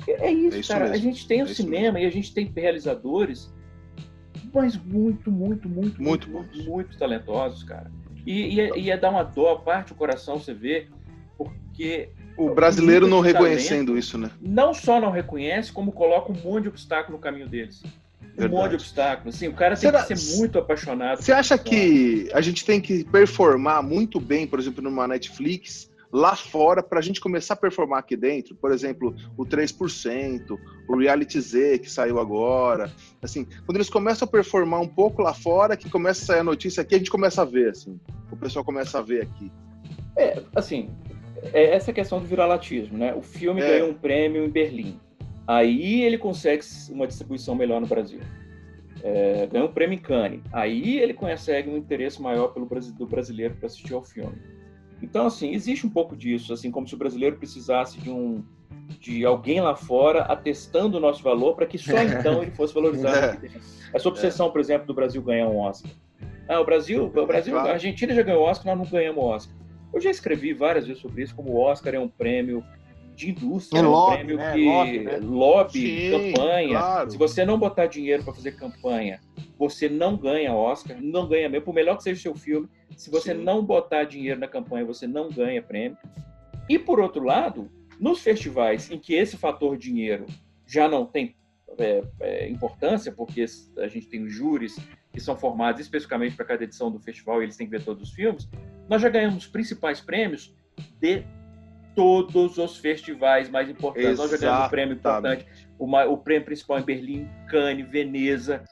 [0.08, 0.90] É isso, é isso cara.
[0.90, 0.96] Mesmo.
[0.96, 3.54] A gente tem o é cinema e a gente tem realizadores,
[4.54, 7.92] mas muito, muito, muito, muito, muito, muito, talentosos, cara.
[8.26, 10.88] E, e, é, e é dar uma dor, parte o coração, você vê,
[11.38, 14.30] porque o brasileiro não reconhecendo talento, isso, né?
[14.42, 17.82] Não só não reconhece, como coloca um monte de obstáculo no caminho deles.
[17.84, 18.54] Um Verdade.
[18.54, 19.36] monte de obstáculos.
[19.36, 21.22] Assim, o cara tem Será, que ser muito apaixonado.
[21.22, 26.36] Você acha que a gente tem que performar muito bem, por exemplo, numa Netflix, lá
[26.36, 28.56] fora para a gente começar a performar aqui dentro.
[28.56, 32.92] Por exemplo, o 3%, o Reality Z que saiu agora.
[33.22, 36.44] Assim, quando eles começam a performar um pouco lá fora, que começa a sair a
[36.44, 38.00] notícia aqui, a gente começa a ver, assim.
[38.32, 39.52] O pessoal começa a ver aqui.
[40.18, 40.90] É, assim,
[41.54, 43.14] é essa questão do viralatismo, né?
[43.14, 43.68] O filme é.
[43.68, 45.00] ganhou um prêmio em Berlim.
[45.48, 48.20] Aí ele consegue uma distribuição melhor no Brasil.
[49.04, 50.42] É, ganhou um prêmio em Cannes.
[50.52, 54.36] Aí ele consegue um interesse maior pelo do brasileiro para assistir ao filme.
[55.02, 58.44] Então, assim, existe um pouco disso, assim, como se o brasileiro precisasse de um
[59.00, 63.46] de alguém lá fora atestando o nosso valor para que só então ele fosse valorizado.
[63.46, 63.50] É.
[63.94, 65.92] Essa obsessão, por exemplo, do Brasil ganhar um Oscar.
[66.48, 69.56] Ah, o Brasil, o Brasil, a Argentina já ganhou Oscar, nós não ganhamos Oscar.
[69.94, 72.64] Eu já escrevi várias vezes sobre isso, como o Oscar é um prêmio
[73.16, 74.54] de indústria, é, é um lobby, prêmio né?
[74.54, 75.18] que lobby, né?
[75.22, 76.80] lobby Sim, campanha.
[76.80, 77.12] Claro.
[77.12, 79.22] Se você não botar dinheiro para fazer campanha,
[79.58, 83.10] você não ganha Oscar, não ganha mesmo, por melhor que seja o seu filme, se
[83.10, 83.44] você Sim.
[83.44, 85.98] não botar dinheiro na campanha, você não ganha prêmio.
[86.70, 87.70] E por outro lado,
[88.00, 90.26] nos festivais em que esse fator dinheiro
[90.66, 91.36] já não tem
[91.78, 93.46] é, é, importância, porque
[93.78, 94.78] a gente tem os júris
[95.12, 98.10] que são formados especificamente para cada edição do festival e eles têm que ver todos
[98.10, 98.50] os filmes,
[98.90, 100.54] nós já ganhamos principais prêmios
[101.00, 101.24] de
[101.96, 104.10] todos os festivais mais importantes.
[104.10, 104.32] Exatamente.
[104.32, 105.46] Nós já ganhamos um prêmio importante,
[105.80, 108.64] o, o prêmio principal em Berlim, Cannes, Veneza,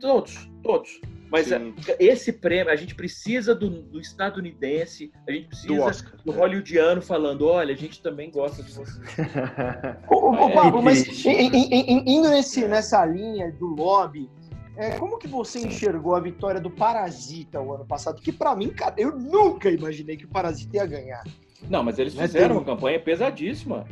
[0.00, 1.00] todos, todos
[1.34, 1.74] Mas a- Sim.
[1.98, 6.12] esse prêmio, a gente precisa do, do estadunidense, a gente Do precisa Oscar.
[6.24, 9.00] do hollywoodiano falando, olha, a gente também gosta de você.
[10.08, 14.30] Ô, É, Pablo, mas em- em- indo nesse, nessa linha do lobby,
[14.76, 18.22] é, como que você enxergou a vitória do Parasita o ano passado?
[18.22, 21.24] Que pra mim, cara, eu nunca imaginei que o Parasita ia ganhar.
[21.68, 23.86] Não, mas eles Não é fizeram uma campanha pesadíssima.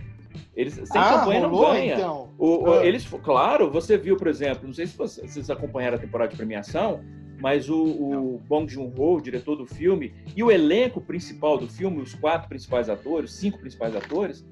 [0.55, 1.95] Eles, sem ah, campanha não rolou, ganha.
[1.95, 2.29] então.
[2.39, 2.87] O- o- Ah.
[2.87, 6.37] Eles, claro, você viu, por exemplo, não sei se você- vocês acompanharam a temporada de
[6.37, 7.03] premiação,
[7.43, 12.01] mas o, o Bong Joon-ho, o diretor do filme, e o elenco principal do filme,
[12.01, 14.47] os quatro principais atores, cinco principais atores,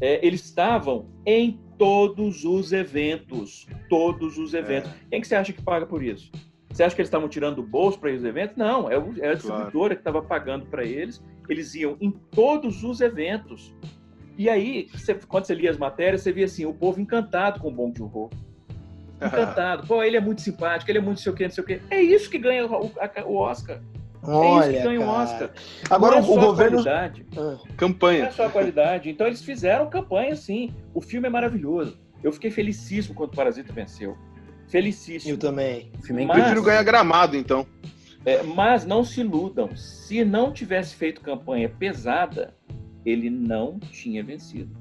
[0.00, 4.90] é, eles estavam em todos os eventos, todos os eventos.
[5.10, 6.32] Quem que você acha que paga por isso?
[6.70, 8.56] Você acha que eles estavam tirando do bolso para ir aos eventos?
[8.56, 11.22] Não, é, o- é a distribuidora que estava pagando para eles.
[11.48, 13.74] Eles iam em todos os eventos.
[14.38, 17.68] E aí, você- quando você lia as matérias, você via assim, o povo encantado com
[17.68, 18.30] o Bong Joon-ho.
[19.22, 19.86] Encantado.
[19.86, 21.66] Pô, ele é muito simpático, ele é muito não sei o quê, não sei o
[21.66, 21.80] quê.
[21.90, 23.76] É isso que ganha o, a- o Oscar.
[23.76, 25.08] é isso que Olha, ganha o.
[25.08, 25.50] Oscar.
[25.90, 26.82] Agora não é o só a governo.
[26.82, 27.26] qualidade.
[27.36, 28.24] Ah, Não Campanha.
[28.26, 29.10] é só a qualidade.
[29.10, 30.74] Então eles fizeram campanha, sim.
[30.94, 31.98] O filme é maravilhoso.
[32.22, 34.16] Eu fiquei felicíssimo quando o Parasita venceu.
[34.68, 35.32] Felicíssimo.
[35.34, 35.90] eu também.
[35.98, 36.38] O filme é Mas-.
[36.40, 37.66] Prefiro ganhar gramado, então.
[38.24, 39.74] É, mas não se iludam.
[39.74, 42.54] Se não tivesse feito campanha pesada,
[43.04, 44.76] ele não tinha vencido.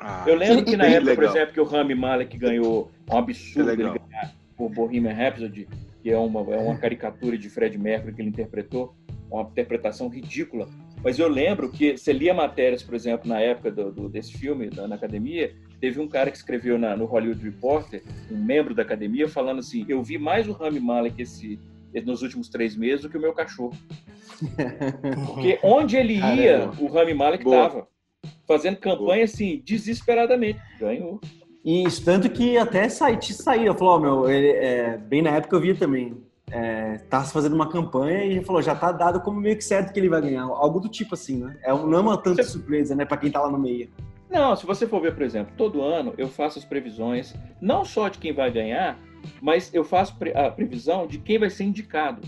[0.00, 1.36] Ah, Eu lembro que na época, por legal.
[1.36, 5.68] exemplo, que o Rami Malek ganhou um absurdo É ele ganhar por Bohemian Rhapsody,
[6.02, 8.94] que é uma, é uma caricatura de Fred Mercury que ele interpretou,
[9.30, 10.68] uma interpretação ridícula.
[11.04, 14.70] Mas eu lembro que você lia matérias, por exemplo, na época do, do- desse filme,
[14.74, 18.82] na, na academia, teve um cara que escreveu na- no Hollywood Reporter, um membro da
[18.82, 21.58] academia, falando assim: Eu vi mais o Rami Malek esse,
[22.04, 23.72] nos últimos três meses do que o meu cachorro.
[25.26, 26.74] Porque onde ele ia, Caramba.
[26.80, 27.88] o Rami Malek estava.
[28.50, 30.58] Fazendo campanha assim, desesperadamente.
[30.80, 31.20] Ganhou.
[31.64, 35.54] E isso, tanto que até site saía, falou, ó, meu, ele, é, bem na época
[35.54, 36.16] eu via também,
[36.50, 39.92] é, tá se fazendo uma campanha e falou, já tá dado como meio que certo
[39.92, 41.56] que ele vai ganhar, algo do tipo assim, né?
[41.62, 43.88] É, não é uma tanta Você- surpresa, né, pra quem tá lá no meio.
[44.28, 48.08] Não, se você for ver, por exemplo, todo ano eu faço as previsões, não só
[48.08, 48.98] de quem vai ganhar,
[49.40, 52.22] mas eu faço a previsão de quem vai ser indicado.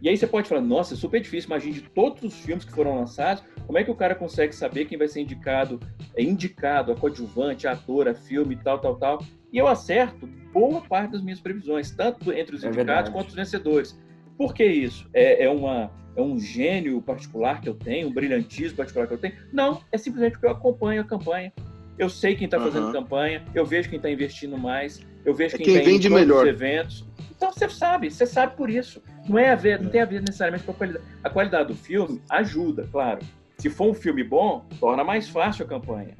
[0.00, 2.72] E aí você pode falar, nossa, é super difícil, imagine de todos os filmes que
[2.72, 5.80] foram lançados, como é que o cara consegue saber quem vai ser indicado,
[6.16, 9.22] é indicado, a coadjuvante, a ator, a filme, tal, tal, tal.
[9.52, 13.10] E eu acerto boa parte das minhas previsões, tanto entre os É indicados verdade.
[13.12, 13.98] quanto os vencedores.
[14.36, 15.08] Por que isso?
[15.12, 19.18] É, é uma, é um gênio particular que eu tenho, um brilhantismo particular que eu
[19.18, 19.34] tenho?
[19.52, 21.52] Não, é simplesmente porque eu acompanho a campanha.
[21.98, 22.92] Eu sei quem está fazendo Aham.
[22.92, 26.44] campanha, eu vejo quem está investindo mais, eu vejo É quem quem está vende melhor.
[26.44, 27.04] os eventos.
[27.38, 29.00] Então você sabe, você sabe por isso.
[29.28, 31.04] Não é a ver, não tem a ver necessariamente com a qualidade.
[31.22, 33.20] A qualidade do filme ajuda, claro.
[33.58, 36.16] Se for um filme bom, torna mais fácil a campanha.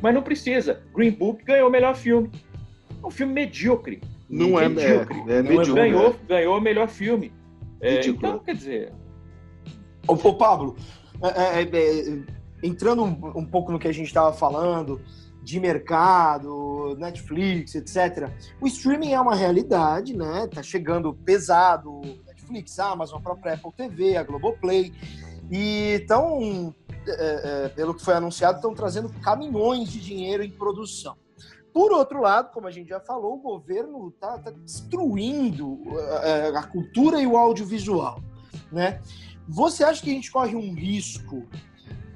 [0.00, 0.80] Mas não precisa.
[0.94, 2.30] Green Book ganhou o melhor filme.
[3.02, 4.00] É um filme medíocre.
[4.28, 5.18] Não é, medíocre.
[5.18, 5.74] é, é Não é medíocre.
[5.74, 7.32] ganhou, ganhou o melhor filme.
[7.80, 8.92] É, então, quer dizer,
[10.06, 10.76] Ô, ô, Pablo,
[11.20, 12.22] é, é, é,
[12.62, 15.00] entrando um, um pouco no que a gente estava falando
[15.42, 18.30] de mercado, Netflix, etc.
[18.60, 20.46] O streaming é uma realidade, né?
[20.46, 24.92] Tá chegando pesado, Netflix, Amazon, a própria Apple TV, a Globoplay.
[25.50, 26.74] E estão,
[27.06, 31.16] é, é, pelo que foi anunciado, estão trazendo caminhões de dinheiro em produção.
[31.72, 35.80] Por outro lado, como a gente já falou, o governo está destruindo
[36.22, 38.20] é, a cultura e o audiovisual,
[38.72, 39.00] né?
[39.48, 41.46] Você acha que a gente corre um risco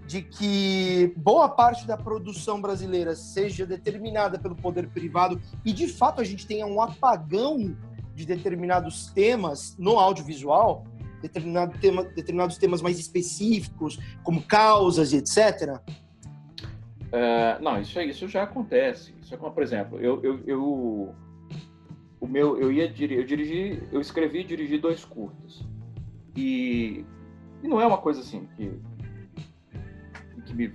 [0.06, 6.20] de que boa parte da produção brasileira seja determinada pelo poder privado e, de fato,
[6.20, 7.76] a gente tenha um apagão
[8.14, 10.84] de determinados temas no audiovisual?
[11.22, 15.80] Determinado tema, determinados temas mais específicos, como causas e etc.
[17.10, 19.14] É, não, isso, isso já acontece.
[19.22, 21.14] Isso é como, por exemplo, eu, eu, eu-
[22.20, 25.64] o meu, eu ia eu dirigi, eu escrevi e dirigi dois curtas.
[26.36, 27.04] E,
[27.62, 28.72] e não é uma coisa assim que,
[30.54, 30.74] que, me-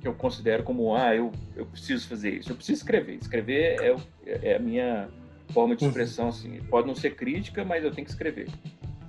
[0.00, 2.50] que eu considero como, ah, eu, eu preciso fazer isso.
[2.50, 3.14] Eu preciso escrever.
[3.16, 5.08] Escrever é, o- é a minha
[5.50, 6.60] forma de expressão, assim.
[6.68, 8.48] Pode não ser crítica, mas eu tenho que escrever.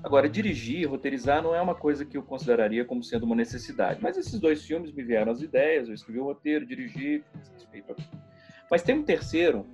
[0.03, 3.99] Agora, dirigir, roteirizar não é uma coisa que eu consideraria como sendo uma necessidade.
[4.01, 7.23] Mas esses dois filmes me vieram as ideias, eu escrevi o roteiro, dirigi.
[8.69, 9.65] Mas tem um terceiro,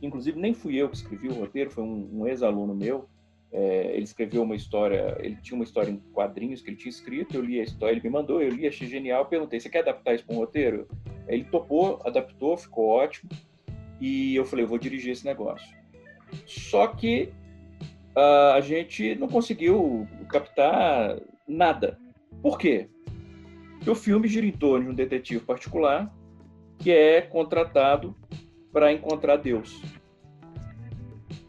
[0.00, 3.08] inclusive nem fui eu que escrevi o roteiro, foi um, um ex-aluno meu.
[3.52, 7.34] É, ele escreveu uma história, ele tinha uma história em quadrinhos que ele tinha escrito,
[7.34, 10.14] eu li a história, ele me mandou, eu li, achei genial, perguntei, você quer adaptar
[10.14, 10.86] isso para um roteiro?
[11.26, 13.28] Ele topou, adaptou, ficou ótimo,
[14.00, 15.68] e eu falei, eu vou dirigir esse negócio.
[16.46, 17.32] Só que
[18.14, 21.98] ah, a gente não conseguiu captar nada.
[22.42, 22.88] Por quê?
[23.76, 26.12] Porque o filme gira em torno de um detetive particular
[26.78, 28.16] que é contratado
[28.72, 29.82] para encontrar Deus.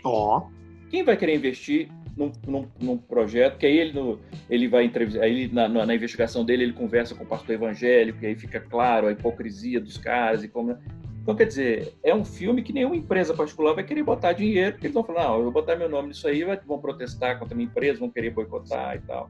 [0.03, 0.49] Ó.
[0.91, 1.87] Quem vai querer investir
[2.17, 4.19] num, num, num projeto, que aí ele, no,
[4.49, 8.21] ele vai entrevistar, aí ele, na, na, investigação dele ele conversa com o pastor evangélico,
[8.21, 10.77] e aí fica claro a hipocrisia dos caras e como.
[11.23, 14.87] Então, quer dizer, é um filme que nenhuma empresa particular vai querer botar dinheiro, porque
[14.87, 17.57] eles vão falar, não, eu vou botar meu nome nisso aí, vão protestar contra a
[17.57, 19.29] minha empresa, vão querer boicotar e tal.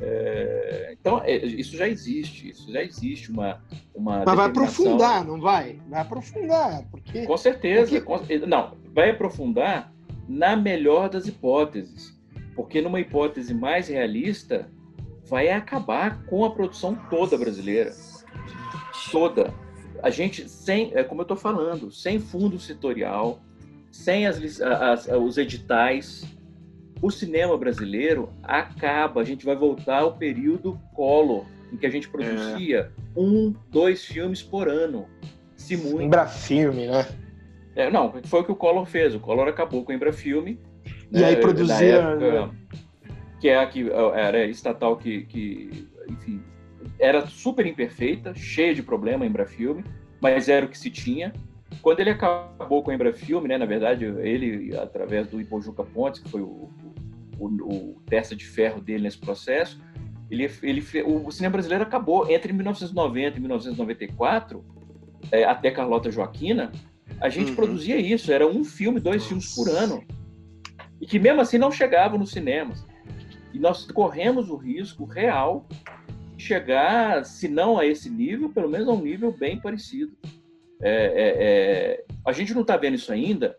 [0.00, 3.62] É, então, é, isso já existe, isso já existe uma.
[3.94, 5.78] uma Mas vai aprofundar, não vai?
[5.86, 7.24] Vai aprofundar, porque.
[7.24, 8.00] Com certeza.
[8.00, 8.00] Porque...
[8.00, 9.92] Com, não, vai aprofundar
[10.32, 12.18] na melhor das hipóteses.
[12.56, 14.70] Porque numa hipótese mais realista,
[15.26, 17.92] vai acabar com a produção toda brasileira.
[19.10, 19.52] Toda.
[20.02, 23.40] A gente, sem, é como eu estou falando, sem fundo setorial,
[23.90, 26.24] sem as, as, os editais,
[27.00, 32.08] o cinema brasileiro acaba, a gente vai voltar ao período Collor, em que a gente
[32.08, 33.20] produzia é.
[33.20, 35.06] um, dois filmes por ano.
[35.56, 36.02] Se muito.
[36.02, 37.06] Embrafilme, né?
[37.74, 39.14] É, não, foi o que o Collor fez.
[39.14, 40.60] O Collor acabou com o Embrafilme.
[41.10, 41.96] E né, aí produzia.
[41.96, 42.50] Época,
[43.40, 46.40] que é a que era estatal que, que, enfim,
[46.98, 49.84] era super imperfeita, cheia de problema, Embrafilme,
[50.20, 51.32] mas era o que se tinha.
[51.80, 56.30] Quando ele acabou com o Embrafilme, né, na verdade, ele, através do Ipojuca Pontes, que
[56.30, 56.70] foi o,
[57.36, 59.82] o, o testa de ferro dele nesse processo,
[60.30, 64.64] ele, ele, o cinema brasileiro acabou entre 1990 e 1994,
[65.32, 66.70] é, até Carlota Joaquina,
[67.20, 67.56] a gente uhum.
[67.56, 70.04] produzia isso, era um filme, dois filmes por ano.
[71.00, 72.84] E que mesmo assim não chegavam nos cinemas.
[73.52, 75.68] E nós corremos o risco real
[76.36, 80.16] de chegar, se não a esse nível, pelo menos a um nível bem parecido.
[80.80, 82.04] É, é, é...
[82.26, 83.56] A gente não está vendo isso ainda,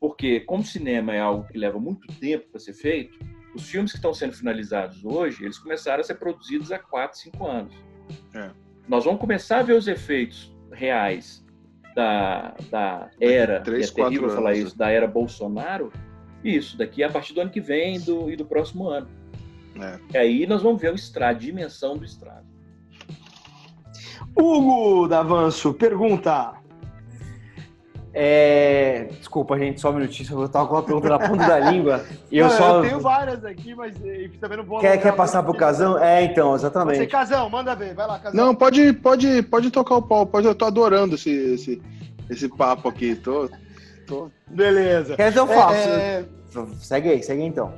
[0.00, 3.18] porque como cinema é algo que leva muito tempo para ser feito,
[3.54, 7.46] os filmes que estão sendo finalizados hoje, eles começaram a ser produzidos há 4, 5
[7.46, 7.74] anos.
[8.34, 8.50] É.
[8.86, 11.44] Nós vamos começar a ver os efeitos reais
[11.98, 14.68] da, da era, Três, é terrível falar anos.
[14.68, 15.92] isso, da era Bolsonaro,
[16.44, 19.08] isso, daqui a partir do ano que vem do, e do próximo ano.
[19.80, 19.98] É.
[20.14, 22.46] E aí nós vamos ver o estrado, a dimensão do estrado.
[24.36, 26.54] Hugo Davanço, pergunta.
[28.20, 29.06] É...
[29.16, 32.04] Desculpa, gente, só um minutinho, eu tava com uma pergunta na ponta da língua.
[32.32, 32.78] E eu não, só.
[32.78, 33.94] Eu tenho várias aqui, mas
[34.40, 34.80] também não vou.
[34.80, 35.96] Quer, quer passar pro Casão?
[36.02, 36.98] É, então, exatamente.
[36.98, 38.46] Você, Casão, manda ver, vai lá, Casão.
[38.46, 41.82] Não, pode, pode, pode tocar o pau, pode, eu tô adorando esse, esse,
[42.28, 43.14] esse papo aqui.
[43.14, 43.48] Tô,
[44.04, 44.28] tô...
[44.48, 45.14] Beleza.
[45.14, 45.88] Quer dizer, eu faço.
[45.88, 46.24] É...
[46.80, 47.72] Segue aí, segue então.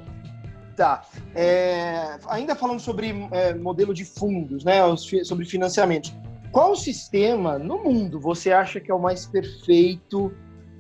[0.75, 1.03] Tá.
[1.35, 4.81] É, ainda falando sobre é, modelo de fundos, né?
[4.97, 6.11] Sobre financiamento.
[6.53, 10.33] Qual sistema no mundo você acha que é o mais perfeito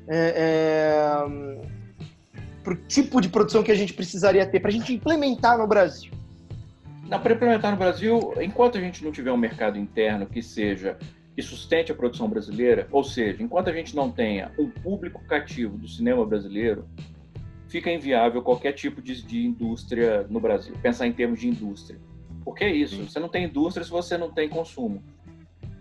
[0.08, 1.60] é, é,
[2.64, 5.66] para o tipo de produção que a gente precisaria ter para a gente implementar no
[5.66, 6.12] Brasil?
[7.08, 10.98] Para implementar no Brasil, enquanto a gente não tiver um mercado interno que seja
[11.34, 15.78] que sustente a produção brasileira, ou seja, enquanto a gente não tenha um público cativo
[15.78, 16.88] do cinema brasileiro,
[17.68, 20.74] fica inviável qualquer tipo de, de indústria no Brasil.
[20.82, 21.98] Pensar em termos de indústria.
[22.44, 25.02] Porque é isso, você não tem indústria se você não tem consumo.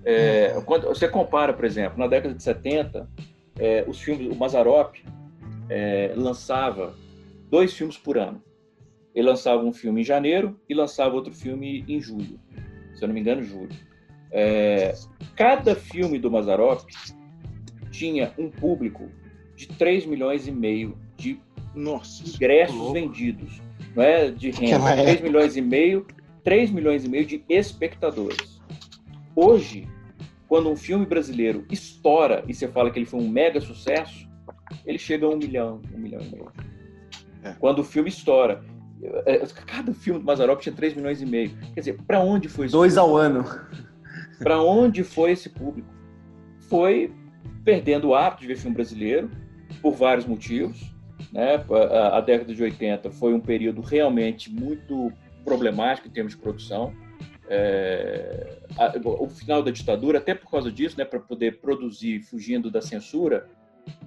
[0.05, 0.61] É, uhum.
[0.63, 3.09] quando você compara, por exemplo, na década de 70,
[3.57, 4.95] é, os filmes, o Mazarop
[5.69, 6.93] é, lançava
[7.49, 8.41] dois filmes por ano.
[9.13, 12.39] Ele lançava um filme em janeiro e lançava outro filme em julho,
[12.95, 13.75] se eu não me engano, julho.
[14.31, 14.93] É,
[15.35, 16.87] cada filme do Mazarop
[17.91, 19.09] tinha um público
[19.55, 21.39] de 3 milhões e meio de
[21.75, 23.61] Nossa, ingressos vendidos,
[23.95, 26.05] não é de renda, 3 milhões e meio,
[26.43, 28.58] 3 milhões e meio de espectadores.
[29.41, 29.87] Hoje,
[30.49, 34.29] quando um filme brasileiro estoura e você fala que ele foi um mega sucesso,
[34.85, 36.51] ele chega a um milhão, um milhão e meio.
[37.41, 37.53] É.
[37.53, 38.61] Quando o filme estoura.
[39.25, 41.51] É, cada filme do Mazarop tinha 3 milhões e meio.
[41.73, 42.75] Quer dizer, para onde foi isso?
[42.75, 43.45] Dois ao ano.
[44.39, 45.87] Para onde foi esse público?
[46.67, 47.09] Foi
[47.63, 49.31] perdendo o hábito de ver filme brasileiro,
[49.81, 50.93] por vários motivos.
[51.31, 51.63] Né?
[51.93, 55.13] A, a década de 80 foi um período realmente muito
[55.45, 56.93] problemático em termos de produção
[57.49, 62.69] é, a, o final da ditadura, até por causa disso, né, para poder produzir fugindo
[62.69, 63.49] da censura,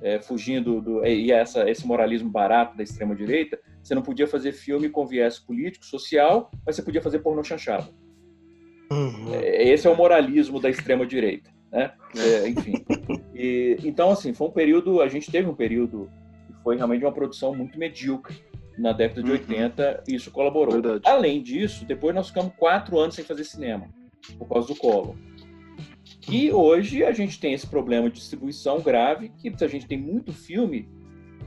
[0.01, 4.53] é, fugindo do e essa, esse moralismo barato da extrema direita, você não podia fazer
[4.53, 7.93] filme com viés político, social, mas você podia fazer pornô chanchado.
[8.93, 9.35] Uhum.
[9.35, 11.93] É, esse é o moralismo da extrema direita, né?
[12.17, 12.85] É, enfim.
[13.35, 16.09] E, então, assim, foi um período, a gente teve um período
[16.47, 18.37] que foi realmente uma produção muito medíocre
[18.79, 19.37] na década de uhum.
[19.37, 20.75] 80, isso colaborou.
[20.75, 21.03] Verdade.
[21.05, 23.89] Além disso, depois nós ficamos quatro anos sem fazer cinema,
[24.39, 25.17] por causa do colo.
[26.31, 30.33] E hoje a gente tem esse problema de distribuição grave, que a gente tem muito
[30.33, 30.89] filme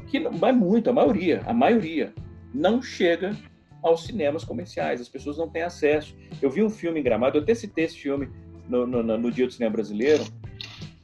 [0.07, 2.13] que não vai muito, a maioria, a maioria
[2.53, 3.35] não chega
[3.81, 6.15] aos cinemas comerciais, as pessoas não têm acesso.
[6.41, 8.29] Eu vi um filme em Gramado, eu até citei esse filme
[8.67, 10.23] no, no, no Dia do Cinema Brasileiro,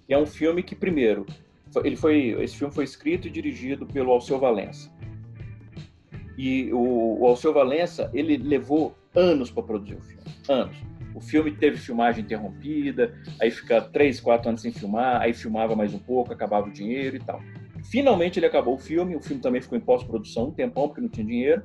[0.07, 1.26] que é um filme que, primeiro,
[1.84, 4.91] ele foi, esse filme foi escrito e dirigido pelo Alceu Valença.
[6.38, 10.23] E o, o Alceu Valença, ele levou anos para produzir o filme.
[10.49, 10.75] Anos.
[11.13, 15.93] O filme teve filmagem interrompida, aí fica três, quatro anos sem filmar, aí filmava mais
[15.93, 17.41] um pouco, acabava o dinheiro e tal.
[17.84, 21.09] Finalmente ele acabou o filme, o filme também ficou em pós-produção um tempão, porque não
[21.09, 21.63] tinha dinheiro.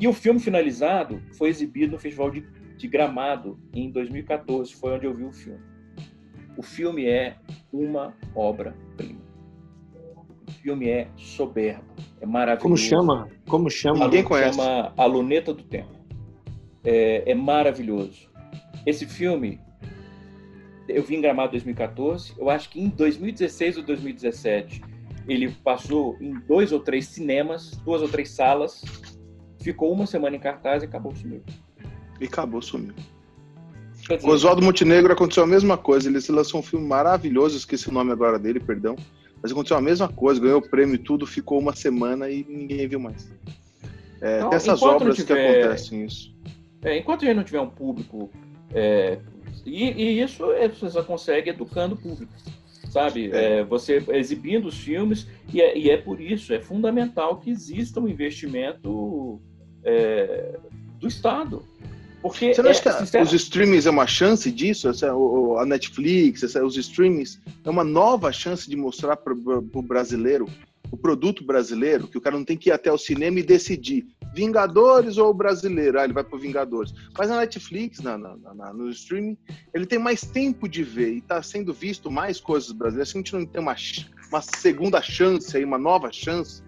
[0.00, 2.40] E o filme finalizado foi exibido no Festival de,
[2.76, 5.60] de Gramado em 2014, foi onde eu vi o filme.
[6.56, 7.36] O filme é
[7.72, 9.31] uma obra-prima.
[10.52, 11.84] O filme é soberbo,
[12.20, 12.62] é maravilhoso.
[12.62, 13.28] Como chama?
[13.48, 14.04] Como chama?
[14.04, 14.56] Ninguém conhece.
[14.58, 15.90] Chama A Luneta do Tempo.
[16.84, 18.30] É, é maravilhoso.
[18.86, 19.58] Esse filme,
[20.88, 24.82] eu vi em Gramado 2014, eu acho que em 2016 ou 2017
[25.26, 28.82] ele passou em dois ou três cinemas, duas ou três salas,
[29.60, 31.42] ficou uma semana em cartaz e acabou sumiu.
[32.20, 32.94] E acabou, sumiu.
[33.94, 36.08] Dizer, Com Oswaldo Montenegro aconteceu a mesma coisa.
[36.08, 38.96] Ele se lançou um filme maravilhoso, esqueci o nome agora dele, perdão.
[39.42, 42.86] Mas aconteceu a mesma coisa, ganhou o prêmio e tudo, ficou uma semana e ninguém
[42.86, 43.28] viu mais.
[44.20, 46.32] É, Então, tem essas obras que tiver- acontecem isso.
[46.84, 48.30] é, enquanto a gente não tiver um público.
[48.74, 49.18] é,
[49.66, 52.32] e, e isso é, você só consegue educando o público.
[52.90, 53.30] Sabe?
[53.32, 53.58] É.
[53.60, 57.98] É, você exibindo os filmes, e é, e é por isso, é fundamental que exista
[58.00, 59.40] um investimento
[61.00, 61.62] do Estado.
[62.22, 64.88] Porque Você não é, acha que sincero- os streamings é uma chance disso?
[64.88, 69.32] Essa, o- o- a Netflix, essa- os streamings é uma nova chance de mostrar para
[69.34, 70.46] o brasileiro,
[70.90, 74.06] o produto brasileiro, que o cara não tem que ir até o cinema e decidir
[74.34, 75.98] Vingadores ou brasileiro.
[76.00, 76.94] Ah, ele vai para Vingadores.
[77.18, 79.36] Mas na Netflix, na, na- na- no streaming,
[79.74, 83.10] ele tem mais tempo de ver e está sendo visto mais coisas brasileiras.
[83.10, 83.76] Se a gente não tem uma,
[84.30, 86.62] uma segunda chance aí, uma nova chance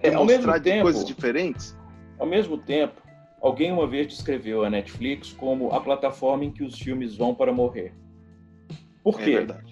[0.00, 1.76] de É, mostrar de tempo- coisas diferentes,
[2.18, 3.02] Ao mesmo tempo,
[3.44, 7.52] alguém uma vez descreveu a Netflix como a plataforma em que os filmes vão para
[7.52, 7.92] morrer.
[9.02, 9.30] Por é quê?
[9.32, 9.64] verdade.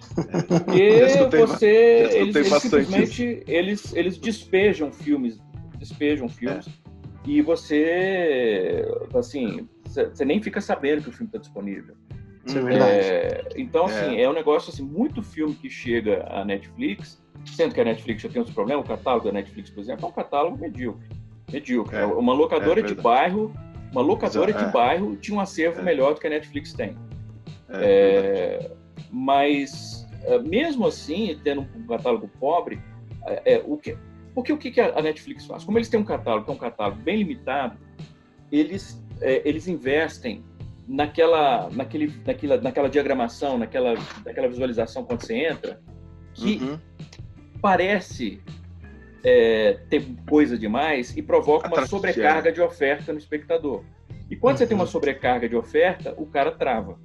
[0.47, 5.41] Porque ba- você, eles, eles simplesmente eles, eles despejam filmes,
[5.79, 6.67] despejam filmes
[7.25, 11.95] e você, assim, você nem fica sabendo que o filme está disponível.
[12.45, 12.91] Isso é verdade.
[12.91, 14.29] É, então, assim, é.
[14.29, 18.37] um negócio assim, muito filme que chega à Netflix, sendo que a Netflix já tem
[18.37, 21.07] outros problemas, o catálogo da Netflix, por exemplo, é um catálogo medíocre.
[21.53, 21.95] Medíocre.
[21.97, 23.53] É, uma locadora é de bairro,
[23.91, 24.67] uma locadora de é.
[24.71, 25.83] bairro tinha um acervo É.
[25.83, 26.97] melhor do que a Netflix tem.
[27.69, 28.69] É.
[28.69, 28.71] É,
[29.11, 32.81] mas, é, mesmo assim, tendo um catálogo pobre,
[33.25, 33.95] é, é, o que,
[34.33, 35.63] porque o que a Netflix faz?
[35.63, 37.77] Como eles têm um catálogo, que é um catálogo bem limitado,
[38.51, 40.43] eles, é, eles investem
[40.87, 43.93] naquela, naquele, naquela, naquela diagramação, naquela,
[44.25, 45.79] naquela visualização quando você entra,
[46.33, 46.79] que Uhum.
[47.61, 48.41] parece
[49.23, 53.83] é, ter coisa demais e provoca uma sobrecarga de oferta no espectador.
[54.29, 54.89] E quando você tem uma Uhum.
[54.89, 56.99] sobrecarga de oferta, o cara trava.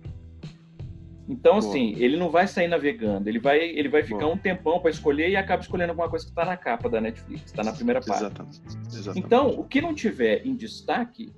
[1.29, 1.69] Então, Boa.
[1.69, 4.33] assim, ele não vai sair navegando, ele vai, ele vai ficar Boa.
[4.35, 7.45] um tempão para escolher e acaba escolhendo alguma coisa que está na capa da Netflix,
[7.45, 8.29] está na primeira página.
[8.29, 8.61] Exatamente.
[8.89, 9.19] Exatamente.
[9.27, 11.31] Então, o que não tiver em destaque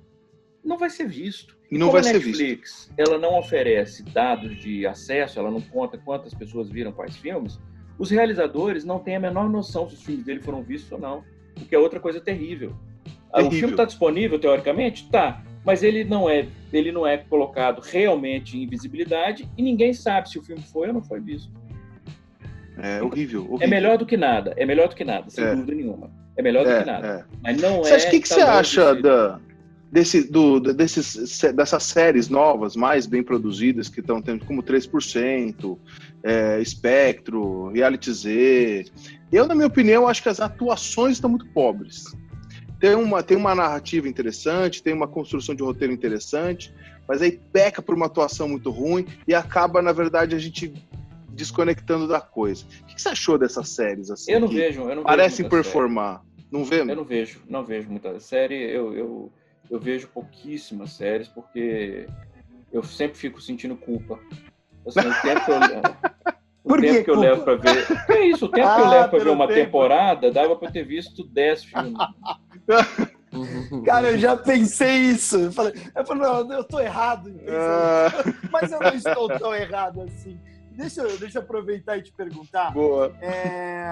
[0.63, 1.57] não vai ser visto.
[1.69, 2.39] E Não como vai a ser visto.
[2.39, 7.59] Netflix, ela não oferece dados de acesso, ela não conta quantas pessoas viram quais filmes,
[8.01, 11.23] os realizadores não têm a menor noção se os filmes dele foram vistos ou não,
[11.55, 12.73] o que é outra coisa terrível.
[13.31, 13.59] Ah, O Terrível.
[13.59, 18.65] filme está disponível teoricamente, tá, mas ele não é, ele não é colocado realmente em
[18.67, 21.51] visibilidade e ninguém sabe se o filme foi ou não foi visto.
[22.79, 23.59] É horrível, horrível.
[23.61, 25.53] É melhor do que nada, é melhor do que nada, sem É.
[25.55, 26.09] dúvida nenhuma.
[26.35, 27.07] É melhor do É, que nada.
[27.07, 27.37] é.
[27.43, 28.07] Mas não Você é.
[28.07, 29.01] O que, que você acha de ser.
[29.03, 29.39] da,
[29.91, 35.77] desse, do, desses, dessas séries novas, mais bem produzidas, que estão tendo como 3%,
[36.23, 38.85] é, Espectro, Reality Z?
[39.31, 42.05] Eu, na minha opinião, acho que as atuações estão muito pobres.
[42.79, 46.73] Tem uma, tem uma narrativa interessante, tem uma construção de roteiro interessante,
[47.07, 50.73] mas aí peca por uma atuação muito ruim e acaba, na verdade, a gente
[51.29, 52.65] desconectando da coisa.
[52.81, 54.09] O que, você achou dessas séries?
[54.09, 55.63] Assim, Eu não vejo, eu não Parecem vejo muita série.
[55.63, 56.23] performar.
[56.51, 56.81] Não vê?
[56.81, 58.55] Eu não vejo, não vejo muita série.
[58.55, 59.31] Eu, eu,
[59.71, 62.05] eu vejo pouquíssimas séries porque
[62.71, 64.19] eu sempre fico sentindo culpa.
[64.85, 65.57] Assim, o tempo que eu,
[66.63, 67.87] o tempo que que eu levo para ver.
[68.09, 69.59] É isso, o tempo que eu Ah, levo para ver uma tempo.
[69.61, 71.93] temporada, dava para ter visto 10 filmes.
[73.85, 75.37] Cara, eu já pensei isso.
[75.39, 77.33] Eu falei, eu falei não, eu tô errado.
[77.47, 78.11] Ah.
[78.51, 80.37] Mas eu não estou tão errado assim.
[80.71, 82.73] Deixa deixa eu aproveitar e te perguntar.
[82.73, 83.13] boa.
[83.21, 83.87] É,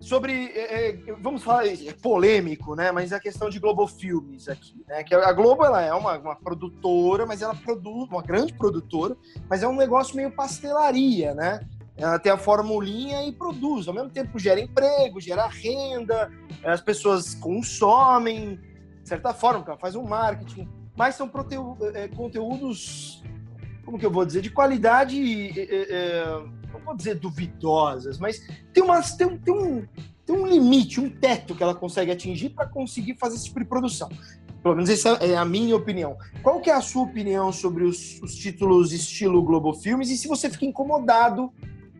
[0.00, 0.32] sobre.
[0.54, 2.92] é, é, vamos falar, é polêmico, né?
[2.92, 4.82] Mas a questão de Globo Filmes aqui.
[4.86, 5.02] Né?
[5.04, 9.16] Que a Globo ela é uma, uma produtora, mas ela produz, uma grande produtora,
[9.48, 11.60] mas é um negócio meio pastelaria, né?
[11.96, 13.88] Ela tem a formulinha e produz.
[13.88, 16.30] Ao mesmo tempo gera emprego, gera renda,
[16.64, 18.60] as pessoas consomem,
[19.02, 20.68] de certa forma, ela faz um marketing.
[20.96, 21.30] Mas são
[21.94, 23.22] é, conteúdos,
[23.84, 26.42] como que eu vou dizer, de qualidade, é, é,
[26.72, 28.40] não vou dizer duvidosas, mas
[28.72, 29.86] tem umas tem, um- tem um
[30.26, 33.64] tem um limite, um teto que ela consegue atingir para conseguir fazer esse tipo de
[33.64, 34.10] produção.
[34.62, 36.18] Pelo menos essa é a minha opinião.
[36.42, 40.28] Qual que é a sua opinião sobre os, os títulos estilo Globo Filmes e se
[40.28, 41.50] você fica incomodado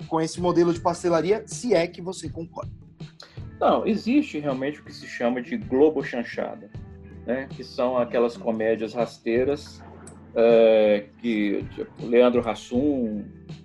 [0.09, 2.71] com esse modelo de pastelaria, se é que você concorda?
[3.59, 6.71] Não, existe realmente o que se chama de Globo Chanchada,
[7.27, 7.49] né?
[7.51, 9.83] que são aquelas comédias rasteiras
[10.35, 13.25] é, que tipo, Leandro Hassum,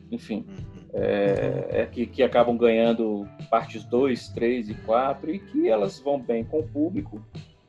[0.09, 0.45] enfim,
[0.93, 6.19] é, é, que, que acabam ganhando partes 2, 3 e 4 e que elas vão
[6.19, 7.21] bem com o público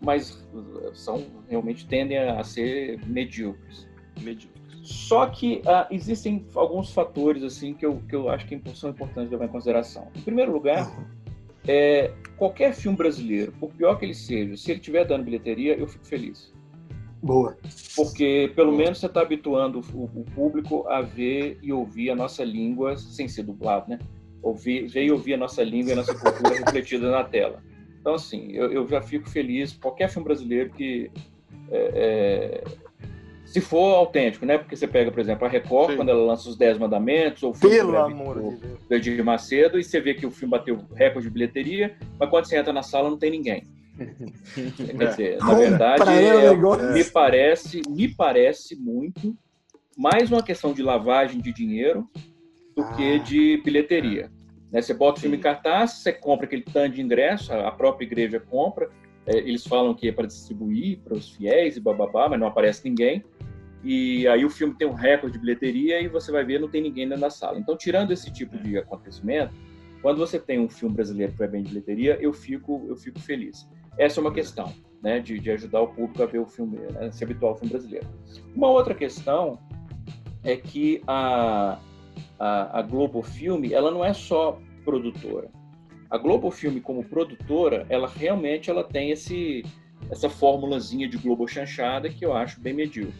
[0.05, 0.47] mas
[0.93, 3.89] são realmente tendem a ser medíocres.
[4.21, 4.63] Medíocres.
[4.83, 9.31] Só que uh, existem alguns fatores assim que eu, que eu acho que são importantes
[9.31, 10.09] levar em consideração.
[10.15, 10.95] Em primeiro lugar,
[11.67, 15.89] é, qualquer filme brasileiro, por pior que ele seja, se ele estiver dando bilheteria, eu
[15.89, 16.53] fico feliz.
[17.25, 17.57] Boa.
[17.97, 18.83] Porque pelo Boa.
[18.83, 23.27] menos você está habituando o, o, público a ver e ouvir a nossa língua sem
[23.27, 23.99] ser dublado, né?
[24.43, 27.63] Ouvir, ver e ouvir a nossa língua e a nossa cultura refletida na tela.
[27.99, 29.73] Então, assim, eu, eu já fico feliz.
[29.73, 31.11] Qualquer filme brasileiro que.
[31.71, 32.65] É, é,
[33.47, 34.59] se for autêntico, né?
[34.59, 35.97] Porque você pega, por exemplo, a Record, Sim.
[35.97, 38.51] quando ela lança os Dez Mandamentos, ou o filme Pelo amor do,
[38.87, 42.45] do Edir Macedo, e você vê que o filme bateu recorde de bilheteria, mas quando
[42.45, 43.63] você entra na sala não tem ninguém.
[44.99, 49.37] Quer dizer, na verdade, é, me parece, me parece muito
[49.97, 52.09] mais uma questão de lavagem de dinheiro
[52.75, 52.93] do ah.
[52.95, 54.31] que de bilheteria.
[54.73, 54.83] Né?
[54.83, 58.41] Você bota o filme em cartaz, você compra aquele tanto de ingresso, a própria igreja
[58.41, 58.91] compra,
[59.27, 62.89] é, eles falam que é para distribuir para os fiéis e bababá, mas não aparece
[62.89, 63.25] ninguém.
[63.83, 66.83] E aí o filme tem um recorde de bilheteria e você vai ver não tem
[66.83, 67.59] ninguém dentro da sala.
[67.59, 69.55] Então, tirando esse tipo de acontecimento,
[70.01, 73.21] quando você tem um filme brasileiro que vai bem de bilheteria, eu fico, eu fico
[73.21, 73.69] feliz.
[73.99, 74.73] Essa é uma questão,
[75.03, 77.73] né, de, de ajudar o público a ver o filme, né, se habituar ao filme
[77.73, 78.07] brasileiro.
[78.55, 79.59] Uma outra questão
[80.43, 81.79] é que a,
[82.39, 85.49] a, a Globo Filme, ela não é só produtora.
[86.11, 89.65] A Globo Filme como produtora, ela realmente ela tem esse
[90.11, 93.15] essa formulazinha de Globo chanchada que eu acho bem medíocre.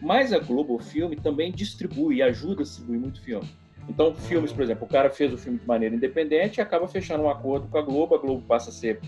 [0.00, 3.48] Mas a Globo Filme também distribui ajuda a distribuir muito filme.
[3.88, 7.24] Então, filmes, por exemplo, o cara fez o filme de maneira independente e acaba fechando
[7.24, 9.00] um acordo com a Globo, a Globo passa a ser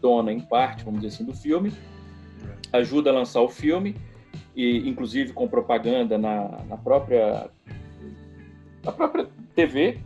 [0.00, 1.72] dona em parte, vamos dizer assim, do filme,
[2.72, 3.96] ajuda a lançar o filme,
[4.54, 7.50] e inclusive com propaganda na, na própria
[8.84, 9.98] na própria TV,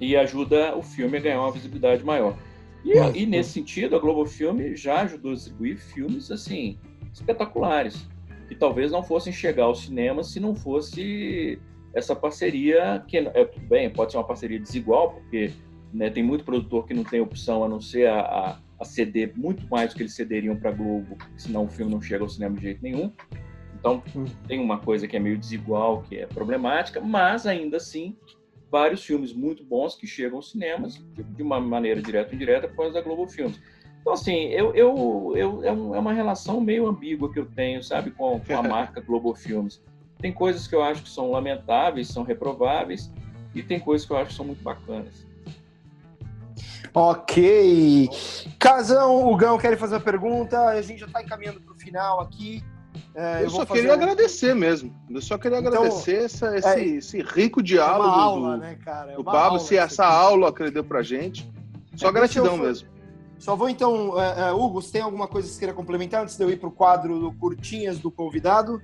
[0.00, 2.36] e ajuda o filme a ganhar uma visibilidade maior.
[2.84, 6.78] E, e nesse sentido, a Globo Filme já ajudou a distribuir filmes assim
[7.12, 8.06] espetaculares,
[8.48, 11.58] que talvez não fossem chegar ao cinema se não fosse
[11.94, 15.52] essa parceria, que é tudo bem, pode ser uma parceria desigual, porque
[15.94, 19.32] né, tem muito produtor que não tem opção a não ser a, a, a ceder
[19.36, 22.28] muito mais do que eles cederiam para a Globo, senão o filme não chega ao
[22.28, 23.12] cinema de jeito nenhum.
[23.78, 24.24] Então, hum.
[24.48, 28.16] tem uma coisa que é meio desigual, que é problemática, mas ainda assim
[28.70, 32.76] vários filmes muito bons que chegam aos cinemas de uma maneira direta ou indireta por
[32.76, 33.60] causa da Globo Filmes.
[34.00, 38.10] Então, assim, eu, eu, eu, é, é uma relação meio ambígua que eu tenho, sabe,
[38.10, 39.80] com, com a marca Globo Filmes.
[40.18, 43.12] Tem coisas que eu acho que são lamentáveis, são reprováveis,
[43.54, 45.24] e tem coisas que eu acho que são muito bacanas.
[46.94, 48.08] Ok.
[48.56, 52.20] Casão, o Gão quer fazer uma pergunta, a gente já está encaminhando para o final
[52.20, 52.62] aqui.
[53.12, 53.94] É, eu, eu só queria um...
[53.94, 54.94] agradecer mesmo.
[55.10, 58.78] Eu só queria então, agradecer essa, esse, é, esse, rico diálogo é aula, do, né,
[58.84, 59.12] cara?
[59.12, 61.50] É do Pablo, se essa aula que ele deu pra gente.
[61.96, 62.88] Só é, gratidão mesmo.
[63.38, 66.36] Só vou então, é, é, Hugo, você tem alguma coisa que você queira complementar antes
[66.36, 68.80] de eu ir pro quadro do Curtinhas do convidado?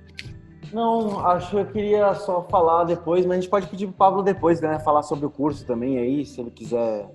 [0.73, 4.21] Não, acho que eu queria só falar depois, mas a gente pode pedir pro Pablo
[4.21, 4.79] depois, né?
[4.79, 7.09] Falar sobre o curso também aí, se ele quiser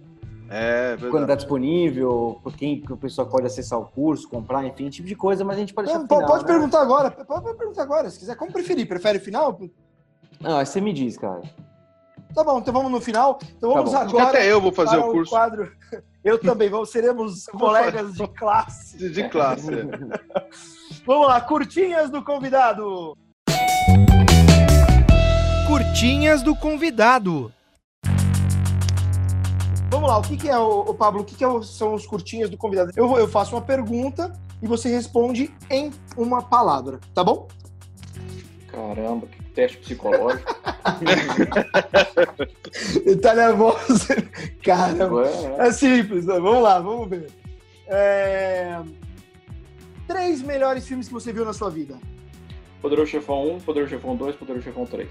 [0.48, 1.10] é, verdade.
[1.10, 5.08] Quando está disponível, por quem que o pessoal pode acessar o curso, comprar, enfim, tipo
[5.08, 6.52] de coisa, mas a gente pode deixar Não, final, Pode né?
[6.52, 9.58] perguntar agora, pode perguntar agora, se quiser, como preferir, prefere final?
[10.40, 11.42] Não, aí você me diz, cara.
[12.34, 13.38] Tá bom, então vamos no final.
[13.56, 14.28] Então vamos tá agora.
[14.28, 15.34] Até eu vou fazer o curso.
[15.34, 15.72] O quadro.
[16.22, 18.98] Eu também, vamos, seremos colegas de classe.
[18.98, 19.72] De, de classe.
[19.72, 19.84] É.
[21.06, 23.16] vamos lá, curtinhas do convidado.
[25.68, 27.52] Curtinhas do convidado.
[29.96, 32.50] Vamos lá, o que, que é, o, Pablo, o que, que é, são os curtinhos
[32.50, 32.92] do convidado?
[32.94, 37.48] Eu, eu faço uma pergunta e você responde em uma palavra, tá bom?
[38.70, 40.54] Caramba, que teste psicológico.
[43.06, 44.06] Ele tá nervoso.
[44.62, 45.26] Caramba.
[45.26, 46.34] É, é simples, né?
[46.34, 47.30] vamos lá, vamos ver.
[47.86, 48.78] É...
[50.06, 51.96] Três melhores filmes que você viu na sua vida.
[52.86, 55.08] Poderoso Chefão 1, Poderoso Chefão 2, Poderoso Chefão 3.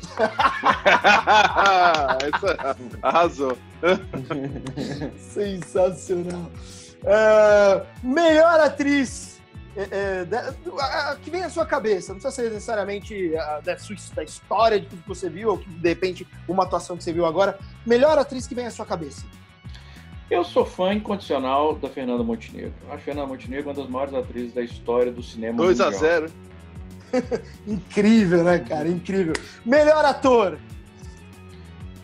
[2.23, 3.57] Essa arrasou.
[5.19, 6.49] Sensacional.
[7.03, 9.41] Uh, melhor atriz
[9.75, 10.25] é, é,
[11.21, 13.33] que vem à sua cabeça, não precisa ser necessariamente
[13.65, 16.95] da, sua, da história de tudo que você viu, ou que, de repente uma atuação
[16.95, 17.59] que você viu agora.
[17.85, 19.25] Melhor atriz que vem à sua cabeça.
[20.31, 22.73] Eu sou fã incondicional da Fernanda Montenegro.
[22.89, 26.01] A Fernanda Montenegro uma das maiores atrizes da história do cinema 2 a mundial.
[26.01, 26.31] 0
[27.67, 28.87] Incrível, né, cara?
[28.87, 29.33] Incrível.
[29.65, 30.57] Melhor ator,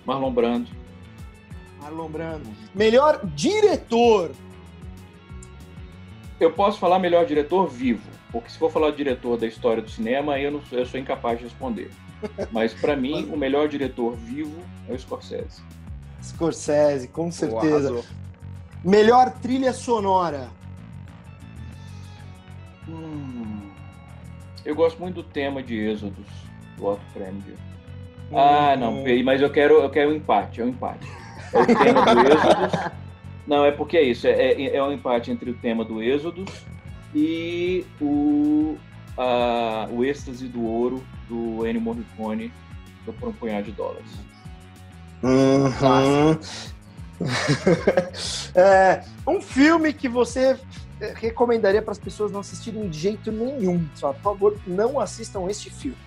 [0.06, 0.68] Marlon Brando.
[1.80, 2.50] Marlon Brando.
[2.76, 4.32] Melhor diretor,
[6.40, 8.02] Eu posso falar melhor diretor vivo,
[8.32, 11.44] porque se for falar diretor da história do cinema, eu, não, eu sou incapaz de
[11.46, 11.92] responder.
[12.52, 14.60] Mas pra mim, o melhor diretor vivo
[14.90, 15.62] é o Scorsese.
[16.22, 17.90] Scorsese, com certeza.
[17.90, 18.06] arrasou.
[18.84, 20.50] Melhor trilha sonora,
[24.66, 26.26] Eu gosto muito do tema de Êxodos,
[26.78, 27.56] do Otto Preminger.
[28.34, 31.08] Ah, não, peraí, mas eu quero, eu quero um empate, é um empate.
[31.52, 32.92] É o tema do Êxodos.
[33.48, 36.64] Não, é porque é isso, é, é, é um empate entre o tema do Êxodos
[37.14, 38.78] e o,
[39.18, 42.54] a, o êxtase do ouro do Ennio Morricone
[43.04, 44.12] do Por um Punhado de Dólares.
[45.24, 46.40] Uhum.
[48.56, 50.58] É, um filme que você
[51.16, 53.88] recomendaria para as pessoas não assistirem de jeito nenhum.
[53.96, 55.98] Só, por favor, não assistam este filme.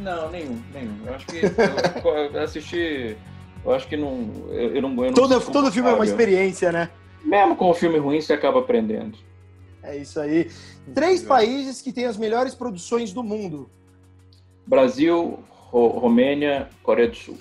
[0.00, 0.96] Não, nenhum, nenhum.
[1.06, 3.16] Eu acho que eu, eu assisti.
[3.64, 4.30] Eu acho que não.
[4.48, 6.90] Eu, eu não, eu não Todo, todo filme é uma experiência, né?
[7.24, 9.18] Mesmo com o filme ruim, você acaba aprendendo.
[9.82, 10.50] É isso aí.
[10.94, 13.68] Três países que têm as melhores produções do mundo.
[14.66, 17.38] Brasil, Ro- Romênia, Coreia do Sul.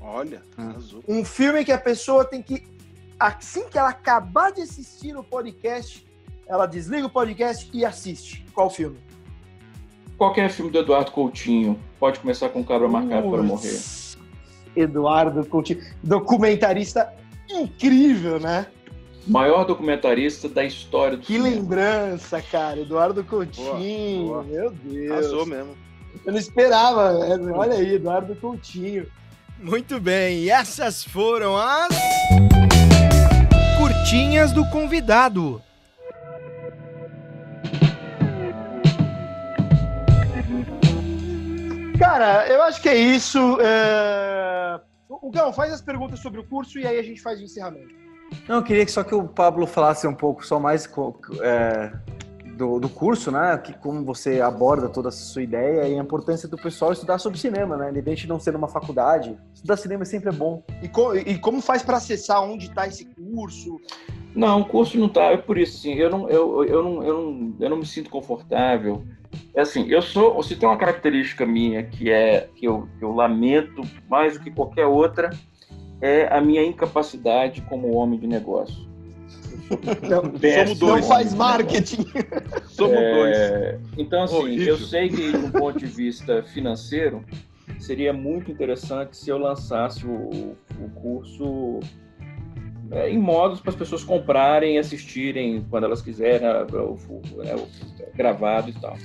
[0.00, 1.02] Olha, arrasou.
[1.08, 2.60] Um filme que a pessoa tem que,
[3.26, 6.04] assim que ela acabar de assistir o podcast,
[6.46, 8.44] ela desliga o podcast e assiste.
[8.54, 8.98] Qual filme?
[10.18, 13.80] Qualquer filme do Eduardo Coutinho pode começar com Cabra Marcado para Morrer.
[14.76, 17.12] Eduardo Coutinho, documentarista
[17.50, 18.66] incrível, né?
[19.26, 21.48] Maior documentarista da história do Que cinema.
[21.56, 22.78] lembrança, cara.
[22.80, 24.44] Eduardo Coutinho, Boa, boa.
[24.44, 25.10] meu Deus.
[25.10, 25.74] Arrasou mesmo.
[26.24, 27.54] Eu não esperava, velho.
[27.56, 29.06] olha aí, Eduardo Coutinho.
[29.58, 31.88] Muito bem, e essas foram as
[34.04, 35.62] curtinhas do convidado.
[41.98, 43.58] Cara, eu acho que é isso.
[43.62, 44.78] É...
[45.08, 47.94] O Gão, faz as perguntas sobre o curso e aí a gente faz o encerramento.
[48.46, 50.86] Não, eu queria que só que o Pablo falasse um pouco só mais
[51.40, 51.90] é,
[52.56, 53.56] do, do curso, né?
[53.58, 57.38] Que, como você aborda toda essa sua ideia e a importância do pessoal estudar sobre
[57.38, 57.90] cinema, né?
[57.90, 60.62] Independente de não ser numa faculdade, estudar cinema sempre é bom.
[60.82, 63.80] E, co- e como faz para acessar onde está esse curso?
[64.34, 65.24] Não, o curso não tá.
[65.32, 68.10] É por isso, assim, eu não, eu, eu, não, eu, não, eu não me sinto
[68.10, 69.04] confortável.
[69.54, 70.42] É assim, eu sou.
[70.42, 74.50] Se tem uma característica minha que é que eu, que eu lamento mais do que
[74.50, 75.30] qualquer outra,
[76.00, 78.92] é a minha incapacidade como homem de negócio.
[80.08, 80.22] Não,
[80.66, 81.06] não dois.
[81.06, 82.04] faz homem de marketing.
[82.66, 83.36] Somos dois.
[83.36, 84.66] É, Então, assim, Horrível.
[84.68, 87.24] eu sei que, de um ponto de vista financeiro,
[87.78, 91.80] seria muito interessante se eu lançasse o, o curso
[92.90, 96.98] é, em modos para as pessoas comprarem e assistirem quando elas quiserem, né, o-
[98.14, 98.96] gravado e tal.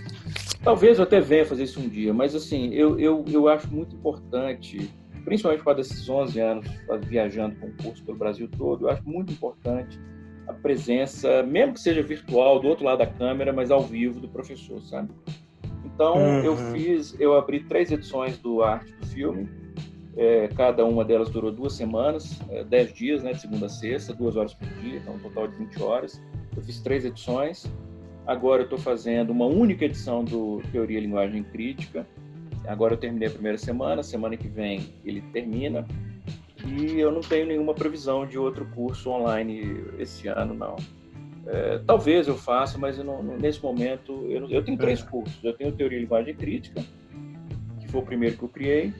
[0.64, 3.96] Talvez eu até venha fazer isso um dia, mas assim, eu, eu, eu acho muito
[3.96, 4.92] importante,
[5.24, 6.68] principalmente por causa desses 11 anos
[7.08, 9.98] viajando com o curso pelo Brasil todo, eu acho muito importante
[10.50, 14.28] a presença, mesmo que seja virtual, do outro lado da câmera, mas ao vivo do
[14.28, 15.10] professor, sabe?
[15.86, 16.44] Então, Uhum.
[16.44, 19.48] eu fiz, eu abri três edições do Arte do Filme,
[20.18, 24.14] é, cada uma delas durou duas semanas, é, dez dias, né, de segunda a sexta,
[24.14, 26.22] duas horas por dia, então um total de 20 horas.
[26.58, 27.72] Eu fiz três edições.
[28.26, 32.06] Agora eu estou fazendo uma única edição do Teoria e Linguagem Crítica.
[32.68, 35.88] Agora eu terminei a primeira semana, semana que vem ele termina.
[36.66, 40.76] E eu não tenho nenhuma previsão de outro curso online esse ano, não.
[41.48, 45.44] É, talvez eu faça, mas eu não- nesse momento eu, eu tenho três cursos.
[45.44, 46.84] Eu tenho Teoria e Linguagem Crítica,
[47.80, 48.94] que foi o primeiro que eu criei,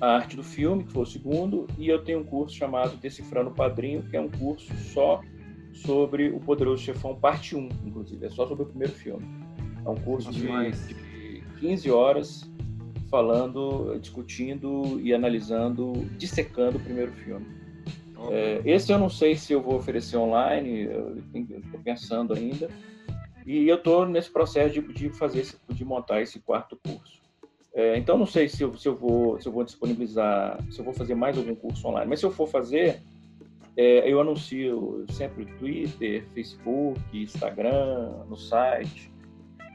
[0.00, 3.50] a Arte do Filme, que foi o segundo, e eu tenho um curso chamado Decifrando
[3.50, 5.22] o Padrinho, que é um curso só
[5.72, 9.24] sobre o Poderoso Chefão, parte 1, inclusive, é só sobre o primeiro filme.
[9.84, 10.46] É um curso de,
[10.88, 12.50] de 15 horas
[13.10, 17.46] falando, discutindo e analisando, dissecando o primeiro filme.
[18.30, 20.88] É, esse eu não sei se eu vou oferecer online,
[21.34, 22.68] estou pensando ainda.
[23.46, 27.20] E eu estou nesse processo de, de fazer, esse, de montar esse quarto curso.
[27.72, 30.84] É, então não sei se eu, se eu vou se eu vou disponibilizar, se eu
[30.84, 32.08] vou fazer mais algum curso online.
[32.08, 33.02] Mas se eu for fazer,
[33.76, 39.12] é, eu anuncio sempre no Twitter, Facebook, Instagram, no site.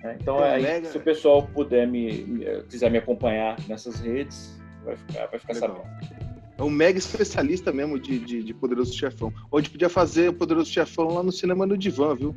[0.04, 0.18] Né?
[0.20, 5.28] Então Então, aí, se o pessoal puder me, quiser me acompanhar nessas redes, vai ficar,
[5.28, 5.86] vai ficar Legal.
[6.00, 6.32] sabendo.
[6.58, 9.34] É um mega especialista mesmo de, de, de Poderoso Chefão.
[9.50, 12.36] Ou a gente podia fazer o Poderoso Chefão lá no Cinema no Divã, viu?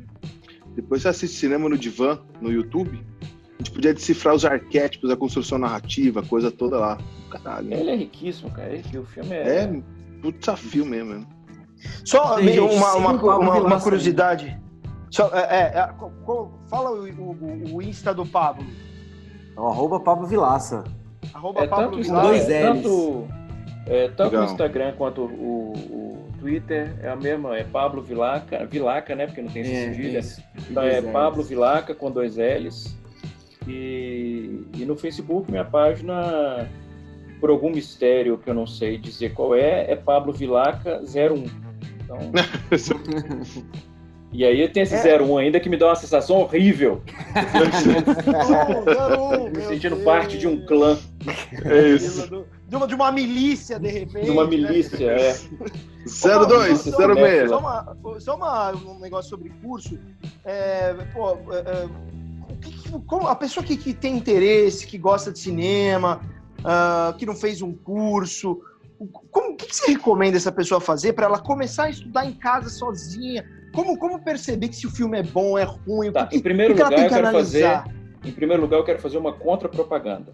[0.75, 2.99] Depois você assiste Cinema no Divã no YouTube.
[3.21, 6.97] A gente podia decifrar os arquétipos, a construção narrativa, a coisa toda lá.
[7.29, 7.73] Caralho.
[7.73, 8.73] Ele é riquíssimo, cara.
[8.73, 9.41] Ele, o filme é.
[9.63, 9.81] É,
[10.21, 11.25] puta desafio mesmo.
[12.03, 14.59] Só uma, uma, uma- uma curiosidade.
[15.11, 18.65] Só, é, é, é, co- co- fala o, o- o Insta do Pablo.
[19.55, 20.83] É o arroba Pablo Vilaça.
[21.33, 22.83] Arroba É Pablo tanto, dois Instagram, Ls.
[22.83, 23.27] tanto,
[23.87, 24.41] é, tanto Legal.
[24.41, 29.25] o Instagram quanto o, o Twitter é a mesma, é Pablo Vilaca, Vilaca, né?
[29.27, 30.19] Porque não tem cedilha.
[30.19, 30.43] isso.
[30.69, 31.11] Então é Ls.
[31.11, 32.95] Pablo Vilaca com dois L's.
[33.67, 36.69] E, e no Facebook, minha página,
[37.39, 41.45] por algum mistério que eu não sei dizer qual é, é Pablo Vilaca 01.
[42.03, 42.17] Então,
[44.35, 47.01] e aí tem esse 01 ainda que me dá uma sensação horrível.
[49.53, 50.97] Me sentindo parte de um clã,
[51.63, 52.45] É isso.
[52.67, 54.25] De uma, de uma milícia, de repente.
[54.25, 54.49] de uma né?
[54.49, 55.11] milícia.
[55.11, 55.33] É.
[56.05, 57.49] 02, Só- 06.
[57.49, 59.97] Só, uma, só uma- um negócio sobre curso.
[60.43, 61.87] É, pô, é, é,
[62.61, 66.21] que como a pessoa que, que tem interesse, que gosta de cinema,
[66.63, 68.59] ah, que não fez um curso,
[68.99, 72.25] o- como, o que, que você recomenda essa pessoa fazer para ela começar a estudar
[72.25, 73.45] em casa sozinha?
[73.75, 76.11] Como, como perceber que se o filme é bom, é ruim?
[76.11, 77.95] Tá, que, em primeiro o que, que lugar, tem eu que quero fazer analisar?
[78.23, 80.33] Em primeiro lugar, eu quero fazer uma contra-propaganda.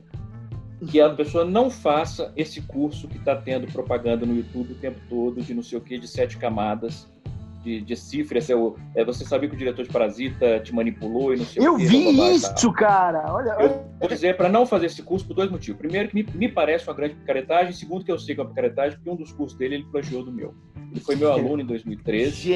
[0.87, 4.99] Que a pessoa não faça esse curso que está tendo propaganda no YouTube o tempo
[5.09, 7.07] todo, de não sei o que, de sete camadas,
[7.63, 8.49] de, de cifras.
[8.49, 11.65] É, o- é você sabia que o diretor de Parasita te manipulou e não sei
[11.65, 11.85] Eu o quê.
[11.85, 12.53] vi blá, blá, blá, e tal.
[12.55, 13.33] isso, cara.
[13.33, 15.77] Olha, Eu vou dizer para não fazer esse curso por dois motivos.
[15.79, 17.71] Primeiro, que me, me parece uma grande picaretagem.
[17.73, 20.23] Segundo, que eu sei que é uma picaretagem, porque um dos cursos dele ele plagiou
[20.23, 20.53] do meu.
[20.91, 22.31] Ele foi meu aluno em 2013.
[22.31, 22.51] gente.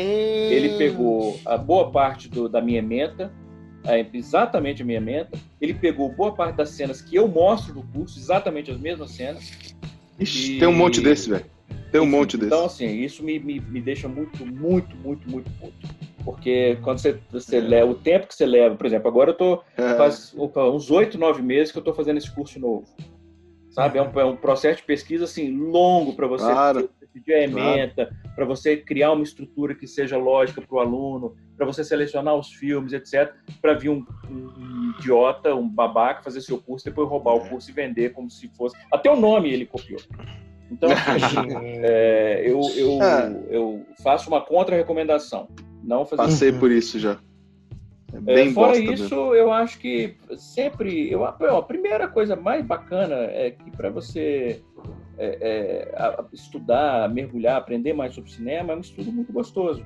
[0.53, 3.31] Ele pegou a boa parte do- da minha ementa,
[4.13, 5.37] exatamente a minha ementa.
[5.61, 9.51] Ele pegou boa parte das cenas que eu mostro no curso, exatamente as mesmas cenas.
[10.19, 11.45] Ixi, E- tem um monte desse, velho.
[11.95, 12.47] Tem um Enfim, monte desse.
[12.53, 15.73] Então, assim, isso me, me, me deixa muito, muito, muito, muito puto.
[16.25, 19.63] Porque quando você, você leva, o tempo que você leva, por exemplo, agora eu tô
[19.77, 19.95] É.
[19.95, 22.85] faz opa, uns oito, nove meses que eu estou fazendo esse curso novo.
[23.69, 23.97] Sabe?
[23.97, 26.89] É um, é um processo de pesquisa assim longo para você Claro.
[27.13, 31.65] pedir a ementa, para você criar uma estrutura que seja lógica para o aluno, para
[31.65, 33.33] você selecionar os filmes, etc.
[33.61, 37.69] Para vir um, um- um idiota, um babaca, fazer seu curso, depois roubar o curso
[37.71, 38.75] e vender como se fosse.
[38.91, 40.01] Até o nome ele copiou.
[40.71, 40.89] Então,
[41.83, 43.43] é, eu, eu, É.
[43.49, 45.47] eu faço uma contra-recomendação.
[45.83, 47.19] Não fazer Passei por isso já.
[48.13, 49.35] É é, bem fora bosta isso, mesmo.
[49.35, 51.11] eu acho que sempre.
[51.11, 54.61] Eu, a primeira coisa mais bacana é que para você
[55.17, 59.85] é, é, estudar, mergulhar, aprender mais sobre cinema, é um estudo muito gostoso.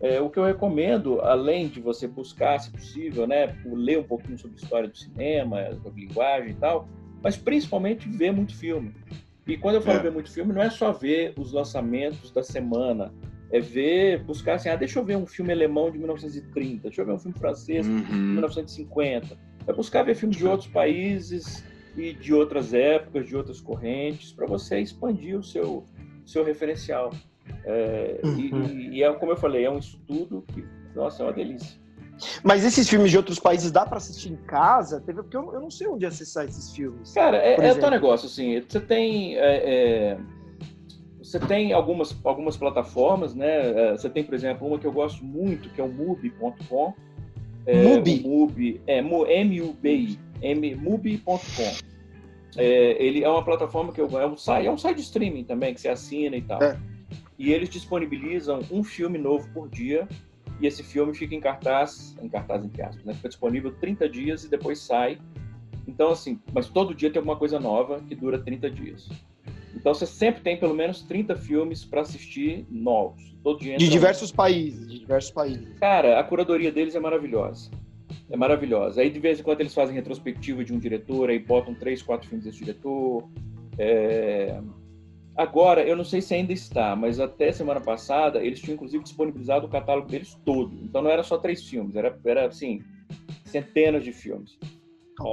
[0.00, 4.38] É, o que eu recomendo, além de você buscar, se possível, né, ler um pouquinho
[4.38, 6.88] sobre história do cinema, sobre linguagem e tal,
[7.20, 8.94] mas principalmente ver muito filme.
[9.48, 10.02] E quando eu falo É.
[10.02, 13.12] ver muito filme, não é só ver os lançamentos da semana,
[13.50, 17.06] é ver, buscar assim, ah, deixa eu ver um filme alemão de 1930, deixa eu
[17.06, 18.32] ver um filme francês de Uhum.
[18.34, 19.38] 1950.
[19.66, 21.64] É buscar ver filmes de outros países
[21.96, 25.86] e de outras épocas, de outras correntes, para você expandir o seu,
[26.26, 27.10] seu referencial.
[27.64, 28.38] É, Uhum.
[28.38, 30.62] e, e é como eu falei, é um estudo que,
[30.94, 31.80] nossa, é uma delícia.
[32.42, 35.00] Mas esses filmes de outros países dá pra assistir em casa?
[35.00, 37.12] Porque eu, eu não sei onde acessar esses filmes.
[37.12, 39.36] Cara, é, é o tal negócio, assim, você tem.
[39.36, 39.40] é,
[40.14, 40.18] é,
[41.22, 43.70] você tem algumas, algumas plataformas, né?
[43.70, 46.94] É, Você tem, por exemplo, uma que eu gosto muito, que é o Mubi.com.
[47.66, 48.22] É, Mubi?
[48.26, 50.18] Mubi, é Mu- M-U-B-I,
[50.76, 51.38] Mubi.com.
[52.56, 55.44] É, ele é uma plataforma que eu é um site, é um site de streaming
[55.44, 56.62] também, que você assina e tal.
[56.62, 56.78] É.
[57.38, 60.08] E eles disponibilizam um filme novo por dia,
[60.60, 63.14] e esse filme fica em cartaz, em cartaz entre aspas, né?
[63.14, 65.18] Fica disponível 30 dias e depois sai
[65.88, 69.08] então, assim, mas todo dia tem alguma coisa nova que dura 30 dias.
[69.74, 73.34] Então, você sempre tem pelo menos 30 filmes para assistir novos.
[73.42, 73.90] Todo dia De entra um.
[73.90, 75.78] diversos países, de diversos países.
[75.78, 77.70] Cara, a curadoria deles é maravilhosa.
[78.30, 79.00] É maravilhosa.
[79.00, 82.28] Aí, de vez em quando, eles fazem retrospectiva de um diretor, aí botam três, quatro
[82.28, 83.26] filmes desse diretor.
[83.78, 84.60] É,
[85.38, 89.66] Agora, eu não sei se ainda está, mas até semana passada, eles tinham, inclusive, disponibilizado
[89.66, 90.76] o catálogo deles todo.
[90.82, 92.82] Então, não era só três filmes, era, era assim,
[93.44, 94.58] centenas de filmes.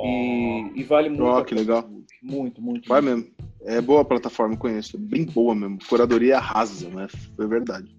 [0.03, 1.23] E, e vale muito.
[1.23, 1.61] Ó, a que pena.
[1.61, 1.89] legal.
[2.21, 2.87] Muito, muito.
[2.87, 3.17] Vai muito.
[3.17, 3.35] mesmo.
[3.61, 4.95] É boa a plataforma, conheço.
[4.95, 5.79] Bem boa mesmo.
[5.89, 7.07] Curadoria arrasa, né?
[7.35, 7.97] Foi verdade.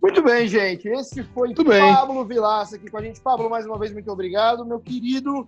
[0.00, 0.88] Muito bem, gente.
[0.88, 1.80] Esse foi Muito bem.
[1.94, 3.20] Pablo Vilaça aqui com a gente.
[3.20, 5.46] Pablo, mais uma vez, muito obrigado, meu querido.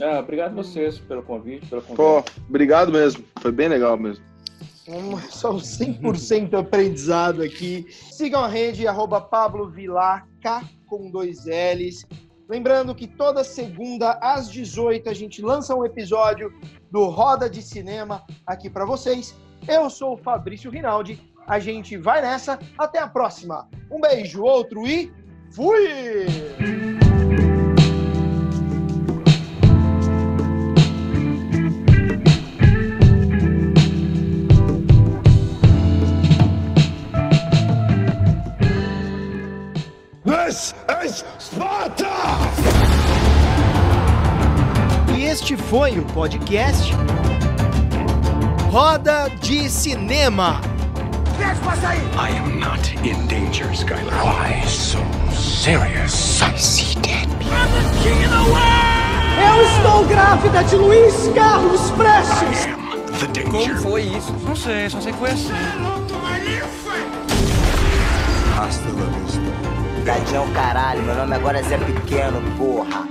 [0.00, 2.40] Ah, obrigado a vocês pelo convite, pela Pô, conversa.
[2.48, 3.24] obrigado mesmo.
[3.40, 4.27] Foi bem legal mesmo.
[4.88, 7.86] Um, só um 100% aprendizado aqui.
[8.10, 12.06] Sigam a rede, arroba Pablo Vilaca, com dois L's.
[12.48, 16.50] Lembrando que toda segunda, às 18, a gente lança um episódio
[16.90, 19.34] do Roda de Cinema aqui para vocês.
[19.68, 21.20] Eu sou o Fabrício Rinaldi.
[21.46, 22.58] A gente vai nessa.
[22.78, 23.68] Até a próxima.
[23.90, 25.12] Um beijo, outro e
[25.50, 26.97] fui!
[40.58, 40.74] This
[41.04, 42.10] is Sparta!
[45.16, 46.92] E este foi o podcast
[48.68, 50.60] Roda de Cinema.
[52.18, 54.10] I am not in danger, Skyler.
[54.20, 54.98] Why so
[55.32, 56.42] serious?
[56.42, 57.28] I see dead.
[57.52, 59.38] I'm the king of the world!
[59.38, 62.66] Eu estou grávida de Luiz Carlos Prestes.
[62.66, 63.50] I am the danger.
[63.52, 64.32] Como foi isso?
[64.44, 65.52] Não sei, só sei que foi assim.
[68.58, 69.17] Hasta luego.
[70.08, 73.06] Tadinho caralho, meu nome agora é Zé Pequeno, porra.